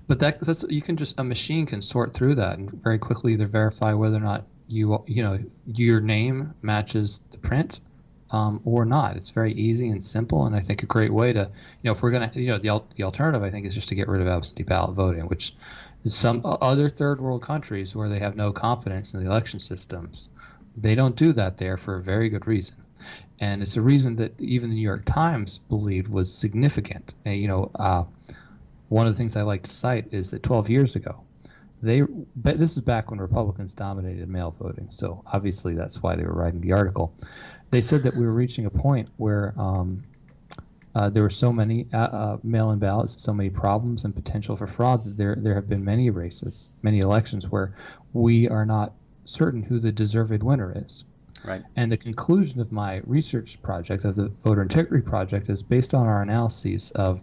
But 0.06 0.18
that 0.20 0.40
that's 0.40 0.64
you 0.68 0.82
can 0.82 0.96
just 0.96 1.18
a 1.20 1.24
machine 1.24 1.66
can 1.66 1.82
sort 1.82 2.14
through 2.14 2.36
that 2.36 2.58
and 2.58 2.70
very 2.82 2.98
quickly 2.98 3.34
either 3.34 3.46
verify 3.46 3.92
whether 3.92 4.16
or 4.16 4.20
not 4.20 4.44
you 4.68 5.02
you 5.06 5.22
know 5.22 5.38
your 5.66 6.00
name 6.00 6.54
matches 6.62 7.22
the 7.30 7.38
print. 7.38 7.80
Um, 8.32 8.60
or 8.64 8.84
not. 8.84 9.16
It's 9.16 9.30
very 9.30 9.52
easy 9.52 9.88
and 9.90 10.02
simple, 10.02 10.46
and 10.46 10.56
I 10.56 10.58
think 10.58 10.82
a 10.82 10.86
great 10.86 11.12
way 11.12 11.32
to, 11.32 11.42
you 11.42 11.48
know, 11.84 11.92
if 11.92 12.02
we're 12.02 12.10
gonna, 12.10 12.28
you 12.34 12.48
know, 12.48 12.58
the, 12.58 12.82
the 12.96 13.04
alternative 13.04 13.40
I 13.44 13.50
think 13.50 13.66
is 13.66 13.72
just 13.72 13.88
to 13.90 13.94
get 13.94 14.08
rid 14.08 14.20
of 14.20 14.26
absentee 14.26 14.64
ballot 14.64 14.96
voting, 14.96 15.28
which 15.28 15.54
some 16.08 16.40
other 16.44 16.88
third 16.88 17.20
world 17.20 17.42
countries 17.42 17.94
where 17.94 18.08
they 18.08 18.18
have 18.18 18.34
no 18.34 18.52
confidence 18.52 19.14
in 19.14 19.22
the 19.22 19.30
election 19.30 19.60
systems, 19.60 20.28
they 20.76 20.96
don't 20.96 21.16
do 21.16 21.32
that 21.32 21.56
there 21.56 21.76
for 21.76 21.96
a 21.96 22.02
very 22.02 22.28
good 22.28 22.48
reason. 22.48 22.76
And 23.38 23.62
it's 23.62 23.76
a 23.76 23.82
reason 23.82 24.16
that 24.16 24.32
even 24.40 24.70
the 24.70 24.76
New 24.76 24.82
York 24.82 25.04
Times 25.04 25.58
believed 25.58 26.08
was 26.08 26.32
significant. 26.32 27.14
And, 27.24 27.36
you 27.36 27.48
know, 27.48 27.70
uh, 27.76 28.04
one 28.88 29.06
of 29.06 29.12
the 29.12 29.16
things 29.16 29.36
I 29.36 29.42
like 29.42 29.62
to 29.64 29.70
cite 29.70 30.12
is 30.12 30.30
that 30.30 30.42
12 30.42 30.70
years 30.70 30.96
ago, 30.96 31.22
they, 31.82 32.02
but 32.36 32.58
this 32.58 32.74
is 32.76 32.80
back 32.80 33.10
when 33.10 33.20
Republicans 33.20 33.74
dominated 33.74 34.28
mail 34.28 34.54
voting. 34.58 34.88
So 34.90 35.22
obviously 35.32 35.74
that's 35.74 36.02
why 36.02 36.16
they 36.16 36.24
were 36.24 36.34
writing 36.34 36.60
the 36.60 36.72
article. 36.72 37.12
They 37.70 37.82
said 37.82 38.02
that 38.04 38.16
we 38.16 38.24
were 38.24 38.32
reaching 38.32 38.66
a 38.66 38.70
point 38.70 39.08
where 39.16 39.52
um, 39.56 40.04
uh, 40.94 41.10
there 41.10 41.22
were 41.22 41.30
so 41.30 41.52
many 41.52 41.86
uh, 41.92 41.98
uh, 41.98 42.38
mail-in 42.42 42.78
ballots, 42.78 43.20
so 43.20 43.32
many 43.32 43.50
problems 43.50 44.04
and 44.04 44.14
potential 44.14 44.56
for 44.56 44.66
fraud 44.66 45.04
that 45.04 45.16
there 45.18 45.36
there 45.38 45.54
have 45.54 45.68
been 45.68 45.84
many 45.84 46.08
races, 46.08 46.70
many 46.80 47.00
elections 47.00 47.50
where 47.50 47.74
we 48.14 48.48
are 48.48 48.64
not 48.64 48.94
certain 49.26 49.62
who 49.62 49.78
the 49.78 49.92
deserved 49.92 50.42
winner 50.42 50.72
is. 50.74 51.04
Right. 51.44 51.62
And 51.76 51.92
the 51.92 51.98
conclusion 51.98 52.60
of 52.60 52.72
my 52.72 53.02
research 53.04 53.60
project, 53.62 54.04
of 54.04 54.16
the 54.16 54.32
voter 54.42 54.62
integrity 54.62 55.04
project, 55.04 55.50
is 55.50 55.62
based 55.62 55.92
on 55.92 56.06
our 56.06 56.22
analyses 56.22 56.90
of 56.92 57.20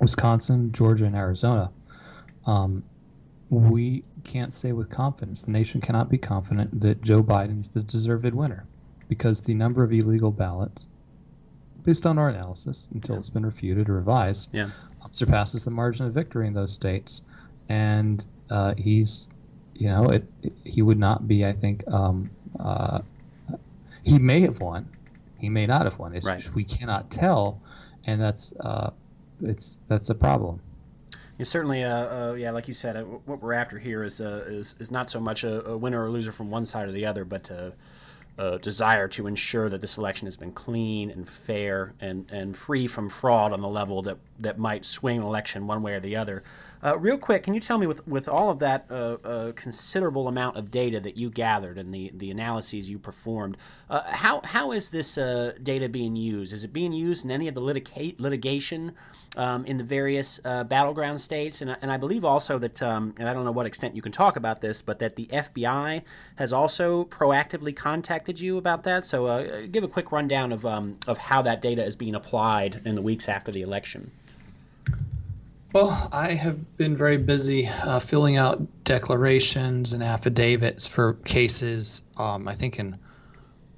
Wisconsin, 0.00 0.72
Georgia, 0.72 1.04
and 1.06 1.16
Arizona. 1.16 1.70
Um, 2.46 2.82
we 3.50 4.02
can't 4.24 4.52
say 4.52 4.72
with 4.72 4.90
confidence, 4.90 5.42
the 5.42 5.52
nation 5.52 5.80
cannot 5.80 6.08
be 6.08 6.18
confident 6.18 6.80
that 6.80 7.00
Joe 7.02 7.22
Biden 7.22 7.60
is 7.60 7.68
the 7.68 7.82
deserved 7.82 8.34
winner 8.34 8.64
because 9.08 9.40
the 9.40 9.54
number 9.54 9.84
of 9.84 9.92
illegal 9.92 10.32
ballots, 10.32 10.86
based 11.84 12.06
on 12.06 12.18
our 12.18 12.28
analysis, 12.28 12.88
until 12.92 13.16
it's 13.18 13.30
been 13.30 13.46
refuted 13.46 13.88
or 13.88 13.94
revised, 13.94 14.52
Yeah. 14.52 14.70
um, 15.02 15.12
surpasses 15.12 15.64
the 15.64 15.70
margin 15.70 16.06
of 16.06 16.12
victory 16.12 16.48
in 16.48 16.54
those 16.54 16.72
states. 16.72 17.22
And 17.68 18.24
uh, 18.50 18.74
he's, 18.76 19.28
you 19.74 19.88
know, 19.88 20.10
it, 20.10 20.24
it- 20.42 20.52
he 20.64 20.82
would 20.82 20.98
not 20.98 21.28
be, 21.28 21.46
I 21.46 21.52
think, 21.52 21.86
um, 21.92 22.30
uh, 22.58 23.00
he 24.02 24.18
may 24.18 24.40
have 24.40 24.60
won, 24.60 24.88
he 25.38 25.48
may 25.48 25.66
not 25.66 25.84
have 25.84 25.98
won. 25.98 26.14
It's 26.14 26.26
Right. 26.26 26.38
just 26.38 26.54
we 26.54 26.64
cannot 26.64 27.10
tell, 27.10 27.60
and 28.06 28.20
that's 28.20 28.52
uh, 28.60 28.90
it's 29.42 29.78
that's 29.88 30.10
a 30.10 30.14
problem. 30.14 30.60
Certainly, 31.42 31.84
uh, 31.84 32.30
uh, 32.30 32.32
yeah, 32.32 32.50
like 32.50 32.66
you 32.66 32.72
said, 32.72 32.96
uh, 32.96 33.02
what 33.02 33.42
we're 33.42 33.52
after 33.52 33.78
here 33.78 34.02
is 34.02 34.20
uh, 34.20 34.44
is 34.46 34.74
is 34.78 34.90
not 34.90 35.10
so 35.10 35.20
much 35.20 35.44
a, 35.44 35.66
a 35.66 35.76
winner 35.76 36.02
or 36.02 36.10
loser 36.10 36.32
from 36.32 36.50
one 36.50 36.64
side 36.64 36.88
or 36.88 36.92
the 36.92 37.04
other, 37.04 37.24
but 37.24 37.50
uh, 37.50 37.72
a 38.38 38.58
desire 38.58 39.08
to 39.08 39.26
ensure 39.26 39.68
that 39.68 39.80
this 39.80 39.96
election 39.96 40.26
has 40.26 40.36
been 40.36 40.52
clean 40.52 41.10
and 41.10 41.28
fair 41.28 41.94
and, 42.00 42.30
and 42.30 42.56
free 42.56 42.86
from 42.86 43.08
fraud 43.08 43.52
on 43.52 43.62
the 43.62 43.68
level 43.68 44.02
that, 44.02 44.18
that 44.38 44.58
might 44.58 44.84
swing 44.84 45.18
an 45.18 45.24
election 45.24 45.66
one 45.66 45.82
way 45.82 45.94
or 45.94 46.00
the 46.00 46.14
other. 46.14 46.42
Uh, 46.84 46.98
real 46.98 47.16
quick, 47.16 47.42
can 47.42 47.54
you 47.54 47.60
tell 47.60 47.78
me, 47.78 47.86
with, 47.86 48.06
with 48.06 48.28
all 48.28 48.50
of 48.50 48.58
that 48.58 48.84
uh, 48.90 49.16
uh, 49.24 49.52
considerable 49.52 50.28
amount 50.28 50.56
of 50.56 50.70
data 50.70 51.00
that 51.00 51.16
you 51.16 51.30
gathered 51.30 51.78
and 51.78 51.94
the, 51.94 52.12
the 52.14 52.30
analyses 52.30 52.90
you 52.90 52.98
performed, 52.98 53.56
uh, 53.88 54.02
how, 54.06 54.42
how 54.44 54.70
is 54.70 54.90
this 54.90 55.16
uh, 55.16 55.52
data 55.62 55.88
being 55.88 56.14
used? 56.14 56.52
Is 56.52 56.62
it 56.62 56.74
being 56.74 56.92
used 56.92 57.24
in 57.24 57.30
any 57.30 57.48
of 57.48 57.54
the 57.54 57.62
litica- 57.62 58.20
litigation 58.20 58.92
um, 59.36 59.64
in 59.66 59.76
the 59.76 59.84
various 59.84 60.40
uh, 60.44 60.64
battleground 60.64 61.20
states? 61.20 61.60
And, 61.60 61.70
I- 61.72 61.76
and 61.82 61.90
I 61.92 61.96
believe 61.96 62.24
also 62.24 62.58
that, 62.58 62.82
um, 62.82 63.14
and 63.18 63.28
I 63.28 63.32
don't 63.32 63.44
know 63.44 63.52
what 63.52 63.66
extent 63.66 63.94
you 63.96 64.02
can 64.02 64.12
talk 64.12 64.36
about 64.36 64.60
this, 64.60 64.82
but 64.82 64.98
that 65.00 65.16
the 65.16 65.26
FBI 65.26 66.02
has 66.36 66.52
also 66.52 67.04
proactively 67.04 67.74
contacted 67.74 68.40
you 68.40 68.56
about 68.58 68.82
that. 68.84 69.04
So 69.06 69.26
uh, 69.26 69.66
give 69.70 69.84
a 69.84 69.88
quick 69.88 70.12
rundown 70.12 70.52
of, 70.52 70.64
um, 70.66 70.98
of 71.06 71.18
how 71.18 71.42
that 71.42 71.60
data 71.62 71.84
is 71.84 71.96
being 71.96 72.14
applied 72.14 72.80
in 72.84 72.94
the 72.94 73.02
weeks 73.02 73.28
after 73.28 73.52
the 73.52 73.62
election. 73.62 74.10
Well, 75.72 76.08
I 76.12 76.32
have 76.32 76.76
been 76.78 76.96
very 76.96 77.18
busy 77.18 77.66
uh, 77.68 77.98
filling 78.00 78.36
out 78.36 78.62
declarations 78.84 79.92
and 79.92 80.02
affidavits 80.02 80.86
for 80.86 81.14
cases. 81.24 82.00
Um, 82.16 82.48
I 82.48 82.54
think 82.54 82.78
in 82.78 82.96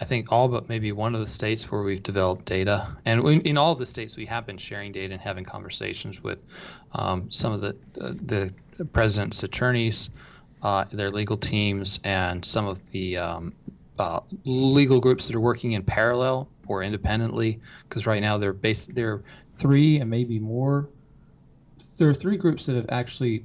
I 0.01 0.05
think 0.05 0.31
all 0.31 0.49
but 0.49 0.69
maybe 0.69 0.93
one 0.93 1.15
of 1.15 1.21
the 1.21 1.27
states 1.27 1.71
where 1.71 1.83
we've 1.83 2.03
developed 2.03 2.45
data, 2.45 2.97
and 3.05 3.23
we, 3.23 3.37
in 3.39 3.59
all 3.59 3.73
of 3.73 3.79
the 3.79 3.87
states 3.87 4.17
we 4.17 4.27
have 4.27 4.47
been 4.47 4.59
sharing 4.59 4.93
data 4.93 5.13
and 5.13 5.21
having 5.21 5.45
conversations 5.45 6.23
with 6.23 6.43
um, 6.93 7.31
some 7.31 7.53
of 7.53 7.61
the 7.61 7.77
uh, 8.01 8.13
the 8.27 8.53
president's 8.93 9.43
attorneys, 9.43 10.11
uh, 10.63 10.85
their 10.93 11.11
legal 11.11 11.37
teams, 11.37 11.99
and 12.05 12.45
some 12.45 12.69
of 12.69 12.89
the 12.91 13.17
um, 13.17 13.53
uh, 13.99 14.21
legal 14.45 15.01
groups 15.01 15.27
that 15.27 15.35
are 15.35 15.41
working 15.41 15.73
in 15.73 15.83
parallel 15.83 16.49
or 16.69 16.85
independently. 16.85 17.61
Because 17.89 18.07
right 18.07 18.21
now 18.21 18.39
they're 18.39 18.53
based 18.53 18.95
they're 18.95 19.23
three 19.53 19.99
and 19.99 20.09
maybe 20.09 20.39
more. 20.39 20.89
There 21.97 22.09
are 22.09 22.15
three 22.15 22.37
groups 22.37 22.67
that 22.67 22.77
have 22.77 22.87
actually 22.91 23.45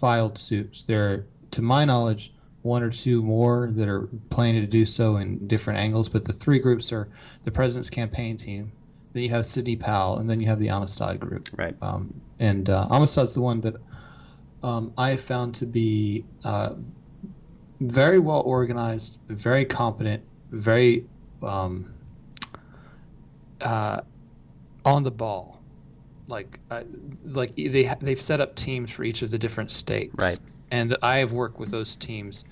filed 0.00 0.36
suits. 0.36 0.82
There, 0.82 1.26
to 1.52 1.62
my 1.62 1.84
knowledge, 1.84 2.32
one 2.62 2.82
or 2.82 2.90
two 2.90 3.22
more 3.22 3.70
that 3.72 3.88
are 3.88 4.08
planning 4.30 4.60
to 4.60 4.66
do 4.66 4.86
so 4.86 5.16
in 5.16 5.46
different 5.48 5.78
angles. 5.78 6.08
But 6.08 6.24
the 6.24 6.32
three 6.32 6.58
groups 6.58 6.92
are 6.92 7.08
the 7.44 7.50
president's 7.50 7.90
campaign 7.90 8.36
team, 8.36 8.72
then 9.12 9.22
you 9.24 9.28
have 9.30 9.44
Sidney 9.44 9.76
Powell, 9.76 10.18
and 10.18 10.30
then 10.30 10.40
you 10.40 10.46
have 10.46 10.58
the 10.58 10.68
Amistad 10.68 11.20
group. 11.20 11.48
Right. 11.56 11.76
Um, 11.82 12.14
and 12.38 12.70
uh, 12.70 12.86
Amistad's 12.90 13.34
the 13.34 13.40
one 13.40 13.60
that 13.62 13.74
um, 14.62 14.92
I 14.96 15.16
found 15.16 15.54
to 15.56 15.66
be 15.66 16.24
uh, 16.44 16.74
very 17.80 18.18
well 18.18 18.42
organized, 18.42 19.18
very 19.28 19.64
competent, 19.64 20.22
very 20.50 21.04
um, 21.42 21.92
uh, 23.60 24.00
on 24.84 25.02
the 25.02 25.10
ball. 25.10 25.60
Like, 26.28 26.60
uh, 26.70 26.84
like 27.24 27.54
they 27.56 27.92
they've 28.00 28.20
set 28.20 28.40
up 28.40 28.54
teams 28.54 28.92
for 28.92 29.02
each 29.02 29.22
of 29.22 29.30
the 29.30 29.38
different 29.38 29.70
states. 29.70 30.14
Right 30.16 30.38
and 30.72 30.96
I 31.02 31.18
have 31.18 31.32
worked 31.32 31.60
with 31.60 31.70
those 31.70 31.94
teams 31.94 32.44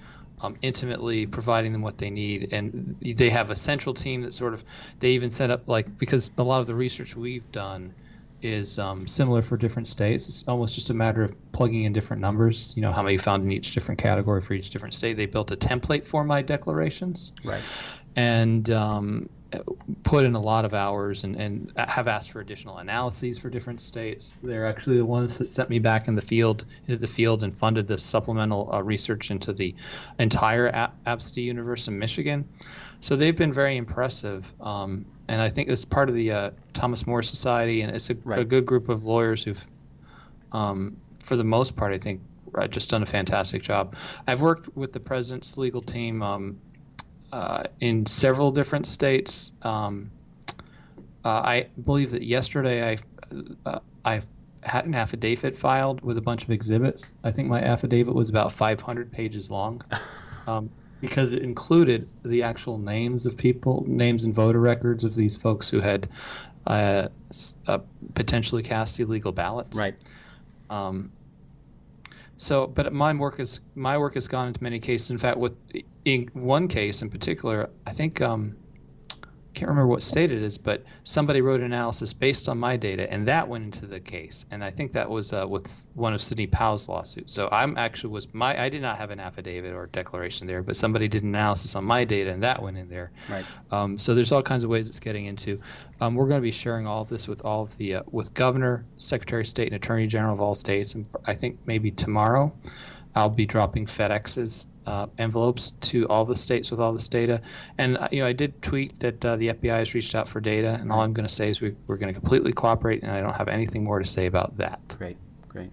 um, 0.42 0.56
intimately, 0.62 1.26
providing 1.26 1.72
them 1.72 1.82
what 1.82 1.98
they 1.98 2.10
need. 2.10 2.52
And 2.52 2.96
they 3.00 3.30
have 3.30 3.50
a 3.50 3.56
central 3.56 3.94
team 3.94 4.22
that 4.22 4.32
sort 4.32 4.54
of 4.54 4.62
they 5.00 5.12
even 5.12 5.30
set 5.30 5.50
up 5.50 5.68
like 5.68 5.98
because 5.98 6.30
a 6.38 6.42
lot 6.42 6.60
of 6.60 6.66
the 6.66 6.74
research 6.74 7.16
we've 7.16 7.50
done 7.50 7.94
is 8.42 8.78
um, 8.78 9.06
similar 9.06 9.42
for 9.42 9.56
different 9.56 9.88
states. 9.88 10.28
It's 10.28 10.46
almost 10.46 10.74
just 10.74 10.90
a 10.90 10.94
matter 10.94 11.22
of 11.22 11.52
plugging 11.52 11.84
in 11.84 11.92
different 11.92 12.22
numbers. 12.22 12.72
You 12.76 12.82
know 12.82 12.92
how 12.92 13.02
many 13.02 13.16
found 13.16 13.42
in 13.44 13.52
each 13.52 13.72
different 13.72 14.00
category 14.00 14.40
for 14.40 14.54
each 14.54 14.70
different 14.70 14.94
state. 14.94 15.14
They 15.14 15.26
built 15.26 15.50
a 15.50 15.56
template 15.56 16.06
for 16.06 16.22
my 16.24 16.42
declarations. 16.42 17.32
Right. 17.44 17.62
And 18.16 18.68
um, 18.70 19.28
put 20.04 20.24
in 20.24 20.34
a 20.34 20.40
lot 20.40 20.64
of 20.64 20.74
hours 20.74 21.24
and, 21.24 21.34
and 21.36 21.72
have 21.76 22.06
asked 22.06 22.30
for 22.30 22.40
additional 22.40 22.78
analyses 22.78 23.38
for 23.38 23.50
different 23.50 23.80
states. 23.80 24.34
They're 24.42 24.66
actually 24.66 24.98
the 24.98 25.06
ones 25.06 25.38
that 25.38 25.52
sent 25.52 25.68
me 25.70 25.78
back 25.78 26.08
in 26.08 26.14
the 26.14 26.22
field 26.22 26.64
into 26.86 26.96
the 26.96 27.06
field 27.06 27.42
and 27.42 27.56
funded 27.56 27.86
this 27.88 28.04
supplemental 28.04 28.72
uh, 28.72 28.82
research 28.82 29.30
into 29.30 29.52
the 29.52 29.74
entire 30.18 30.66
a- 30.68 30.92
App 31.06 31.22
State 31.22 31.42
universe 31.42 31.88
in 31.88 31.98
Michigan. 31.98 32.46
So 33.00 33.16
they've 33.16 33.36
been 33.36 33.52
very 33.52 33.76
impressive, 33.76 34.52
um, 34.60 35.06
and 35.28 35.40
I 35.40 35.48
think 35.48 35.68
it's 35.68 35.84
part 35.84 36.08
of 36.08 36.14
the 36.14 36.30
uh, 36.30 36.50
Thomas 36.72 37.06
More 37.06 37.22
Society, 37.22 37.80
and 37.80 37.94
it's 37.94 38.10
a, 38.10 38.14
right. 38.24 38.40
a, 38.40 38.44
good 38.44 38.66
group 38.66 38.88
of 38.88 39.04
lawyers 39.04 39.42
who've, 39.42 39.66
um, 40.52 40.96
for 41.22 41.36
the 41.36 41.44
most 41.44 41.76
part, 41.76 41.92
I 41.92 41.98
think, 41.98 42.20
uh, 42.54 42.68
just 42.68 42.90
done 42.90 43.02
a 43.02 43.06
fantastic 43.06 43.62
job. 43.62 43.96
I've 44.26 44.42
worked 44.42 44.76
with 44.76 44.92
the 44.92 45.00
president's 45.00 45.56
legal 45.56 45.80
team 45.80 46.22
um, 46.22 46.58
uh, 47.32 47.64
in 47.80 48.06
several 48.06 48.50
different 48.50 48.86
states. 48.86 49.52
Um, 49.62 50.10
uh, 51.24 51.28
I 51.28 51.66
believe 51.84 52.10
that 52.12 52.22
yesterday 52.22 52.92
I 52.92 52.98
uh, 53.66 53.78
I 54.04 54.22
had 54.62 54.86
an 54.86 54.94
affidavit 54.94 55.56
filed 55.56 56.02
with 56.02 56.18
a 56.18 56.20
bunch 56.20 56.44
of 56.44 56.50
exhibits. 56.50 57.14
I 57.24 57.30
think 57.30 57.48
my 57.48 57.60
affidavit 57.60 58.14
was 58.14 58.28
about 58.28 58.52
500 58.52 59.10
pages 59.12 59.50
long. 59.50 59.82
Um, 60.46 60.70
because 61.00 61.32
it 61.32 61.42
included 61.42 62.08
the 62.24 62.42
actual 62.42 62.78
names 62.78 63.26
of 63.26 63.36
people, 63.36 63.84
names 63.86 64.24
and 64.24 64.34
voter 64.34 64.60
records 64.60 65.04
of 65.04 65.14
these 65.14 65.36
folks 65.36 65.68
who 65.68 65.80
had 65.80 66.08
uh, 66.66 67.08
uh, 67.66 67.78
potentially 68.14 68.62
cast 68.62 68.98
illegal 69.00 69.32
ballots. 69.32 69.76
Right. 69.76 69.94
Um, 70.68 71.10
so, 72.40 72.66
but 72.66 72.90
my 72.94 73.14
work 73.14 73.38
is 73.38 73.60
my 73.74 73.98
work 73.98 74.14
has 74.14 74.26
gone 74.26 74.48
into 74.48 74.62
many 74.62 74.78
cases. 74.78 75.10
In 75.10 75.18
fact, 75.18 75.36
with 75.36 75.52
in 76.06 76.30
one 76.32 76.68
case 76.68 77.02
in 77.02 77.10
particular, 77.10 77.68
I 77.86 77.90
think 77.90 78.22
um, 78.22 78.56
can't 79.54 79.68
remember 79.68 79.88
what 79.88 80.02
state 80.02 80.30
it 80.30 80.42
is, 80.42 80.58
but 80.58 80.84
somebody 81.04 81.40
wrote 81.40 81.60
an 81.60 81.66
analysis 81.66 82.12
based 82.12 82.48
on 82.48 82.58
my 82.58 82.76
data, 82.76 83.12
and 83.12 83.26
that 83.26 83.48
went 83.48 83.64
into 83.64 83.86
the 83.86 84.00
case. 84.00 84.46
And 84.50 84.62
I 84.62 84.70
think 84.70 84.92
that 84.92 85.08
was 85.08 85.32
uh, 85.32 85.46
with 85.48 85.86
one 85.94 86.12
of 86.12 86.22
Sidney 86.22 86.46
Powell's 86.46 86.88
lawsuits. 86.88 87.32
So 87.32 87.48
I'm 87.50 87.76
actually 87.76 88.10
was 88.10 88.28
my 88.32 88.60
I 88.60 88.68
did 88.68 88.82
not 88.82 88.98
have 88.98 89.10
an 89.10 89.20
affidavit 89.20 89.74
or 89.74 89.86
declaration 89.86 90.46
there, 90.46 90.62
but 90.62 90.76
somebody 90.76 91.08
did 91.08 91.22
an 91.22 91.30
analysis 91.30 91.74
on 91.74 91.84
my 91.84 92.04
data, 92.04 92.30
and 92.30 92.42
that 92.42 92.62
went 92.62 92.78
in 92.78 92.88
there. 92.88 93.10
Right. 93.28 93.44
Um, 93.70 93.98
so 93.98 94.14
there's 94.14 94.32
all 94.32 94.42
kinds 94.42 94.64
of 94.64 94.70
ways 94.70 94.86
it's 94.88 95.00
getting 95.00 95.26
into. 95.26 95.60
Um, 96.00 96.14
we're 96.14 96.28
going 96.28 96.40
to 96.40 96.42
be 96.42 96.52
sharing 96.52 96.86
all 96.86 97.02
of 97.02 97.08
this 97.08 97.26
with 97.28 97.44
all 97.44 97.62
of 97.62 97.76
the 97.76 97.96
uh, 97.96 98.02
with 98.10 98.32
governor, 98.34 98.84
secretary 98.96 99.42
of 99.42 99.48
state, 99.48 99.66
and 99.66 99.76
attorney 99.76 100.06
general 100.06 100.34
of 100.34 100.40
all 100.40 100.54
states, 100.54 100.94
and 100.94 101.08
I 101.26 101.34
think 101.34 101.58
maybe 101.66 101.90
tomorrow. 101.90 102.52
I'll 103.16 103.28
be 103.28 103.44
dropping 103.44 103.86
FedEx's 103.86 104.68
uh, 104.90 105.06
envelopes 105.18 105.70
to 105.80 106.06
all 106.08 106.24
the 106.24 106.34
states 106.34 106.70
with 106.70 106.80
all 106.80 106.92
this 106.92 107.08
data. 107.08 107.40
And 107.78 107.96
uh, 107.96 108.08
you 108.10 108.20
know, 108.20 108.26
I 108.26 108.32
did 108.32 108.60
tweet 108.60 108.98
that 109.00 109.24
uh, 109.24 109.36
the 109.36 109.48
FBI 109.48 109.78
has 109.78 109.94
reached 109.94 110.16
out 110.16 110.28
for 110.28 110.40
data, 110.40 110.78
and 110.80 110.90
all 110.90 111.00
I'm 111.00 111.12
going 111.12 111.28
to 111.28 111.32
say 111.32 111.48
is 111.48 111.60
we, 111.60 111.76
we're 111.86 111.96
going 111.96 112.12
to 112.12 112.18
completely 112.18 112.52
cooperate, 112.52 113.02
and 113.04 113.12
I 113.12 113.20
don't 113.20 113.36
have 113.36 113.46
anything 113.46 113.84
more 113.84 114.00
to 114.00 114.04
say 114.04 114.26
about 114.26 114.56
that. 114.56 114.80
Great, 114.98 115.16
great. 115.48 115.70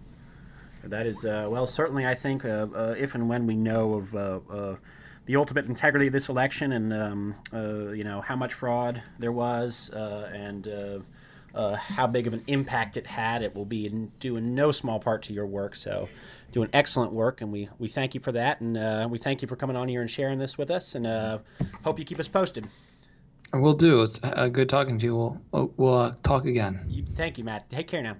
That 0.84 1.08
is 1.08 1.26
uh, 1.26 1.48
well, 1.50 1.66
certainly 1.66 2.06
I 2.06 2.14
think 2.14 2.46
uh, 2.46 2.68
uh, 2.74 2.96
if 2.98 3.16
and 3.16 3.28
when 3.28 3.48
we 3.48 3.56
know 3.56 3.96
of 3.96 4.12
the 4.12 5.36
ultimate 5.36 5.66
integrity 5.66 6.08
of 6.08 6.14
this 6.14 6.30
election 6.30 6.72
and 6.72 6.94
um, 6.94 7.36
you 7.52 8.04
know 8.04 8.22
how 8.22 8.36
much 8.36 8.54
fraud 8.54 9.02
there 9.18 9.32
was 9.32 9.90
and 9.94 10.68
uh, 11.56 11.76
how 11.76 12.08
big 12.08 12.28
of 12.28 12.34
an 12.34 12.44
impact 12.48 12.98
it 12.98 13.08
had. 13.08 13.42
It 13.42 13.56
will 13.56 13.66
be 13.66 13.86
in, 13.86 14.12
due 14.20 14.38
in 14.38 14.56
no 14.56 14.72
small 14.72 15.00
part 15.00 15.24
to 15.24 15.34
your 15.34 15.46
work. 15.46 15.76
So, 15.76 16.08
doing 16.52 16.70
excellent 16.74 17.12
work, 17.12 17.42
and 17.42 17.52
we, 17.52 17.70
we 17.80 17.88
thank 17.88 18.14
you 18.14 18.22
for 18.22 18.32
that. 18.32 18.62
And 18.62 18.78
uh, 18.78 19.08
we 19.10 19.18
thank 19.18 19.42
you 19.42 19.48
for 19.48 19.56
coming 19.56 19.76
on 19.76 19.88
here 19.88 20.02
and 20.02 20.10
sharing 20.10 20.40
this 20.40 20.58
with 20.58 20.72
us. 20.72 20.96
And 20.96 21.08
uh, 21.08 21.40
hope 21.84 22.00
you 22.00 22.06
keep 22.06 22.20
us 22.20 22.28
posted. 22.28 22.68
We'll 23.54 23.74
do. 23.74 24.02
It's 24.02 24.20
uh, 24.24 24.48
good 24.48 24.70
talking 24.70 25.00
to 25.00 25.06
you. 25.06 25.16
We'll, 25.16 25.74
we'll 25.78 25.94
uh, 25.94 26.14
talk 26.24 26.46
again. 26.46 27.06
Thank 27.16 27.38
you, 27.38 27.44
Matt. 27.44 27.70
Take 27.70 27.88
care 27.88 28.02
now. 28.02 28.18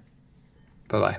Bye 0.88 1.00
bye. 1.00 1.18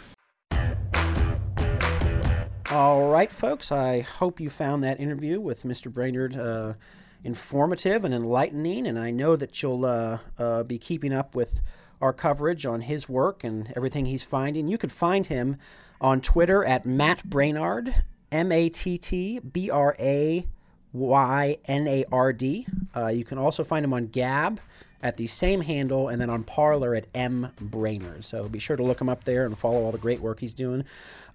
All 2.71 3.09
right, 3.09 3.29
folks. 3.29 3.69
I 3.69 3.99
hope 3.99 4.39
you 4.39 4.49
found 4.49 4.81
that 4.81 5.01
interview 5.01 5.41
with 5.41 5.63
Mr. 5.63 5.91
Braynard 5.91 6.37
uh, 6.37 6.75
informative 7.21 8.05
and 8.05 8.13
enlightening, 8.13 8.87
and 8.87 8.97
I 8.97 9.11
know 9.11 9.35
that 9.35 9.61
you'll 9.61 9.83
uh, 9.83 10.19
uh, 10.37 10.63
be 10.63 10.77
keeping 10.77 11.11
up 11.11 11.35
with 11.35 11.59
our 11.99 12.13
coverage 12.13 12.65
on 12.65 12.79
his 12.79 13.09
work 13.09 13.43
and 13.43 13.73
everything 13.75 14.05
he's 14.05 14.23
finding. 14.23 14.69
You 14.69 14.77
could 14.77 14.93
find 14.93 15.25
him 15.25 15.57
on 15.99 16.21
Twitter 16.21 16.63
at 16.63 16.85
Matt 16.85 17.29
Braynard, 17.29 18.03
M 18.31 18.53
A 18.53 18.69
T 18.69 18.97
T 18.97 19.39
B 19.39 19.69
R 19.69 19.93
A 19.99 20.47
Y 20.93 21.57
N 21.65 21.87
A 21.89 22.05
R 22.09 22.31
D. 22.31 22.67
Uh, 22.95 23.07
you 23.07 23.25
can 23.25 23.37
also 23.37 23.65
find 23.65 23.83
him 23.83 23.93
on 23.93 24.07
Gab 24.07 24.61
at 25.03 25.17
the 25.17 25.27
same 25.27 25.61
handle, 25.61 26.09
and 26.09 26.21
then 26.21 26.29
on 26.29 26.43
Parler 26.43 26.95
at 26.95 27.05
M 27.13 27.51
Braynard. 27.61 28.23
So 28.23 28.47
be 28.47 28.59
sure 28.59 28.75
to 28.75 28.83
look 28.83 29.01
him 29.01 29.09
up 29.09 29.23
there 29.23 29.45
and 29.45 29.57
follow 29.57 29.83
all 29.83 29.91
the 29.91 29.97
great 29.97 30.19
work 30.19 30.39
he's 30.39 30.53
doing. 30.53 30.83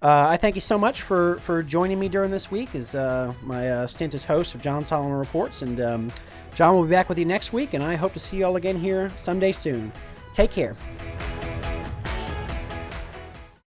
Uh, 0.01 0.27
I 0.29 0.37
thank 0.37 0.55
you 0.55 0.61
so 0.61 0.77
much 0.77 1.01
for 1.01 1.37
for 1.39 1.63
joining 1.63 1.99
me 1.99 2.07
during 2.09 2.31
this 2.31 2.51
week 2.51 2.75
as 2.75 2.95
uh, 2.95 3.33
my 3.43 3.69
uh, 3.69 3.87
stint 3.87 4.15
as 4.15 4.23
host 4.23 4.55
of 4.55 4.61
John 4.61 4.85
Solomon 4.85 5.17
Reports. 5.17 5.61
And 5.61 5.81
um, 5.81 6.11
John 6.55 6.75
will 6.75 6.83
be 6.83 6.89
back 6.89 7.09
with 7.09 7.17
you 7.17 7.25
next 7.25 7.53
week, 7.53 7.73
and 7.73 7.83
I 7.83 7.95
hope 7.95 8.13
to 8.13 8.19
see 8.19 8.37
you 8.37 8.45
all 8.45 8.55
again 8.55 8.79
here 8.79 9.11
someday 9.15 9.51
soon. 9.51 9.91
Take 10.33 10.51
care. 10.51 10.75